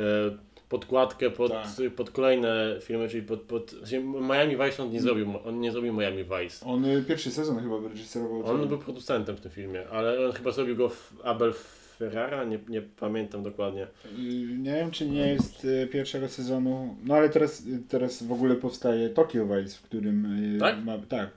[0.69, 1.67] podkładkę pod, Tak.
[1.97, 5.93] pod kolejne filmy, czyli pod, pod znaczy Miami Vice on nie zrobił, on nie zrobił
[5.93, 6.67] Miami Vice.
[6.67, 8.45] On y, pierwszy sezon chyba wyreżyserował.
[8.47, 11.55] On był producentem w tym filmie, ale on chyba zrobił go w Abel
[11.99, 13.87] Ferrara, nie, nie pamiętam dokładnie.
[14.59, 16.97] Nie wiem, czy nie jest y, pierwszego sezonu.
[17.05, 20.27] No ale teraz, y, teraz w ogóle powstaje Tokyo Vice, w którym.
[20.57, 20.85] y, Tak?
[20.85, 21.31] Ma, tak.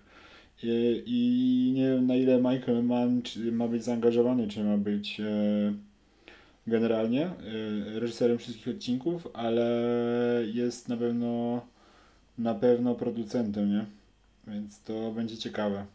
[0.64, 5.20] Y, I nie wiem na ile Michael Mann czy ma być zaangażowany, czy ma być
[5.20, 5.24] e,
[6.68, 9.66] generalnie e, reżyserem wszystkich odcinków, ale
[10.54, 11.62] jest na pewno
[12.38, 13.86] na pewno producentem, nie?
[14.48, 15.86] Więc to będzie ciekawe.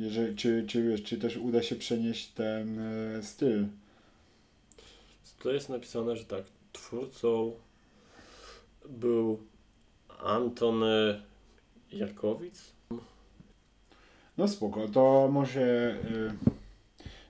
[0.00, 3.66] Jeżeli, czy, czy, wiesz, czy też uda się przenieść ten e, styl
[5.42, 7.52] To jest napisane, że tak, twórcą
[8.88, 9.38] był
[10.22, 11.20] Antony
[11.92, 12.72] Jakowic.
[14.38, 15.96] No spoko, to może...
[16.10, 16.32] Y,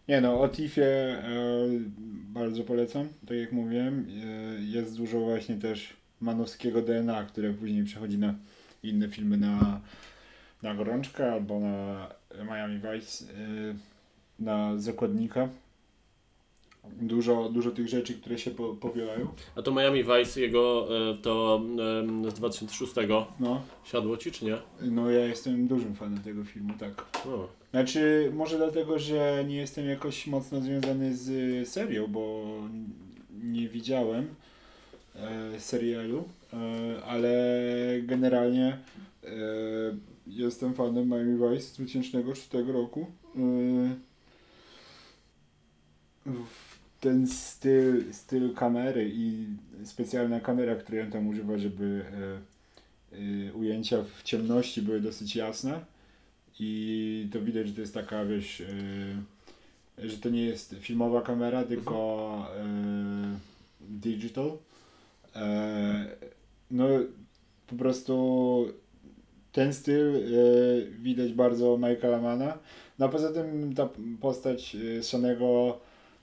[0.09, 1.81] nie no, o Tifie y,
[2.33, 4.07] bardzo polecam, tak jak mówiłem.
[4.61, 8.35] Jest dużo właśnie też manowskiego DNA, które później przechodzi na
[8.83, 9.81] inne filmy, na,
[10.63, 12.09] na Gorączkę albo na
[12.44, 13.74] Miami Vice, y,
[14.39, 15.48] na Zakładnika.
[17.01, 19.28] Dużo, dużo tych rzeczy, które się po, powielają.
[19.57, 21.62] A to Miami Vice, jego e, to
[22.27, 22.93] e, z 2006
[23.40, 24.57] No, siadło ci, czy nie?
[24.81, 27.05] no ja jestem dużym fanem tego filmu, tak.
[27.27, 27.48] O.
[27.70, 32.44] Znaczy, może dlatego, że nie jestem jakoś mocno związany z serią, bo
[33.43, 34.35] nie widziałem
[35.16, 36.57] e, serialu, e,
[37.05, 37.32] ale
[38.02, 38.78] generalnie
[39.24, 39.28] e,
[40.27, 43.07] jestem fanem Miami Vice z 2006 roku.
[43.37, 43.95] E,
[46.27, 49.47] w- ten styl, styl kamery i
[49.85, 52.05] specjalna kamera, której on tam używa, żeby
[53.13, 53.19] e,
[53.49, 55.81] e, ujęcia w ciemności były dosyć jasne.
[56.59, 58.63] I to widać, że to jest taka, wiesz,
[59.99, 62.47] yy, że to nie jest filmowa kamera, tylko
[63.81, 64.53] yy, digital.
[65.37, 66.07] E,
[66.71, 66.85] no,
[67.67, 68.69] po prostu
[69.52, 72.59] ten styl yy, widać bardzo Michaela Mana.
[72.98, 73.89] No a poza tym ta
[74.20, 75.81] postać yy, Sonego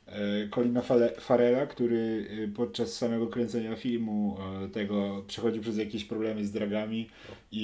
[0.07, 0.81] e, Colina
[1.19, 7.09] Farela, który e, podczas samego kręcenia filmu e, tego przechodził przez jakieś problemy z dragami
[7.51, 7.63] i,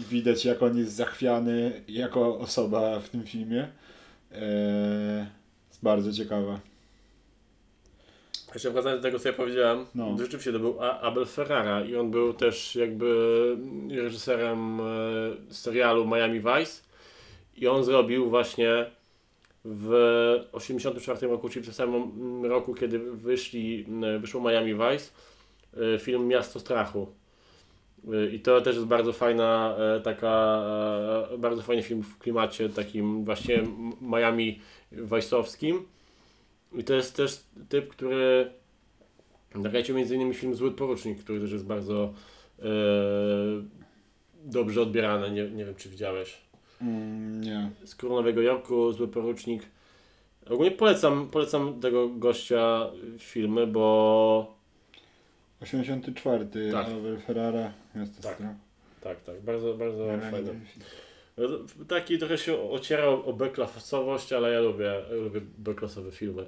[0.00, 3.68] i widać jak on jest zachwiany jako osoba w tym filmie.
[4.32, 5.26] E,
[5.68, 6.69] jest bardzo ciekawa.
[8.54, 10.16] Jeszcze wracając do tego, co ja powiedziałem, No.
[10.18, 13.06] rzeczywiście to był Abel Ferrara i on był też jakby
[13.90, 14.84] reżyserem e,
[15.54, 16.82] serialu Miami Vice
[17.56, 18.86] i on zrobił właśnie
[19.64, 19.92] w
[20.52, 23.86] 84 roku, czyli w tym samym roku, kiedy wyszli,
[24.20, 25.10] wyszło Miami Vice,
[25.94, 27.06] e, film Miasto Strachu.
[28.12, 30.62] E, I to też jest bardzo fajna, taka,
[31.38, 33.62] bardzo fajny film w klimacie takim właśnie
[34.00, 34.60] Miami
[34.92, 35.78] Vice'owskim.
[36.72, 38.50] I to jest też typ, który
[39.54, 42.12] nakręcił między innymi film Zły Porucznik, który też jest bardzo
[42.58, 42.64] e,
[44.44, 45.30] dobrze odbierany.
[45.30, 46.38] Nie, nie wiem, czy widziałeś.
[46.80, 47.70] Mm, nie.
[47.84, 49.62] Z Król Nowego Jorku, Zły Porucznik.
[50.50, 54.54] Ogólnie polecam, polecam tego gościa filmy, bo
[55.60, 56.46] 84.
[56.72, 56.86] Tak.
[56.86, 57.72] Abel Ferrara.
[57.94, 58.42] Miasto Tak.
[59.00, 60.52] Tak, tak, bardzo, bardzo No,
[61.88, 66.46] Taki trochę się ocierał o B-klasowość, ale ja lubię, lubię B-klasowe filmy.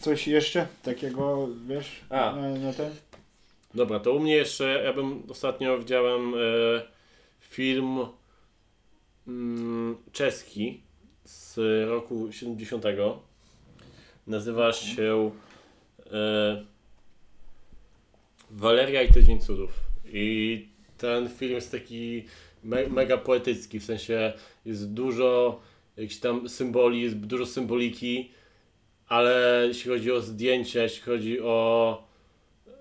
[0.00, 2.32] Coś jeszcze takiego, wiesz, A.
[2.32, 2.90] na, na ten?
[3.74, 6.38] Dobra, to u mnie jeszcze, ja bym ostatnio widziałem e,
[7.40, 8.06] film
[9.28, 10.82] mm, czeski
[11.24, 12.84] z roku 70.
[14.26, 15.30] Nazywa się
[16.12, 16.64] e,
[18.50, 19.80] Waleria i Tydzień Cudów.
[20.04, 20.68] I
[21.02, 22.24] ten film jest taki
[22.64, 24.32] me, mega poetycki, w sensie
[24.64, 25.60] jest dużo
[25.96, 28.30] jakichś tam symboli, jest dużo symboliki,
[29.08, 32.04] ale jeśli chodzi o zdjęcia, jeśli chodzi o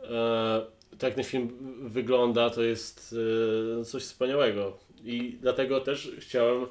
[0.04, 0.62] e,
[0.92, 1.50] tak jak ten film
[1.82, 3.16] wygląda, to jest
[3.82, 4.78] e, coś wspaniałego.
[5.04, 6.66] I dlatego też chciałem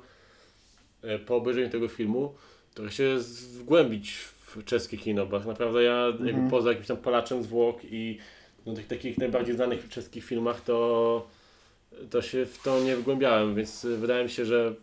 [1.03, 2.35] e, po obejrzeniu tego filmu
[2.75, 3.17] trochę się
[3.59, 6.51] wgłębić w czeskie kino, bo tak naprawdę ja jakby Mhm.
[6.51, 8.19] poza jakimś tam palaczem zwłok i
[8.67, 11.27] no, tych takich najbardziej znanych czeskich filmach, to,
[12.11, 14.75] to się w to nie wgłębiałem, więc wydaje mi się, że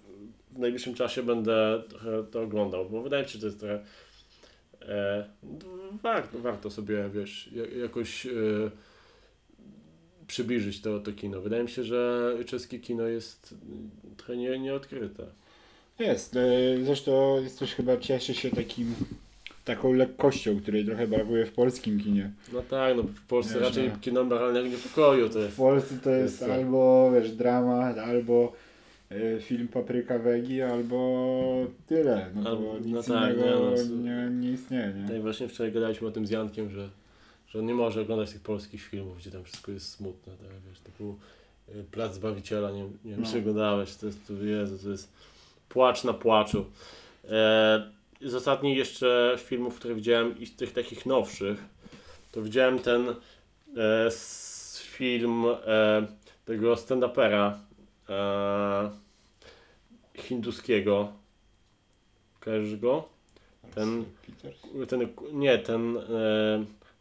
[0.52, 1.84] w najbliższym czasie będę
[2.32, 3.84] to oglądał, bo wydaje mi się, że to jest trochę
[4.82, 5.26] e,
[6.04, 8.30] warto, warto sobie, wiesz, ja- jakoś e,
[10.28, 11.42] przybliżyć to, to kino.
[11.42, 13.56] Wydaje mi się, że czeskie kino jest
[14.18, 15.26] trochę nie, nieodkryte.
[16.00, 16.36] Jest.
[16.36, 16.42] e,
[16.86, 18.96] Zresztą jest chyba cieszy się takim
[19.68, 22.32] taką lekkością, której trochę brakuje w polskim kinie.
[22.54, 23.96] No tak, no w Polsce Wiesz, raczej no.
[24.02, 25.58] kino moralnego niepokoju to W jest.
[25.58, 28.54] Polsce to jest jest- albo wiesz, dramat, albo
[29.12, 32.30] e, film Papryka Wegi, albo tyle.
[32.36, 35.06] No Albo- bo no nic tak, innego nie, no, nie, nie istnieje, nie?
[35.10, 36.90] No i właśnie wczoraj gadaliśmy o tym z Jankiem, że,
[37.48, 40.80] że on nie może oglądać tych polskich filmów, gdzie tam wszystko jest smutne, tak, wiesz,
[40.80, 41.16] typu
[41.70, 43.28] y, Plac Zbawiciela, nie, nie wiem No.
[43.32, 45.12] czy oglądałeś, to jest, to, Jezu, to jest
[45.70, 46.66] płacz na płaczu.
[47.30, 51.64] E, z ostatnich jeszcze filmów, które widziałem i z tych takich nowszych,
[52.32, 53.14] to widziałem ten e,
[54.82, 56.08] film e,
[56.46, 57.54] tego stand-upera
[58.10, 58.90] e,
[60.14, 61.14] hinduskiego.
[62.40, 63.10] Kojarzysz go?
[63.76, 64.06] Ten-?
[64.88, 66.02] Ten, nie, ten e,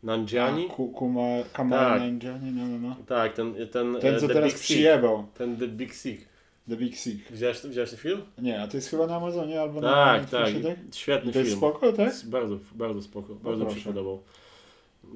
[0.02, 0.66] Nanjiani?
[0.70, 1.22] A, Ku- Kuma,
[1.52, 2.00] Kamal Tak.
[2.00, 2.96] Nanjiani, no, no, no.
[3.06, 5.26] Tak, ten, ten, Ten, e, co teraz Big przyjebał.
[5.34, 6.28] Ten The Big Sick.
[6.68, 7.30] The Big Sick.
[7.32, 8.22] Widziałeś, widziałeś ten film?
[8.38, 10.54] Nie, a to jest chyba na Amazonie albo Tak, na tak.
[10.54, 11.60] Netflixie, Świetny I to jest film.
[11.60, 12.06] spoko, tak?
[12.06, 13.34] Jest Bardzo, bardzo spoko.
[13.34, 13.88] Bardzo mi się proszę.
[13.88, 14.22] podobał.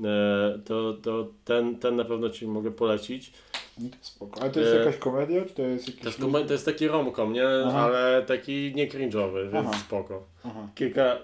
[0.05, 3.32] E, to to ten, ten na pewno Ci mogę polecić.
[3.78, 4.40] No spoko.
[4.43, 6.02] Ale to jest E, jakaś komedia, czy to jest jakiś...
[6.02, 7.44] To jest, kome- to jest taki romcom, nie?
[7.66, 7.81] Aha.
[7.81, 9.78] Ale taki nie cringe'owy, więc Aha.
[9.86, 10.22] spoko.
[10.44, 10.68] Aha.
[10.74, 11.18] Kilka, e,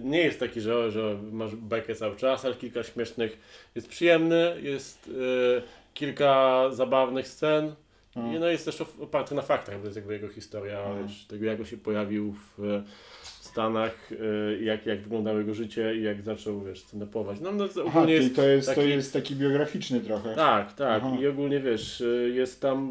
[0.00, 3.38] nie jest taki, że, że masz bekę cały czas, ale kilka śmiesznych
[3.74, 5.10] jest przyjemny, jest
[5.58, 5.62] e,
[5.94, 7.74] kilka zabawnych scen.
[8.16, 8.34] A.
[8.36, 11.24] I no jest też op- oparty na faktach, bo to jest jakby jego historia, wiesz,
[11.26, 12.82] tego jak on się pojawił w
[13.22, 17.36] Stanach, y, jak, jak wyglądało jego życie i jak zaczął, wiesz, stand-upować.
[17.40, 18.36] No, no to Aha, ogólnie jest...
[18.36, 20.34] to jest, to taki- jest taki biograficzny trochę.
[20.34, 21.02] Tak, tak.
[21.06, 21.16] Aha.
[21.20, 22.90] I ogólnie, wiesz, y, jest tam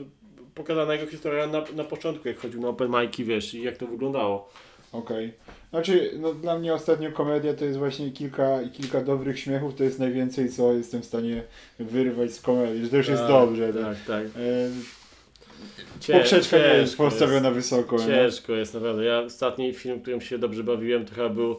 [0.00, 0.04] y,
[0.54, 3.86] pokazana jego historia na, na początku, jak chodził na open mic'i, wiesz, i jak to
[3.86, 4.50] wyglądało.
[4.92, 5.32] Okej.
[5.70, 9.98] Znaczy, no dla mnie ostatnio komedia to jest właśnie kilka, kilka dobrych śmiechów, to jest
[9.98, 11.42] najwięcej, co jestem w stanie
[11.78, 13.72] wyrwać z komedii, że to już jest Tak, dobrze.
[13.72, 13.82] Tak.
[13.82, 14.24] Tak, tak.
[14.24, 14.70] E,
[16.00, 17.98] Cie- poprzeczka nie jest postawiona wysoko.
[17.98, 19.04] Ciężko jest naprawdę.
[19.04, 21.58] Ja ostatni film, którym się dobrze bawiłem, to chyba był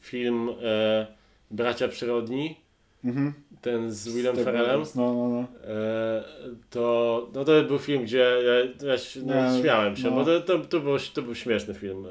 [0.00, 1.06] film e,
[1.50, 2.59] Bracia Przyrodni,
[3.04, 3.32] Mhm.
[3.60, 4.82] ten z Willem Step Ferrellem.
[4.94, 5.70] No, no, no.
[5.74, 6.24] E,
[6.70, 10.16] to, no to był film, gdzie ja, ja się, no, Nie, śmiałem się, no.
[10.16, 12.06] bo to, to, to, był, to był śmieszny film.
[12.06, 12.10] E,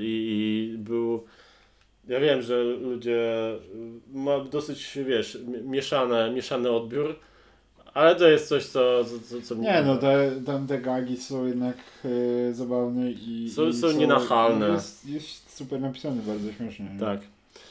[0.00, 1.24] i, I był.
[2.08, 3.28] Ja wiem, że ludzie
[4.12, 7.18] ma dosyć, wiesz, mi- mieszane, mieszany odbiór,
[7.94, 11.46] Ale to jest coś, co, co, co, co Nie no, te, tam te gagi są
[11.46, 11.76] jednak
[12.50, 13.50] e, zabawne i...
[13.50, 14.68] Są- i są nienachalne.
[14.68, 16.90] Jest, jest super napisane, bardzo śmiesznie.
[16.94, 17.00] nie?
[17.00, 17.20] Tak.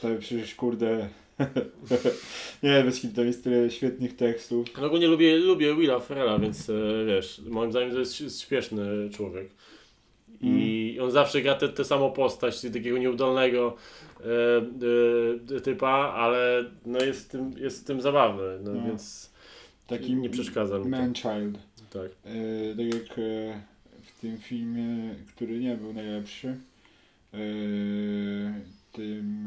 [0.02, 1.08] To przecież kurde...
[2.62, 4.66] nie, bez kitu, to jest tyle świetnych tekstów.
[4.80, 6.72] No ogólnie lubię, lubię Willa Ferrella, więc e,
[7.06, 9.50] wiesz, moim zdaniem to jest, jest śpieszny człowiek.
[10.42, 13.76] I on zawsze gra tę samą postać, takiego nieudolnego
[14.20, 18.86] e, e, typa, ale no jest tym, jest tym zabawny, no, No.
[18.86, 19.32] więc
[19.86, 21.58] Taki nie przeszkadza mi man-child.
[21.90, 22.10] Tak.
[22.24, 23.20] E, tak jak
[24.02, 26.48] w tym filmie, który nie był najlepszy,
[27.34, 27.38] e,
[28.92, 29.46] tym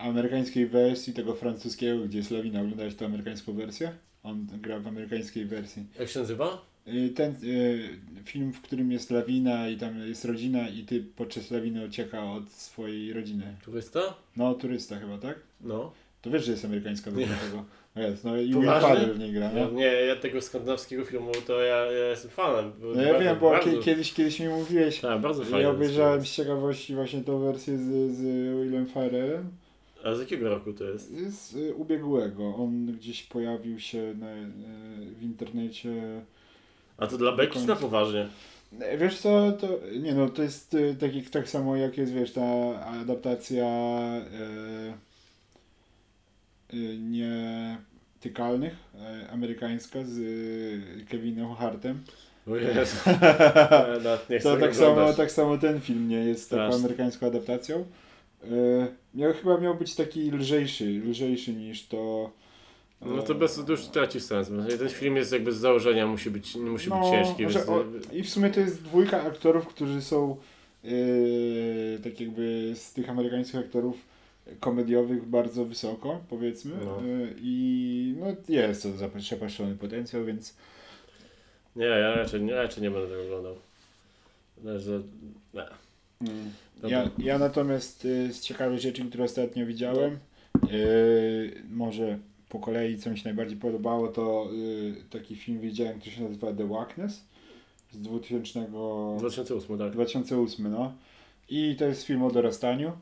[0.00, 3.92] amerykańskiej wersji tego francuskiego, gdzie jest lawina, oglądałeś tę amerykańską wersję?
[4.22, 5.84] On gra w amerykańskiej wersji.
[6.00, 6.64] Jak się nazywa?
[6.86, 11.50] E, Ten e, film, w którym jest lawina i tam jest rodzina i ty podczas
[11.50, 13.56] lawiny ucieka od swojej rodziny.
[13.64, 14.00] Turysta?
[14.36, 15.38] No, turysta chyba, tak?
[15.60, 15.92] No.
[16.22, 17.64] To wiesz, że jest amerykańska wersja tego.
[17.96, 18.64] No jest, no i Will?
[18.80, 19.70] Ferrell w niej gra, no.
[19.70, 22.72] nie, ja tego skandynawskiego filmu to ja, ja jestem fanem.
[22.94, 25.60] No ja wiem, bo bardzo, kie- kiedyś, kiedyś mi mówiłeś, Tak, bardzo fajny.
[25.62, 28.20] Ja obejrzałem z ciekawości właśnie tą wersję z, z
[28.64, 29.50] Willem Ferrellem film.
[30.04, 31.10] A z jakiego roku to jest?
[31.28, 32.54] z y, ubiegłego.
[32.56, 34.46] On gdzieś pojawił się na, y,
[35.18, 36.20] w internecie.
[36.98, 38.28] A to dla Beki czy na poważnie?
[38.80, 42.12] E, Wiesz co, to nie no, to jest y, tak, jak- tak samo jak jest,
[42.12, 42.42] wiesz, ta
[42.84, 43.66] adaptacja
[46.72, 50.18] y, nietykalnych y, amerykańska z
[51.08, 52.02] Kevinem Hartem.
[52.46, 52.96] O Jezu.
[54.38, 57.84] Chcę To tak samo, tak samo ten film nie jest taką amerykańską adaptacją.
[58.44, 58.46] E,
[59.14, 62.30] miał, chyba miał być taki lżejszy, lżejszy niż to.
[63.02, 64.50] e, No to bez to już traci sens.
[64.78, 67.48] Ten film jest jakby z założenia musi być, musi być No, ciężki.
[67.50, 67.68] że Więc...
[67.68, 70.36] o- I w sumie to jest dwójka aktorów, którzy są
[70.84, 70.88] e,
[72.04, 73.96] tak jakby z tych amerykańskich aktorów
[74.60, 76.74] komediowych bardzo wysoko, powiedzmy.
[76.84, 76.96] No.
[76.98, 77.02] E,
[77.42, 78.88] I no jest to
[79.30, 80.54] zapaszczony potencjał, więc
[81.76, 83.54] Nie, ja raczej, nie, raczej nie będę tego oglądał.
[84.80, 85.02] Że...
[85.54, 85.62] Nie.
[86.28, 86.50] Mm.
[86.88, 90.18] Ja, ja natomiast y, z ciekawych rzeczy, które ostatnio widziałem,
[90.72, 96.16] y, może po kolei co mi się najbardziej podobało, to y, taki film widziałem, który
[96.16, 97.24] się nazywa The Wackness
[97.92, 98.66] z 2000,
[99.18, 99.92] 2008, tak.
[99.92, 100.92] 2008, no.
[101.48, 102.92] I to jest film o dorastaniu.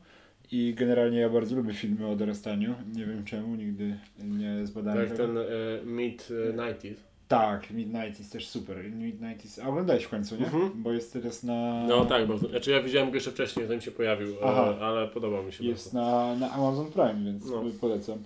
[0.51, 2.75] I generalnie ja bardzo lubię filmy o dorastaniu.
[2.95, 5.33] Nie wiem czemu, nigdy nie zbadałem Tak, tego.
[5.33, 6.95] ten e, Mid e, 90s.
[7.29, 8.91] Tak, Midnight jest też super.
[8.91, 9.59] Midnight is...
[9.59, 10.45] A oglądałeś w końcu, nie?
[10.45, 10.71] Mhm.
[10.75, 11.83] Bo jest teraz na...
[11.87, 14.73] No tak, bo znaczy ja widziałem go jeszcze wcześniej, zanim się pojawił, Aha.
[14.79, 16.09] e, ale podobał mi się Jest bardzo.
[16.09, 17.63] na, na Amazon Prime, więc No.
[17.81, 18.17] polecam.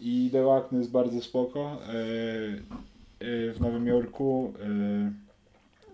[0.00, 1.60] I The Wackness jest bardzo spoko.
[1.60, 1.92] E,
[3.26, 4.52] e, w Nowym Jorku.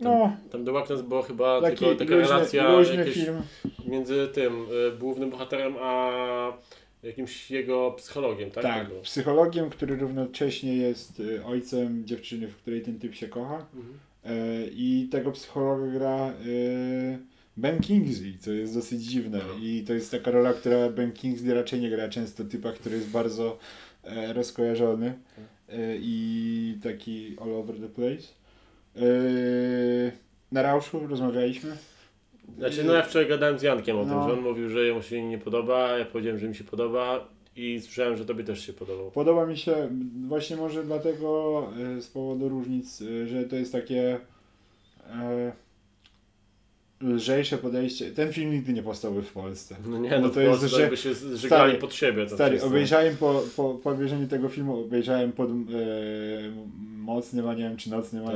[0.01, 3.05] No, Tam The Wackness była chyba taki tylko taka luźny, relacja luźny
[3.87, 4.53] między tym
[4.89, 6.11] e, głównym bohaterem a
[7.05, 8.63] jakimś jego psychologiem, tak?
[8.63, 9.01] Tak, było.
[9.01, 13.67] psychologiem, który równocześnie jest e, ojcem dziewczyny, w której ten typ się kocha.
[13.75, 13.99] Mhm.
[14.25, 16.33] E, I tego psychologa gra e,
[17.57, 19.41] Ben Kingsley, co jest dosyć dziwne.
[19.49, 19.59] No.
[19.63, 22.09] I to jest taka rola, która Ben Kingsley raczej nie gra.
[22.09, 23.59] Często typa, który jest bardzo
[24.05, 25.15] e, rozkojarzony
[25.69, 28.29] e, i taki all over the place.
[28.97, 29.03] E,
[30.53, 31.77] na Rauszu rozmawialiśmy.
[32.59, 34.15] Znaczy, no ja wczoraj gadałem z Jankiem o No.
[34.21, 37.29] tym, że on mówił, że jemu się nie podoba, ja powiedziałem, że mi się podoba
[37.57, 39.11] i słyszałem, że tobie też się podobał.
[39.11, 39.89] Podoba mi się
[40.29, 41.63] właśnie może dlatego
[41.97, 44.19] e, z powodu różnic, e, że to jest takie
[45.11, 45.53] e,
[47.01, 48.11] lżejsze podejście.
[48.11, 49.77] Ten film nigdy nie powstałby w Polsce.
[49.87, 52.27] No nie, No no to jest, jest, że- jakby się stary, pod siebie.
[52.27, 55.55] To Stary, obejrzałem po, po, po obejrzeniu tego filmu, obejrzałem pod e,
[56.97, 58.35] mocnym aniołem czy nocnym Tak.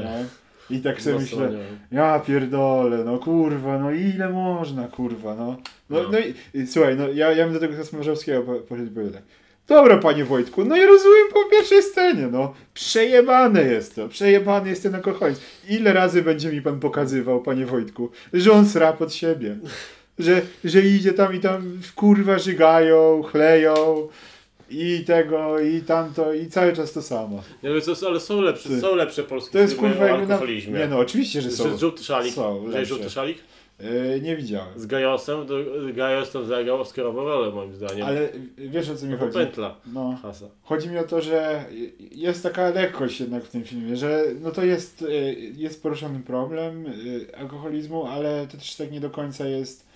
[0.70, 1.50] I tak sobie myślę,
[1.92, 5.56] ja pierdolę, no kurwa, no ile można, kurwa, no.
[5.90, 6.08] No, No.
[6.12, 9.14] no i, i słuchaj, no ja, ja bym do tego Kosmarzowskiego po- poszedł i powiedział
[9.14, 9.22] tak,
[9.66, 14.82] dobra panie Wojtku, no i rozumiem po pierwszej scenie, no, przejebane jest to, przejebany jest
[14.82, 15.40] ten alkoholizm.
[15.68, 19.56] Ile razy będzie mi pan pokazywał, panie Wojtku, że on sra pod siebie,
[20.18, 23.74] że, że idzie tam i tam kurwa żygają, chleją
[24.70, 27.42] i tego, i tamto, i cały czas to samo.
[27.62, 28.80] Nie, ale, to, ale są lepsze, Ty.
[28.80, 30.34] są lepsze polskie To jest kurwa o jakby na...
[30.34, 30.78] alkoholizmie.
[30.78, 31.76] Nie no, oczywiście, że są.
[31.78, 32.34] Żółty szalik.
[32.34, 33.38] Są Widziałeś żółty szalik?
[33.80, 34.80] Yy, nie widziałem.
[34.80, 35.54] Z Gajosem, to
[35.94, 38.06] Gajos tam zagrał Oscarową rolę moim zdaniem.
[38.06, 38.28] Ale
[38.58, 39.32] wiesz o co mi No, chodzi?
[39.34, 40.18] pętla No.
[40.22, 40.46] hasa.
[40.62, 41.64] Chodzi mi o to, że
[42.12, 46.86] jest taka lekkość jednak w tym filmie, że no to jest, y, jest poruszony problem
[46.86, 49.87] y, alkoholizmu, ale to też tak nie do końca jest,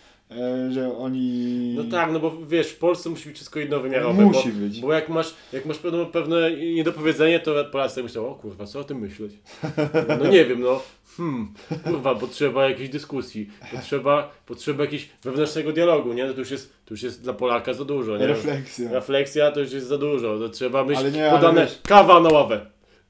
[0.71, 1.75] że oni...
[1.77, 4.23] No tak, no bo wiesz, w Polsce musi być wszystko jednowymiarowe.
[4.25, 4.81] Musi bo, być.
[4.81, 8.81] Bo jak masz, jak masz pewne, pewne niedopowiedzenie, to Polacy tak myślą, o kurwa, co
[8.81, 9.33] o tym myśleć?
[10.19, 10.83] No nie wiem, no.
[11.17, 11.55] Hmm,
[11.85, 16.27] kurwa, potrzeba jakiejś dyskusji, potrzeba, potrzeba jakiegoś wewnętrznego dialogu, nie?
[16.27, 18.27] No to już jest, to już jest dla Polaka za dużo, nie?
[18.27, 18.93] Refleksja.
[18.93, 22.29] Refleksja to już jest za dużo, to trzeba mieć Ale nie, ale podane kawa na
[22.29, 22.67] ławę.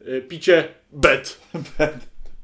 [0.08, 1.40] y, picie bet.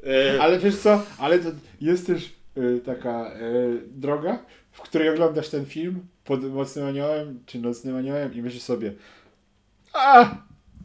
[0.06, 1.48] Y, Ale wiesz co, ale to
[1.80, 4.38] jest też y, taka y, droga,
[4.78, 8.92] w której oglądasz ten film pod mocnym aniołem czy nocnym aniołem i myślisz sobie
[9.92, 10.30] a,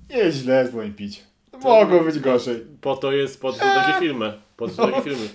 [0.09, 1.23] nieźle z moim pić.
[1.63, 2.65] Mogło być gorzej.
[2.81, 4.33] Po to jest, po to są takie filmy.
[4.57, 5.27] Po to są takie filmy.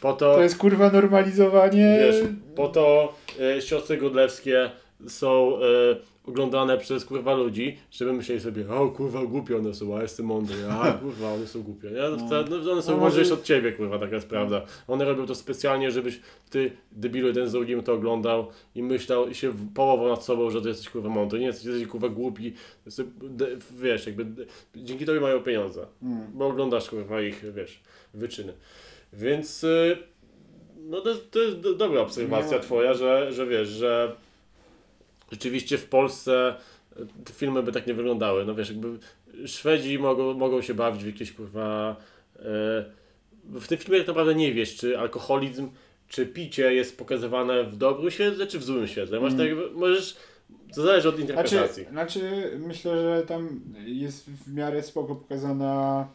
[0.00, 1.98] Po to, To jest kurwa normalizowanie.
[2.00, 2.16] wiesz,
[2.56, 3.14] po to
[3.56, 4.70] e, siostry Godlewskie
[5.08, 5.60] są e,
[6.34, 10.56] oglądane przez kurwa ludzi, żeby myśleli sobie, o kurwa głupie one są, a jestem mądry,
[10.70, 11.88] a kurwa one są głupie.
[11.90, 12.00] Nie?
[12.00, 12.16] No,
[12.64, 14.62] no, one są No, mądrzejsze może- od ciebie, kurwa, taka jest prawda.
[14.88, 16.20] One robią to specjalnie, żebyś
[16.50, 20.62] ty, debilu, jeden z drugim to oglądał i myślał i się połował nad sobą, że
[20.62, 21.40] ty jesteś kurwa mądry.
[21.40, 22.52] Nie jesteś, jesteś kurwa głupi.
[22.86, 23.06] Jesteś,
[23.80, 24.46] wiesz, jakby
[24.76, 25.86] dzięki tobie mają pieniądze.
[26.02, 26.20] Mm.
[26.34, 27.80] Bo oglądasz kurwa ich, wiesz,
[28.14, 28.52] wyczyny.
[29.12, 29.96] Więc y,
[30.88, 32.62] no to, jest- to jest do- dobra obserwacja Nie.
[32.62, 34.16] twoja, że, że wiesz, że
[35.30, 36.54] rzeczywiście w Polsce
[37.00, 38.44] y, te filmy by tak nie wyglądały.
[38.44, 38.98] No wiesz, jakby
[39.46, 41.96] Szwedzi mogą, mogą się bawić w jakieś kurwa...
[42.36, 42.40] y,
[43.44, 45.68] w tym filmie tak naprawdę nie wiesz, czy alkoholizm,
[46.08, 49.20] czy picie jest pokazywane w dobrym świetle, czy w złym świetle.
[49.20, 50.16] Masz tak jakby, możesz...
[50.74, 51.84] To zależy od Znaczy, interpretacji.
[51.90, 56.08] znaczy, myślę, że tam jest w miarę spoko pokazana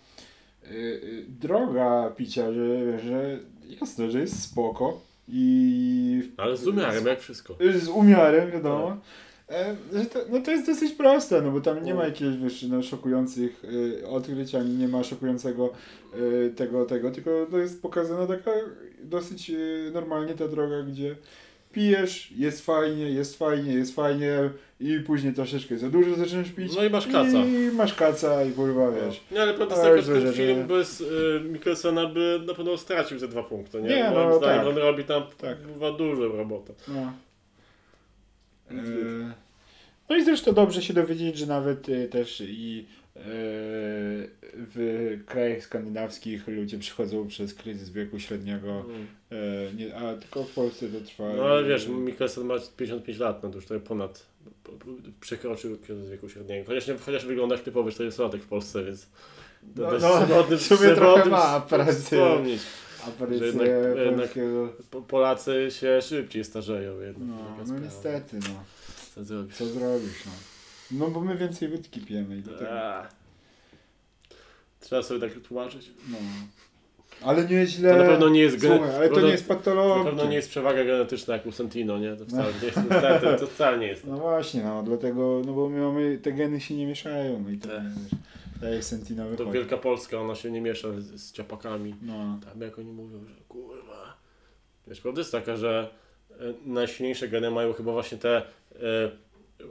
[0.64, 3.40] y, y, droga picia, że, że
[3.82, 7.58] jasne, że jest spoko i Ale z umiarem, jak wszystko.
[7.76, 8.98] z umiarem, wiadomo.
[9.50, 12.64] E, że to, no to jest dosyć proste, no bo tam nie ma jakichś wiesz,
[12.64, 15.74] no, szokujących y, odkryć, ani nie ma szokującego
[16.16, 18.52] y, tego, tego, tylko to jest pokazana taka
[19.04, 21.16] dosyć y, normalnie ta droga, gdzie
[21.76, 24.50] pijesz, jest fajnie, jest fajnie, jest fajnie
[24.80, 27.38] i później troszeczkę za dużo zaczynasz pić No i masz kaca.
[27.46, 29.22] i masz kaca i kurwa, wiesz.
[29.32, 33.20] Nie, ale prawda jest taka, że ten film bez y, Mikkelsena by na pewno stracił
[33.20, 33.90] ze dwa punkty, nie?
[33.90, 34.68] Nie, Moim no zdaniem tak.
[34.68, 35.58] on robi tam Tak.
[35.74, 36.74] chyba dużą robotę.
[36.88, 37.14] No.
[38.72, 38.76] E,
[40.10, 42.86] No i zresztą dobrze się dowiedzieć, że nawet e, też i
[44.56, 48.86] w krajach skandynawskich ludzie przychodzą przez kryzys wieku średniego,
[49.32, 49.36] e,
[49.74, 51.34] nie, a tylko w Polsce to trwa.
[51.38, 54.26] No ale wiesz, Mikkelsen ma 55 lat, no to już trochę ponad
[55.22, 56.66] przekroczył kryzys wieku średniego.
[56.68, 59.08] Chociaż, nie, chociaż wygląda jak typowy 40-latek w Polsce, więc
[59.76, 61.44] No, też no, tym- w sumie trochę ma.
[61.44, 62.20] Aparycję
[63.40, 63.68] że jednak-
[64.06, 64.34] jednak-
[65.08, 67.28] Polacy się szybciej starzeją jednak.
[67.28, 68.64] No, no niestety, no.
[69.16, 69.56] Co zrobisz?
[69.56, 70.32] Co zrobisz, no.
[70.92, 72.72] No bo my więcej wódki pijemy i dlatego.
[74.80, 75.92] Trzeba sobie tak tłumaczyć.
[76.12, 76.18] No.
[77.22, 77.92] Ale nieźle.
[77.92, 80.04] To na pewno nie jest gen- Słuchaj, ale to to- nie jest patologia.
[80.04, 82.16] Na pewno nie jest przewaga genetyczna jak u Santino, nie?
[82.16, 82.80] To wcale nie jest.
[82.80, 84.06] Wcale, to, to wcale nie jest.
[84.08, 87.58] No właśnie, no dlatego, no bo my mamy, te geny się nie mieszają, no i
[87.58, 87.82] to Tak.
[88.62, 89.52] tak jak Sentino To wychodzi.
[89.52, 91.96] Wielka Polska, ona się nie miesza z, z ciapakami.
[92.02, 94.18] No, Tam jak oni mówią, że kurwa.
[94.88, 95.90] Wiesz, prawda jest taka, że
[96.32, 96.36] e,
[96.66, 98.42] najsilniejsze geny mają chyba właśnie te e,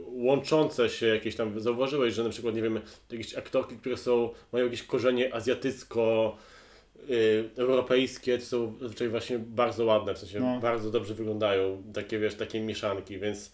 [0.05, 2.79] łączące się jakieś tam, zauważyłeś, że na przykład, nie wiem,
[3.11, 6.37] jakieś aktorki, które są, mają jakieś korzenie azjatycko
[7.09, 10.59] y, europejskie, to są zazwyczaj właśnie bardzo ładne, w sensie No.
[10.59, 13.51] bardzo dobrze wyglądają, takie wiesz, takie mieszanki, więc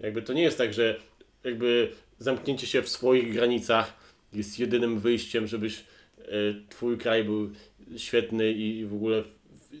[0.00, 1.00] jakby to nie jest tak, że
[1.44, 3.92] jakby zamknięcie się w swoich granicach
[4.32, 5.84] jest jedynym wyjściem, żebyś
[6.18, 7.50] y, twój kraj był
[7.96, 9.22] świetny i, i w ogóle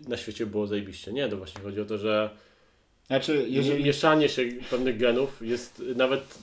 [0.08, 1.12] na świecie było zajebiście.
[1.12, 2.30] Nie, to właśnie chodzi o to, że
[3.06, 3.84] Znaczy, jeżeli...
[3.84, 6.38] mieszanie się pewnych genów jest nawet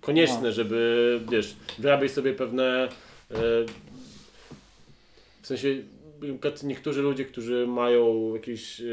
[0.00, 0.52] konieczne, No.
[0.52, 2.88] żeby, wiesz, wyrabiać sobie pewne
[3.30, 3.38] e,
[5.42, 5.68] w sensie
[6.62, 8.84] niektórzy ludzie, którzy mają jakieś e,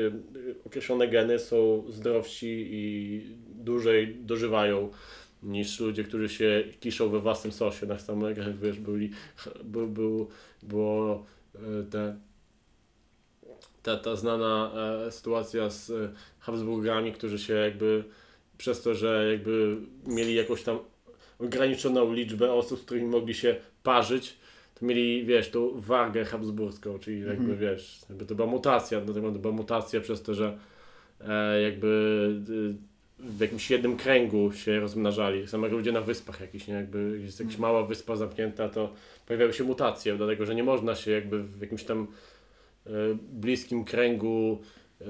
[0.65, 3.21] określone geny są zdrowsi i
[3.55, 4.89] dłużej dożywają
[5.43, 7.85] niż ludzie, którzy się kiszą we własnym sosie.
[7.85, 7.95] Na
[8.61, 9.09] wiesz, byli,
[9.63, 10.29] był, był,
[10.63, 11.25] było
[11.55, 11.59] e,
[11.91, 12.15] te
[13.85, 14.71] ta, ta znana
[15.07, 16.09] e, sytuacja z e,
[16.39, 18.03] Habsburgami, którzy się jakby
[18.57, 20.79] przez to, że jakby mieli jakąś tam
[21.39, 24.37] ograniczoną liczbę osób, z którymi mogli się parzyć,
[24.79, 27.57] to mieli, wiesz, tą wagę habsburską, czyli jakby, Mhm.
[27.59, 30.57] wiesz, jakby to była mutacja, dlatego to była mutacja przez to, że
[31.27, 31.87] e, jakby
[32.49, 35.41] y, w jakimś jednym kręgu się rozmnażali.
[35.41, 36.73] Tak samo jak ludzie na wyspach jakiś, nie?
[36.73, 38.93] Jakby jest jakaś mała wyspa zamknięta, to
[39.27, 42.05] pojawiały się mutacje, dlatego że nie można się jakby w jakimś tam e,
[43.31, 44.61] bliskim kręgu
[45.01, 45.05] e,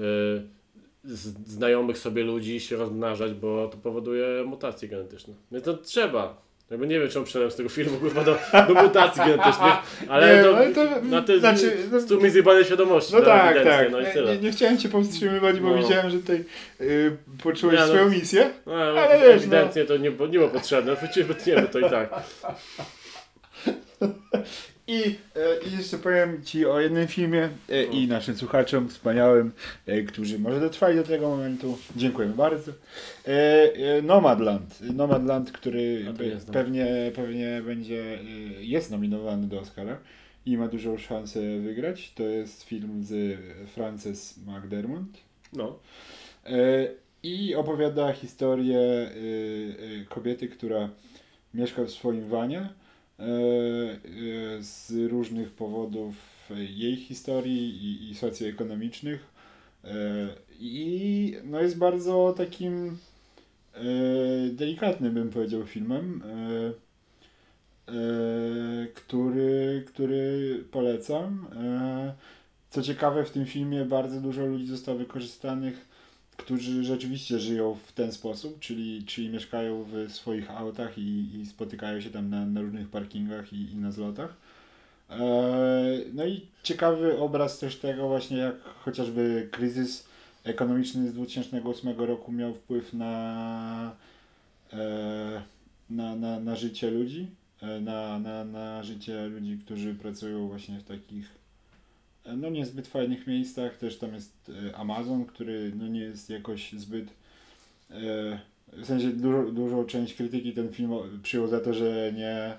[1.46, 5.34] znajomych sobie ludzi się rozmnażać, bo to powoduje mutacje genetyczne.
[5.52, 6.46] Więc to trzeba.
[6.70, 8.38] Jakby nie wiem, czemu przyszedłem z tego filmu kurwa, do,
[8.68, 9.72] do mutacji genetycznych,
[10.08, 13.14] ale Nie, to, ale to- na to znaczy, znaczy, no- strumień zjebanej świadomości.
[13.14, 13.90] No tak, tak.
[13.92, 15.82] No i Nie, nie, chciałem cię powstrzymywać, bo No.
[15.82, 16.44] widziałem, że tutaj
[16.80, 17.86] y, poczułeś no.
[17.86, 18.50] swoją misję.
[18.66, 20.96] No, Ale wiesz, ewidentnie to nie, było- nie było potrzebne,
[21.28, 22.10] wytniemy to i tak.
[24.88, 25.02] I,
[25.36, 29.52] e, I jeszcze powiem Ci o jednym filmie e, i naszym słuchaczom wspaniałym,
[29.86, 31.78] e, którzy może dotrwali do tego momentu.
[31.96, 32.72] Dziękujemy bardzo.
[34.02, 34.80] Nomadland.
[34.80, 36.04] Nomadland, który
[36.52, 38.18] pewnie, pewnie będzie,
[38.60, 39.98] jest nominowany do Oscara
[40.46, 42.12] i ma dużą szansę wygrać.
[42.14, 43.38] To jest film z
[43.70, 45.06] Frances McDermott.
[45.52, 45.78] No.
[47.22, 49.10] I opowiada historię
[50.08, 50.88] kobiety, która
[51.54, 52.68] mieszka w swoim wanie.
[53.18, 56.14] E, e, Z różnych powodów
[56.56, 59.26] jej historii i, i socjoekonomicznych.
[59.84, 59.88] E,
[60.60, 62.98] I no jest bardzo takim
[64.52, 66.22] delikatnym, bym powiedział, filmem,
[68.94, 71.46] który, który polecam.
[72.70, 75.86] Co ciekawe, w tym filmie bardzo dużo ludzi zostało wykorzystanych,
[76.36, 82.00] którzy rzeczywiście żyją w ten sposób, czyli, czyli mieszkają w swoich autach i, i spotykają
[82.00, 84.36] się tam na, na różnych parkingach i, i na zlotach.
[85.10, 85.16] E,
[86.12, 90.08] No i ciekawy obraz też tego właśnie, jak chociażby kryzys
[90.44, 93.92] ekonomiczny z 2008 roku miał wpływ na,
[94.72, 95.42] e,
[95.90, 97.26] na, na, na życie ludzi,
[97.62, 101.35] e, na, na, na życie ludzi, którzy pracują właśnie w takich
[102.36, 103.76] no niezbyt fajnych miejscach.
[103.76, 107.08] Też tam jest e, Amazon, który no nie jest jakoś zbyt
[107.90, 108.38] e,
[108.72, 110.90] w sensie dużo, dużą część krytyki ten film
[111.22, 112.54] przyjął za to, że nie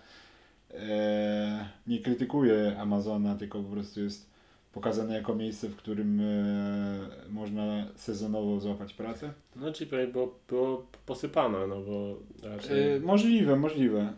[0.73, 4.27] e, nie krytykuje Amazona, tylko po prostu jest
[4.73, 9.34] pokazane jako miejsce, w którym e, można sezonowo złapać pracę.
[9.56, 12.18] No czyli pewnie było, było posypane, no bo
[12.49, 12.91] raczej...
[12.91, 14.15] E, możliwe, możliwe, e,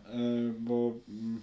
[0.58, 1.40] bo mm,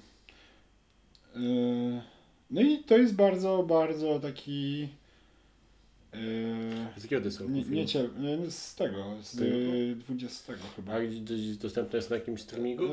[2.51, 4.87] no i to jest bardzo, bardzo taki
[6.13, 6.17] e,
[6.97, 10.93] Z jakiego to jest nie, nie cie, nie, z tego, z e, 20 chyba.
[10.93, 12.83] A gdzie gdzieś dostępne jest na jakimś streamingu?
[12.85, 12.89] E,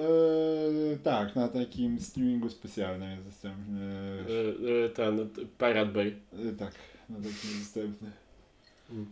[1.03, 3.81] tak, na takim streamingu specjalnym jest dostępny.
[3.81, 6.17] E, e, Ten, t- Pirate Bay.
[6.33, 6.75] E, tak,
[7.11, 8.11] na takim jest dostępny.
[8.91, 9.07] Mm.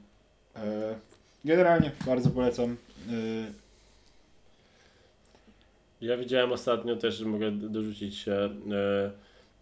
[0.57, 0.95] E,
[1.45, 2.77] generalnie bardzo polecam.
[3.11, 3.63] E,
[6.01, 8.51] Ja widziałem ostatnio też, że mogę dorzucić się,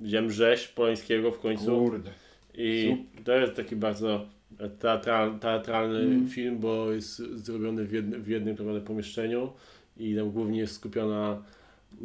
[0.00, 2.10] widziałem Rzeź Polańskiego w końcu kurde.
[2.54, 4.26] i to jest taki bardzo
[4.78, 6.28] teatral, teatralny Mm.
[6.28, 9.52] film, bo jest zrobiony w, jednym w jednym naprawdę pomieszczeniu
[9.96, 11.42] i tam głównie jest skupiona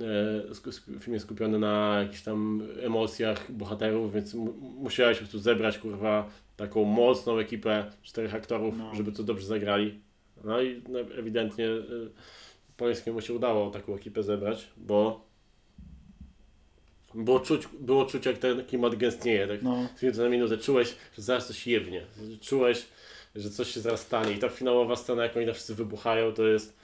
[0.01, 5.77] e, film jest skupiony na jakichś tam emocjach bohaterów, więc mu, musiałeś po prostu zebrać
[5.77, 8.95] kurwa taką mocną ekipę czterech aktorów, No.
[8.95, 9.99] żeby to dobrze zagrali.
[10.43, 11.81] No i no, ewidentnie e,
[12.77, 15.24] Polańskiemu się udało taką ekipę zebrać, bo
[17.15, 19.87] było czuć, było czuć jak ten klimat gęstnieje, tak No,
[20.17, 22.01] na minutę czułeś, że zaraz coś jebnie.
[22.41, 22.85] Czułeś,
[23.35, 24.33] że coś się zaraz stanie.
[24.33, 26.75] I ta finałowa scena, jak oni tam wszyscy wybuchają, to jest.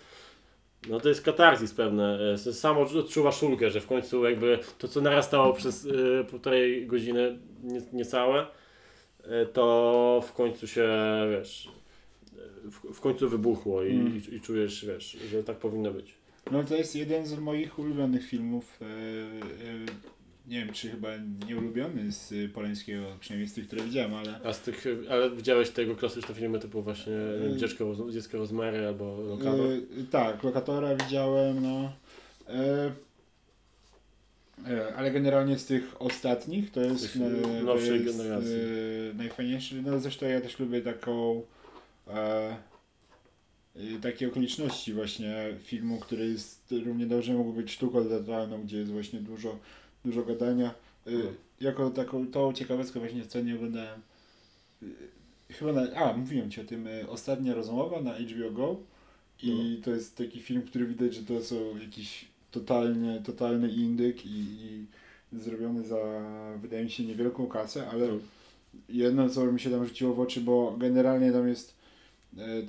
[0.89, 2.33] No to jest katarzis pewne.
[2.33, 6.87] E, to Samo odczuwasz ulgę, że w końcu jakby to, co narastało przez y, półtorej
[6.87, 8.45] godziny nie, niecałe,
[9.25, 10.89] y, to w końcu się,
[11.31, 11.69] wiesz,
[12.63, 14.21] w, w końcu wybuchło i, Mm.
[14.31, 16.13] i, i czujesz, wiesz, że tak powinno być.
[16.51, 18.79] no to jest jeden z moich ulubionych filmów.
[20.47, 21.09] Nie wiem, czy chyba
[21.47, 25.31] nie ulubiony z y, Polańskiego, przynajmniej z tych, które widziałem, ale A z tych, ale
[25.31, 27.13] widziałeś tego klasyczne filmy typu właśnie
[27.53, 27.57] Y.
[27.57, 29.67] Dziecko, Dziecko Rozmary albo Lokator?
[29.71, 31.91] E, tak, lokatora widziałem, no.
[32.47, 32.91] E,
[34.67, 38.55] e, ale generalnie z tych ostatnich to jest, to nowszej jest generacji.
[39.13, 39.81] najfajniejszy.
[39.81, 41.41] No zresztą ja też lubię taką
[42.07, 42.57] e,
[44.01, 49.19] takie okoliczności właśnie filmu, który jest równie dobrze mógł być sztuką teatralną, gdzie jest właśnie
[49.19, 49.59] dużo,
[50.05, 50.73] dużo gadania.
[51.07, 51.35] E, Mhm.
[51.61, 54.01] Jako taką tą ciekawostkę właśnie co nie oglądałem.
[54.83, 54.85] e,
[55.53, 58.75] Chyba na, a, mówiłem Ci o tym, e, ostatnia rozmowa na HBO Go
[59.43, 64.29] i to jest taki film, który widać, że to są jakiś totalnie, totalny indyk i,
[64.39, 64.85] i
[65.39, 65.97] zrobiony za,
[66.61, 68.21] wydaje mi się, niewielką kasę, ale Mhm.
[68.89, 71.73] jedno, co mi się tam rzuciło w oczy, bo generalnie tam jest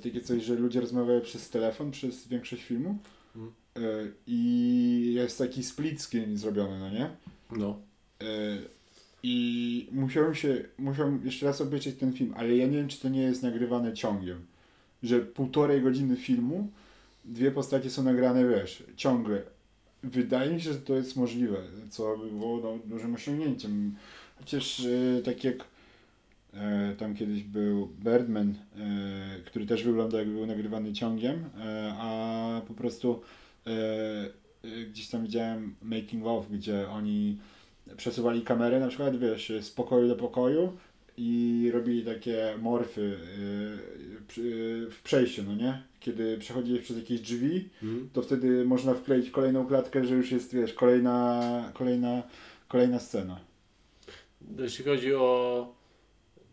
[0.03, 2.97] takie coś, że ludzie rozmawiają przez telefon przez większość filmu
[3.35, 3.53] Mhm.
[4.27, 7.09] I jest taki split screen zrobiony, no nie?
[7.51, 7.79] No.
[8.21, 8.25] E,
[9.23, 13.09] I musiałem się, musiałem jeszcze raz obejrzeć ten film, ale ja nie wiem, czy to
[13.09, 14.45] nie jest nagrywane ciągiem.
[15.03, 16.69] Że półtorej godziny filmu,
[17.25, 19.41] dwie postacie są nagrane, wiesz, ciągle.
[20.03, 21.57] Wydaje mi się, że to jest możliwe,
[21.89, 23.95] co by było no, dużym osiągnięciem.
[24.39, 25.55] Chociaż e, tak jak
[26.53, 32.61] e, tam kiedyś był Birdman, e, który też wygląda jakby był nagrywany ciągiem, e, a
[32.67, 33.42] po prostu e, e,
[34.89, 37.37] gdzieś tam widziałem making of, gdzie oni
[37.97, 40.73] przesuwali kamerę na przykład, wiesz, z pokoju do pokoju
[41.17, 43.01] i robili takie morfy
[44.37, 45.81] yy, yy, w przejściu, no nie?
[45.99, 48.09] Kiedy przechodzili przez jakieś drzwi, Mhm.
[48.13, 52.23] to wtedy można wkleić kolejną klatkę, że już jest, wiesz, kolejna, kolejna,
[52.67, 53.39] kolejna scena.
[54.59, 55.67] Jeśli chodzi o.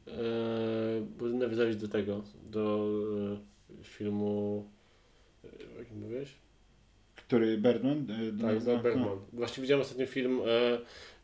[0.08, 0.12] E,
[1.18, 2.88] bo nawiązałeś do tego, do
[3.80, 4.64] e, filmu.
[5.44, 6.28] E, jak mówiłeś?
[7.30, 7.98] Który Bergman?
[7.98, 8.76] e, Tak, nazywa?
[8.78, 9.18] Bergman.
[9.32, 10.40] Właśnie widziałem ostatnio film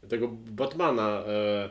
[0.02, 1.68] e, tego Batmana e,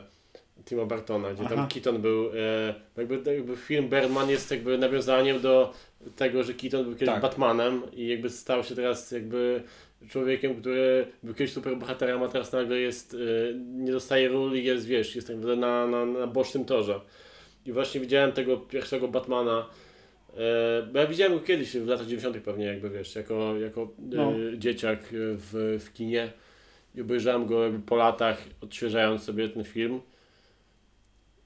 [0.64, 1.54] Tima Bartona, gdzie Aha.
[1.54, 2.30] tam Keaton był.
[2.34, 5.72] E, jakby, jakby film Bergman jest jakby nawiązaniem do
[6.16, 7.22] tego, że Keaton był kiedyś Tak.
[7.22, 9.62] Batmanem i jakby stał się teraz jakby
[10.08, 14.86] człowiekiem, który był kiedyś superbohaterem, a teraz nagle jest, e, nie dostaje ról i jest,
[14.86, 17.00] wiesz, jest tak na, na, na bocznym torze.
[17.66, 19.66] I właśnie widziałem tego pierwszego Batmana.
[20.36, 22.36] E, bo ja widziałem go kiedyś, w latach 90.
[22.44, 23.86] pewnie, jakby wiesz, jako, jako e,
[24.16, 24.32] No.
[24.56, 26.32] dzieciak w, w kinie.
[26.94, 30.00] I obejrzałem go po latach, odświeżając sobie ten film.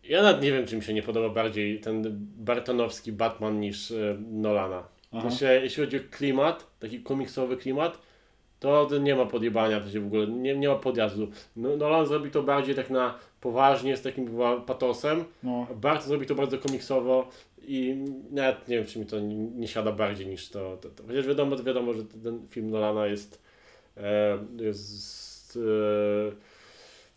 [0.05, 2.03] Ja nawet nie wiem, czy mi się nie podoba bardziej ten
[2.37, 4.89] Bartonowski Batman niż e, Nolana.
[5.13, 5.31] Aha.
[5.31, 7.99] Się, jeśli chodzi o klimat, taki komiksowy klimat,
[8.61, 11.29] to nie ma podjebania to się w ogóle, nie, nie ma podjazdu.
[11.57, 14.29] No- Nolan zrobi to bardziej tak na poważnie, z takim
[14.67, 15.25] patosem.
[15.43, 17.29] No, Bardzo zrobi to bardzo komiksowo
[17.63, 17.95] i
[18.31, 21.03] nawet nie wiem, czy mi to nie, nie siada bardziej niż to, to, to.
[21.07, 23.43] Chociaż wiadomo, wiadomo, że ten film Nolana jest,
[23.97, 26.33] e, jest e,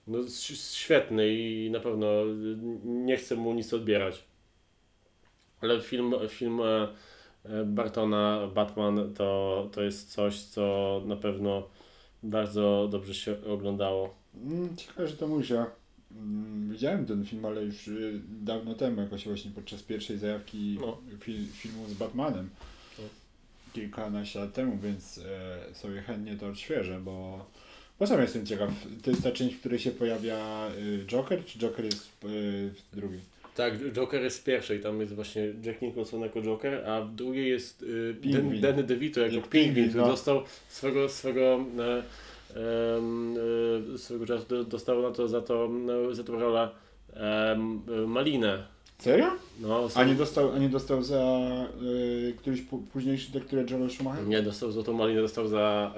[0.07, 0.17] no,
[0.73, 2.07] świetny i na pewno
[2.83, 4.23] nie chcę mu nic odbierać.
[5.61, 6.87] Ale film, film e,
[7.65, 11.67] Bartona, Batman, to, to jest coś, co na pewno
[12.23, 14.13] bardzo dobrze się oglądało.
[14.43, 15.27] Mm, Ciekawe, że to.
[15.49, 15.65] Ja
[16.11, 20.97] mm, widziałem ten film, ale już y, dawno temu, jakoś właśnie podczas pierwszej zajawki No.
[21.19, 22.49] fil, filmu z Batmanem.
[22.99, 23.05] No.
[23.73, 27.45] Kilkanaście lat temu, więc e, sobie chętnie to odświeżę, bo,
[27.99, 28.69] bo sam jestem ciekaw.
[29.03, 32.09] To jest ta część, w której się pojawia y, Joker, czy Joker jest y,
[32.91, 33.32] w drugiej?
[33.55, 37.49] Tak, Joker jest w pierwszej, tam jest właśnie Jack Nicholson jako Joker, a w drugiej
[37.49, 38.15] jest y.
[38.61, 40.09] Danny DeVito jako Jak Pingwin, pingwin, który no.
[40.09, 42.03] dostał swego, swego, e,
[43.93, 45.69] e, swego czasu do- dostał na to, za, to,
[46.11, 46.69] e, za tą rolę
[47.13, 47.57] e,
[48.07, 48.72] Malinę.
[49.03, 49.25] Serio?
[49.59, 51.21] No, A nie dostał, a nie dostał za
[51.83, 54.23] y, któryś pu- późniejszy tekturę Joela Schumachera?
[54.27, 55.93] nie, dostał złotą Malinę, dostał za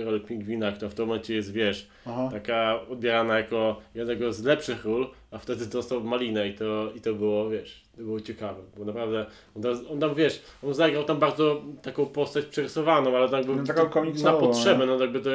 [0.00, 2.28] e, rolę Pingwina, która w tym momencie jest, wiesz, Aha.
[2.32, 7.14] taka odbierana jako jednego z lepszych ról, a wtedy dostał Malinę i to, i to
[7.14, 11.18] było, wiesz, to było ciekawe, bo naprawdę on tam, on tam, wiesz, on zagrał tam
[11.18, 15.30] bardzo taką postać przerysowaną, ale tak jakby No, taką na komiksową, potrzebę, no jakby to,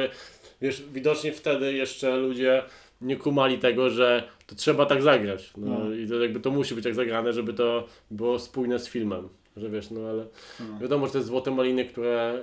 [0.60, 2.62] wiesz, widocznie wtedy jeszcze ludzie
[3.00, 5.94] nie kumali tego, że to trzeba tak zagrać, no, No.
[5.94, 9.28] i to jakby to musi być tak zagrane, żeby to było spójne z filmem.
[9.56, 10.26] Że wiesz, no ale
[10.60, 10.78] No.
[10.80, 12.40] wiadomo, że te złote maliny, które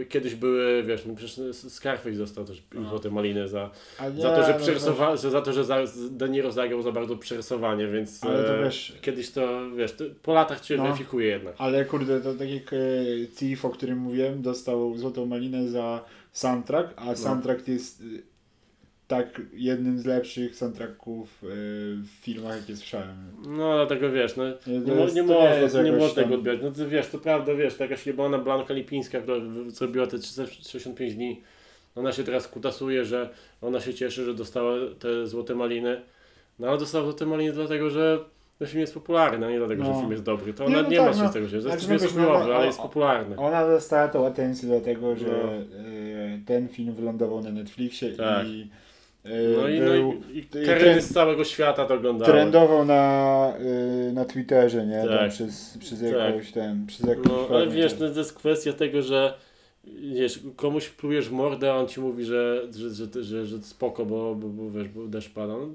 [0.00, 2.88] y, kiedyś były, wiesz, no przecież Scarface dostał też No.
[2.88, 3.70] złote maliny za,
[4.14, 6.82] nie, za to, że no przerysowa- że za to, że za, z- De Niro zagrał
[6.82, 10.76] za bardzo przerysowanie, więc Ale to e, wiesz- kiedyś to, wiesz, to po latach cię
[10.76, 10.82] No.
[10.82, 11.54] weryfikuje jednak.
[11.58, 12.76] Ale kurde, to tak jak e,
[13.38, 18.04] Thief, o którym mówiłem, dostał Złotą Malinę za soundtrack, a soundtrack jest e,
[19.08, 21.46] tak jednym z lepszych soundtracków e,
[22.02, 23.16] w filmach, jakie słyszałem.
[23.48, 26.60] No dlatego wiesz, no, nie, mo- jest- nie, nie można, nie można tego odbierać.
[26.62, 29.36] No to wiesz, to prawda, wiesz, taka jebana Blanka Lipińska, która
[29.68, 31.40] zrobiła te 365 dni,
[31.96, 33.28] ona się teraz kutasuje, że
[33.62, 36.00] ona się cieszy, że dostała te złote maliny.
[36.58, 38.18] No ale dostała złote maliny dlatego, że
[38.58, 39.98] ten film jest popularny, a nie dlatego, że No.
[39.98, 40.52] film jest dobry.
[40.54, 41.28] To Nie, ona no nie tak, ma się no.
[41.30, 41.60] z tego się.
[41.60, 43.36] Znaczy, jest wiesz, no, chujowy, no, ale jest popularny.
[43.36, 45.52] Ona dostała tą atencję dlatego, że No.
[45.52, 48.46] e, ten film wylądował na Netflixie Tak.
[48.46, 48.68] i
[49.24, 52.32] No i, no był, i, i i z całego świata to oglądały.
[52.32, 53.52] trendował na,
[54.08, 54.98] e, na Twitterze, nie?
[54.98, 55.30] Tam Tak.
[55.30, 56.12] przez, przez Tak.
[56.12, 59.34] jakąś ten, przez jakiś No, ale wiesz, to, to jest kwestia tego, że
[60.14, 64.34] wiesz, komuś plujesz mordę, a on ci mówi, że, że, że, że, że spoko, bo,
[64.34, 65.54] bo, bo wiesz, bo deszcz pada.
[65.56, 65.68] No,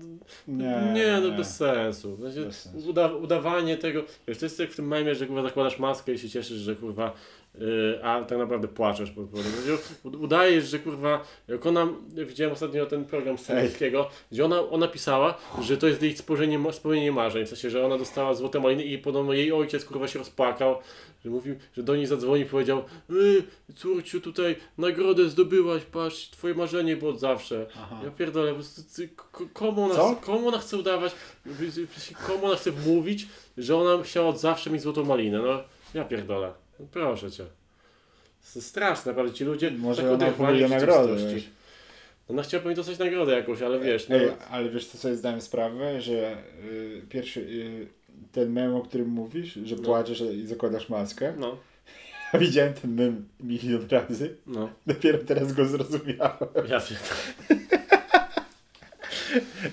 [0.48, 1.38] Nie, nie, no nie.
[1.38, 2.18] bez sensu.
[2.18, 2.90] Bez sensu.
[2.90, 6.18] Uda, udawanie tego, wiesz, to jest jak w tym memie, że kurwa zakładasz maskę i
[6.18, 7.14] się cieszysz, że kurwa,
[8.03, 9.49] a tak naprawdę płaczesz po prostu.
[10.03, 15.38] U- Udajesz, że kurwa, jak ona, widziałem ostatnio ten program scenarskiego, gdzie ona, ona pisała,
[15.61, 18.97] że to jest jej spełnienie, spełnienie marzeń, w sensie, że ona dostała złote maliny i
[18.97, 20.75] podobno jej ojciec kurwa się rozpłakał,
[21.25, 23.43] że mówił, że do niej zadzwonił i powiedział, yy,
[23.75, 27.65] córciu, tutaj nagrodę zdobyłaś, patrz, twoje marzenie było od zawsze.
[27.77, 27.99] Aha.
[28.03, 28.81] Ja pierdolę, po prostu,
[29.53, 30.15] komu ona, Co?
[30.15, 31.11] komu ona chce udawać,
[32.27, 33.27] komu ona chce wmówić,
[33.57, 35.63] że ona chciała od zawsze mieć złotą malinę, no
[35.93, 37.43] ja pierdolę, no, proszę cię.
[37.43, 41.49] To jest straszne, naprawdę, ci ludzie Może tak ona nagrodę, wiesz.
[42.29, 46.01] Ona chciałaby dostać nagrodę jakąś, ale wiesz, no, Ej, ale wiesz co sobie zdałem sprawę,
[46.01, 47.87] że y, pierwszy y,
[48.31, 49.81] ten mem, o którym mówisz, że No.
[49.81, 51.33] płaczesz i zakładasz maskę.
[51.37, 51.57] no,
[52.33, 54.35] Ja widziałem ten mem milion razy.
[54.47, 56.33] no, Dopiero teraz go zrozumiałem.
[56.69, 57.63] ja pierdolę.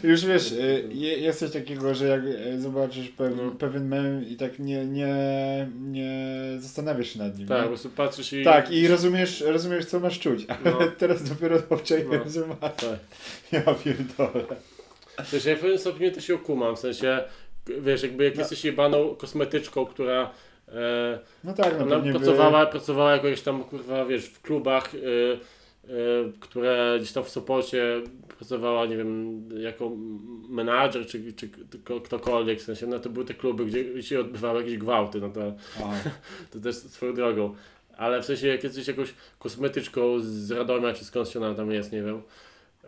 [0.03, 3.51] Już wiesz, y, je- jest coś takiego, że jak y, zobaczysz pew, No.
[3.51, 5.15] pewien mem i tak nie, nie,
[5.81, 7.49] nie zastanawiasz się nad nim.
[7.49, 7.69] Tak, po nie?
[7.69, 8.45] prostu patrzysz i...
[8.45, 10.79] tak i rozumiesz, rozumiesz co masz czuć, ale No.
[10.99, 12.31] teraz dopiero obczaiłem, No.
[12.31, 12.55] że ma.
[12.55, 12.99] Tak.
[13.53, 14.45] Ja pierdolę.
[15.33, 17.21] Wiesz, ja w pewnym stopniu to się okumam, w sensie,
[17.81, 18.41] wiesz, jakby jak No.
[18.41, 20.31] jesteś jebaną kosmetyczką, która
[20.69, 24.99] e, No tak, no ona pewnie pracowała, pracowała jakoś tam, kurwa, wiesz, w klubach, e,
[24.99, 25.39] e,
[26.41, 28.03] które gdzieś tam w Sopocie
[28.39, 29.91] pracowała, nie wiem, jako
[30.49, 31.49] menadżer, czy, czy
[32.05, 35.41] ktokolwiek, w sensie, no to były te kluby, gdzie się odbywały jakieś gwałty, no to,
[36.53, 37.55] to też swoją drogą.
[37.97, 41.93] Ale w sensie, jak jesteś jakąś kosmetyczką z Radomia, czy skąd się ona tam jest,
[41.93, 42.23] nie wiem,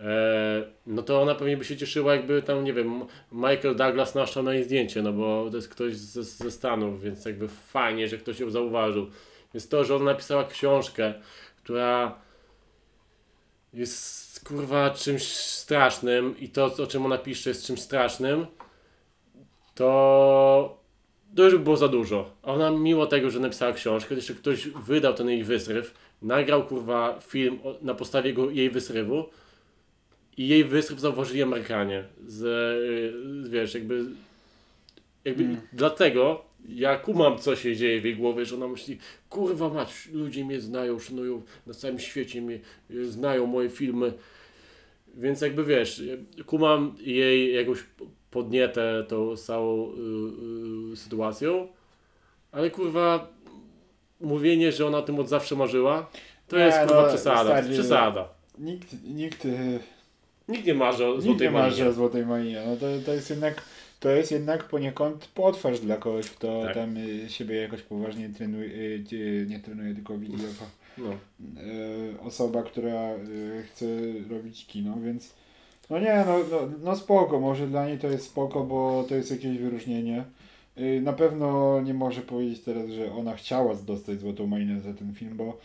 [0.01, 3.01] e, no to ona pewnie by się cieszyła, jakby tam, nie wiem,
[3.32, 7.24] Michael Douglas naszczał na jej zdjęcie, no bo to jest ktoś ze, ze Stanów, więc
[7.24, 9.06] jakby fajnie, że ktoś ją zauważył.
[9.55, 11.14] Więc to, że ona napisała książkę,
[11.62, 12.19] która
[13.73, 18.47] jest kurwa czymś strasznym i to, o czym ona pisze, jest czymś strasznym,
[19.74, 20.82] to
[21.36, 22.31] to już by było za dużo.
[22.43, 27.20] A ona mimo tego, że napisała książkę, jeszcze ktoś wydał ten jej wysryw, nagrał kurwa
[27.20, 29.24] film na podstawie jego, jej wysrywu
[30.36, 32.05] i jej wysryw zauważyli Amerykanie.
[32.27, 32.43] Z,
[33.47, 34.05] y, wiesz, jakby,
[35.24, 35.61] jakby Mm.
[35.73, 38.98] dlatego ja kumam, co się dzieje w jej głowie, że ona myśli,
[39.30, 42.59] kurwa mać, ludzie mnie znają, szanują, na całym świecie mnie
[42.90, 44.12] y, znają, moje filmy.
[45.14, 47.78] Więc jakby wiesz, y, kumam jej jakąś
[48.30, 51.68] podnietę tą całą y, y, sytuacją,
[52.52, 53.28] ale kurwa
[54.20, 56.10] mówienie, że ona o tym od zawsze marzyła,
[56.48, 58.28] to Nie, jest kurwa no, przesada, to jest przesada.
[58.59, 59.47] nikt, nikt,
[60.48, 62.62] Nikt nie marzy o nikt złotej nie marzy o Złotej Malinie.
[62.66, 63.62] No to, to jest jednak
[64.03, 66.74] to jest jednak poniekąd potwarz dla kogoś, kto Tak.
[66.74, 68.66] tam y, siebie jakoś poważnie trenuje,
[69.12, 70.65] y, nie trenuje, tylko widzi jako
[70.99, 71.11] No.
[71.62, 73.87] y, osoba, która y, chce
[74.31, 75.35] robić kino, więc
[75.91, 79.31] no nie, no, no, no spoko, może dla niej to jest spoko, bo to jest
[79.31, 80.24] jakieś wyróżnienie.
[80.79, 85.15] Y, Na pewno nie może powiedzieć teraz, że ona chciała dostać Złotą Malinę za ten
[85.15, 85.59] film, bo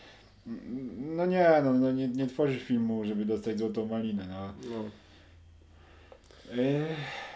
[0.46, 4.52] mm, no nie, no, no nie, nie tworzysz filmu, żeby dostać Złotą Malinę, no.
[4.70, 4.84] no.
[6.62, 6.84] Y,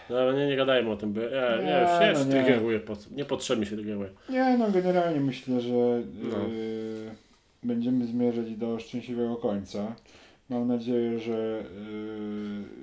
[0.09, 2.79] No ale nie, nie gadajmy o tym, bo ja, ja Nie, już się no nie.
[2.79, 2.93] po?
[3.11, 3.75] Niepotrzebnie się.
[4.29, 5.73] Nie, no generalnie myślę, że
[6.23, 6.37] No.
[6.49, 7.11] y,
[7.63, 9.95] będziemy zmierzać do szczęśliwego końca.
[10.49, 11.63] Mam nadzieję, że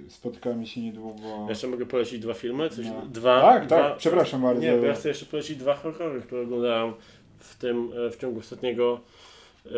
[0.07, 1.47] y, spotkamy się niedługo.
[1.49, 2.71] Jeszcze mogę polecić dwa filmy?
[2.71, 3.03] Coś, No.
[3.13, 4.63] dwa, tak, dwa, tak, przepraszam bardzo.
[4.63, 6.93] Nie, bo ja chcę jeszcze polecić dwa horrory, które oglądałem
[7.39, 9.01] w tym, e, w ciągu ostatniego
[9.67, 9.71] e,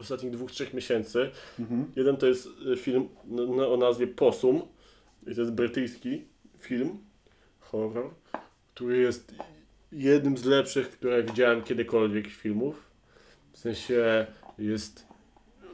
[0.00, 1.30] ostatnich dwóch, trzech miesięcy.
[1.58, 1.84] Mhm.
[1.96, 4.62] Jeden to jest e, film n- n- o nazwie Possum.
[5.24, 6.24] To jest brytyjski
[6.58, 6.98] film,
[7.60, 8.10] horror,
[8.74, 9.34] który jest
[9.92, 12.90] jednym z lepszych, które widziałem kiedykolwiek filmów.
[13.52, 14.26] W sensie
[14.58, 15.06] jest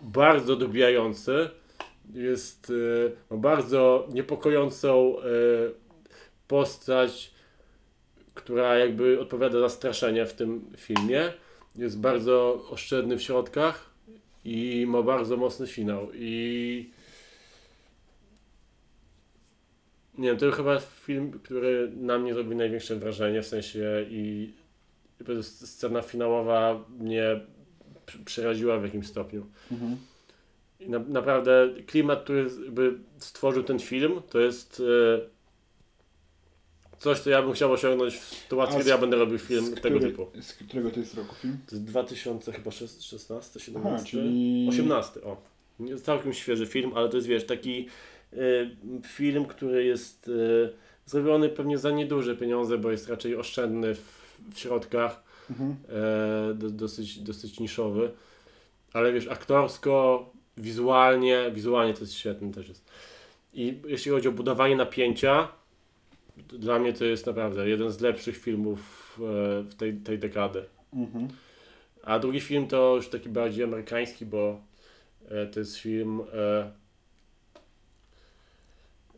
[0.03, 1.49] bardzo dobijający.
[2.15, 2.73] Jest
[3.31, 5.23] e, bardzo niepokojącą e,
[6.49, 7.35] postać,
[8.35, 11.33] która jakby odpowiada za straszenie w tym filmie.
[11.77, 13.91] Jest bardzo oszczędny w środkach
[14.45, 16.09] i ma bardzo mocny finał.
[16.15, 16.91] I
[20.21, 24.53] nie wiem, to chyba film, który na mnie zrobił największe wrażenie, w sensie i
[25.43, 27.41] scena finałowa mnie
[28.07, 29.47] pr- przeraziła w jakimś stopniu.
[29.73, 29.97] Mhm.
[30.81, 34.83] I na, naprawdę klimat, który jakby stworzył ten film, to jest
[35.21, 35.21] e,
[36.99, 39.65] coś, co ja bym chciał osiągnąć w sytuacji, A kiedy z- ja będę robił film
[39.67, 40.27] Z tego który- typu.
[40.41, 41.59] Z którego to jest roku film?
[41.67, 44.67] To jest 2000 chyba 16, 17, Aha, czyli...
[44.71, 45.37] 18, o.
[46.03, 47.89] Całkiem świeży film, ale to jest wiesz, taki
[49.07, 50.73] film, który jest y,
[51.07, 55.77] zrobiony pewnie za nieduże pieniądze, bo jest raczej oszczędny w, w środkach, Mhm.
[56.51, 58.11] e, do, dosyć, dosyć niszowy,
[58.93, 62.91] ale wiesz, aktorsko, wizualnie, wizualnie to jest świetny też jest.
[63.55, 65.49] I jeśli chodzi o budowanie napięcia,
[66.49, 68.81] dla mnie to jest naprawdę jeden z lepszych filmów
[69.19, 70.65] e, w tej, tej dekady.
[70.93, 71.29] Mhm.
[72.03, 74.61] A drugi film to już taki bardziej amerykański, bo
[75.29, 76.21] e, to jest film.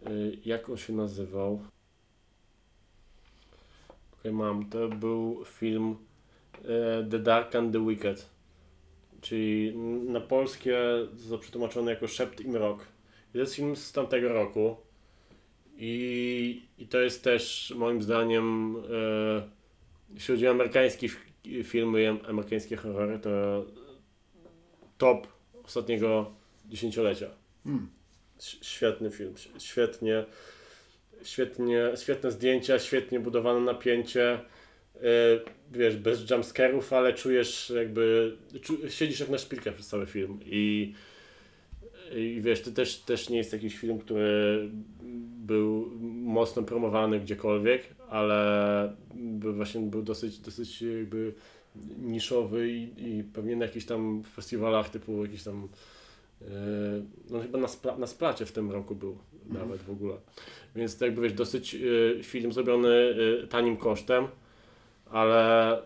[0.07, 0.11] E,
[0.45, 1.63] jak on się nazywał?
[4.21, 4.71] Okej, mam.
[4.71, 5.97] To był film
[6.65, 8.31] e, The Dark and the Wicked.
[9.21, 9.77] Czyli
[10.07, 10.79] na polskie
[11.15, 12.87] został przetłumaczony jako Szept i Mrok.
[13.33, 14.77] To jest film z tamtego roku.
[15.77, 19.49] I, i to jest też moim zdaniem, e,
[20.15, 21.27] jeśli chodzi o amerykański f-
[21.65, 23.65] filmy, amerykańskie horrory, to
[24.99, 25.27] top
[25.65, 26.33] ostatniego
[26.69, 27.27] dziesięciolecia.
[27.67, 27.89] Mm.
[28.63, 30.25] Świetny film, świetnie,
[31.23, 34.41] świetnie, świetne zdjęcia, świetnie budowane napięcie.
[34.95, 35.01] Yy,
[35.73, 40.95] wiesz, bez jumpscarów, ale czujesz jakby, czu, siedzisz jak na szpilkach przez cały film i
[42.17, 44.69] I wiesz, to też, też nie jest jakiś film, który
[45.47, 45.91] był
[46.23, 51.35] mocno promowany gdziekolwiek, ale był właśnie był dosyć, dosyć jakby
[51.99, 55.69] niszowy i, i pewnie na jakichś tam festiwalach typu jakiś tam
[57.31, 60.17] no chyba na, spla, na splacie w tym roku był nawet w ogóle.
[60.77, 61.79] Więc to jakby wiesz, dosyć e,
[62.23, 64.27] film zrobiony e, tanim kosztem,
[65.11, 65.83] ale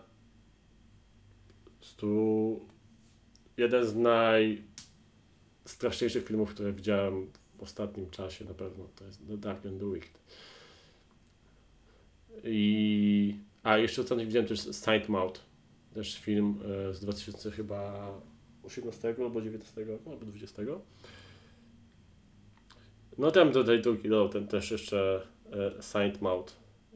[1.97, 2.59] tu
[3.57, 3.95] jeden z
[5.63, 9.93] najstraszniejszych filmów, które widziałem w ostatnim czasie na pewno, to jest The Dark and the
[9.93, 10.19] Wicked.
[12.43, 13.35] I...
[13.63, 15.43] A jeszcze ostatnio widziałem też Saint Maud,
[15.93, 16.59] też film
[16.89, 18.11] e, z 2000 chyba
[18.67, 20.61] 18 albo 19, no, albo 20.
[23.17, 25.21] No tam do tej drugi, no ten też jeszcze
[25.77, 26.55] e, Saint Maud.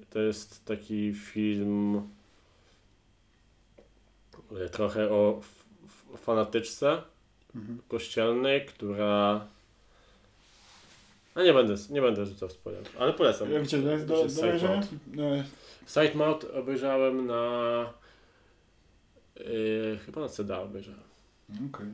[0.10, 2.02] To jest taki film
[4.66, 7.02] e, trochę o f- f- fanatyczce
[7.56, 7.82] Mhm.
[7.88, 9.48] kościelnej, która...
[11.36, 13.52] A nie będę, nie będę rzucał spoilerów, ale polecam.
[13.52, 14.30] Jak jest do, do.
[15.14, 15.24] No,
[15.86, 17.94] Sight Mount obejrzałem na...
[19.40, 21.02] Yy, chyba na CDA obejrzałem.
[21.70, 21.88] Okej.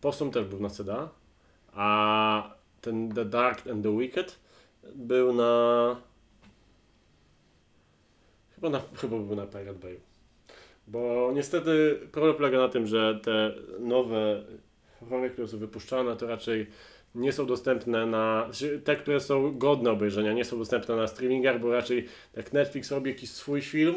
[0.00, 1.08] Posum też był na CDA,
[1.72, 4.38] a ten The Dark and the Wicked
[4.94, 5.96] był na...
[8.54, 10.00] Chyba, na, chyba był na Pirate Bay.
[10.88, 14.42] Bo niestety problem polega na tym, że te nowe
[15.00, 16.66] horrory, które są wypuszczane, to raczej
[17.14, 18.44] nie są dostępne na...
[18.44, 22.90] znaczy Te, które są godne obejrzenia, nie są dostępne na streamingach, bo raczej jak Netflix
[22.90, 23.94] robi jakiś swój film,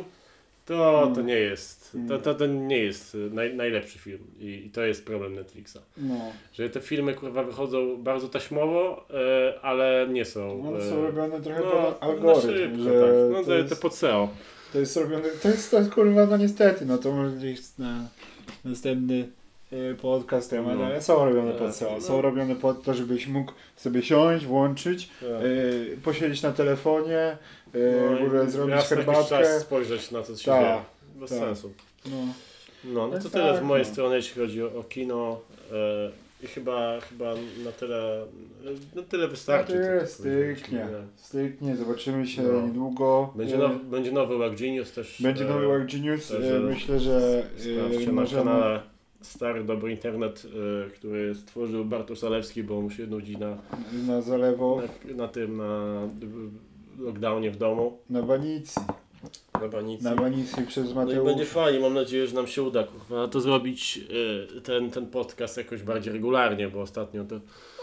[0.77, 1.25] to, to Mm.
[1.27, 1.97] nie jest.
[2.07, 4.19] To, to, to nie jest naj, najlepszy film.
[4.39, 5.77] I, I to jest problem Netflixa.
[5.97, 6.15] No.
[6.53, 10.67] Że te filmy kurwa wychodzą bardzo taśmowo, e, ale nie są.
[10.67, 13.09] One e, są robione trochę no, pod na algorytm, szybko, że tak.
[13.31, 14.29] No to, to, jest, to pod SEO.
[14.73, 18.07] to jest robione, to jest, to jest kurwa, no niestety, no to może gdzieś na
[18.65, 19.27] następny
[19.71, 20.85] e, podcast temat, No.
[20.85, 22.01] ale są robione pod SEO, no.
[22.01, 25.29] są robione pod to, żebyś mógł sobie siąść, włączyć, Tak.
[25.29, 27.37] e, posiedzieć na telefonie,
[27.73, 29.29] No w ogóle zrobić raz na herbatkę.
[29.29, 30.81] czas spojrzeć na co się Tak, dzieje.
[31.19, 31.39] Bez tak.
[31.39, 31.73] sensu.
[32.05, 32.11] No.
[32.83, 33.91] No, no Więc to tyle tak, z mojej no.
[33.91, 35.39] strony, jeśli chodzi o, o kino.
[35.71, 36.11] E,
[36.43, 37.33] I chyba, chyba
[37.65, 38.25] na tyle,
[38.95, 39.73] no tyle Tak wystarczy.
[39.73, 41.07] co jest, powiedzieliśmy, styknie, nie?
[41.15, 42.61] styknie, zobaczymy się No.
[42.61, 43.33] niedługo.
[43.35, 45.21] Będzie, E, now, będzie nowy Wack Genius też.
[45.21, 48.43] Będzie e, nowy Work Genius, e, myślę, że Sprawdźcie e, na możemy...
[48.43, 48.79] kanale
[49.21, 50.43] Stary Dobry Internet,
[50.93, 53.57] który stworzył Bartosz Zalewski, bo mu się nudzi na,
[54.07, 56.07] na zalewo, na, na tym, na
[56.99, 58.81] lockdownie w domu, na Banicji,
[59.61, 60.03] na banicy.
[60.03, 61.47] na Banicji przez No i będzie Mateusz.
[61.47, 63.99] fajnie, mam nadzieję, że nam się uda kurwa, to zrobić
[64.57, 67.35] y, ten, ten podcast jakoś bardziej regularnie, bo ostatnio to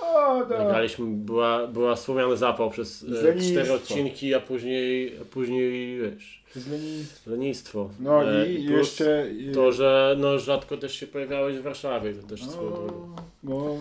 [0.03, 0.59] O, da.
[0.65, 3.53] nagraliśmy, była, była słomiany zapał przez y, Lenistwo.
[3.53, 7.31] cztery odcinki, a później, a później wiesz, Z lenistwa.
[7.31, 7.91] lenistwo.
[8.01, 9.27] No E, i jeszcze...
[9.55, 12.93] To, że no, rzadko też się pojawiałeś w Warszawie, to też swoją drogą.
[12.93, 13.77] o, no,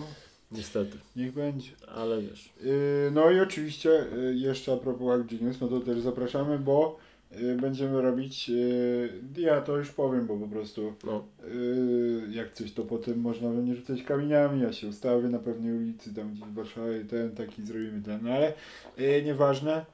[0.52, 1.70] Niestety, niech będzie.
[1.94, 2.52] ale wiesz.
[2.64, 6.98] Yy, No i oczywiście yy, jeszcze a propos Hack Genius, no to też zapraszamy, bo
[7.40, 8.50] yy, będziemy robić,
[9.36, 11.24] ja to już powiem, bo po prostu No,
[12.30, 16.30] jak coś to potem można będzie rzucać kamieniami, ja się ustawię na pewnej ulicy tam
[16.32, 18.52] gdzieś w Warszawie, ten taki zrobimy ten, no ale
[19.24, 19.84] nieważne,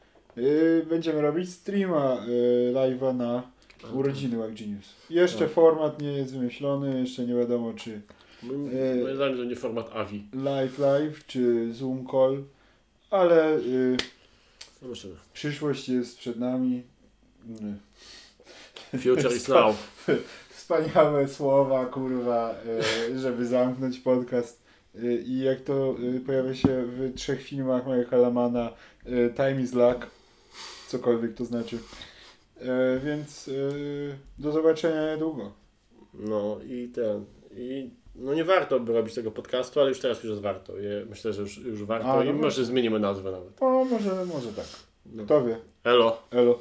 [0.91, 2.19] będziemy robić streama
[2.73, 3.43] live'a na
[3.95, 4.95] urodziny Hack Genius.
[5.11, 5.51] Jeszcze Tak.
[5.51, 8.01] format nie jest wymyślony, jeszcze nie wiadomo czy
[8.43, 10.29] Moim E, moim zdaniem to nie format AVI.
[10.33, 12.43] live live czy Zoom call,
[13.11, 13.59] ale...
[14.83, 15.15] Zobaczymy.
[15.33, 16.83] Przyszłość jest przed nami.
[18.93, 19.77] Future is now.
[20.57, 22.55] Wspaniałe słowa, kurwa,
[23.11, 24.63] e, żeby zamknąć podcast.
[24.95, 25.97] E, I jak to
[26.27, 28.73] pojawia się w trzech filmach Michaela Lamana,
[29.37, 30.07] Time is Luck,
[30.89, 31.79] cokolwiek to znaczy.
[33.05, 33.51] Więc
[34.39, 35.53] do zobaczenia niedługo.
[36.15, 37.25] No i ten.
[37.57, 40.79] I no nie warto by robić tego podcastu, ale już teraz już jest warto.
[40.79, 43.63] Je, myślę, że już, już warto A, no i może zmienimy nazwę nawet.
[43.63, 44.67] O, może, może tak.
[45.07, 45.25] No.
[45.25, 45.59] Kto wie.
[45.85, 46.23] Elo.
[46.31, 46.59] Elo.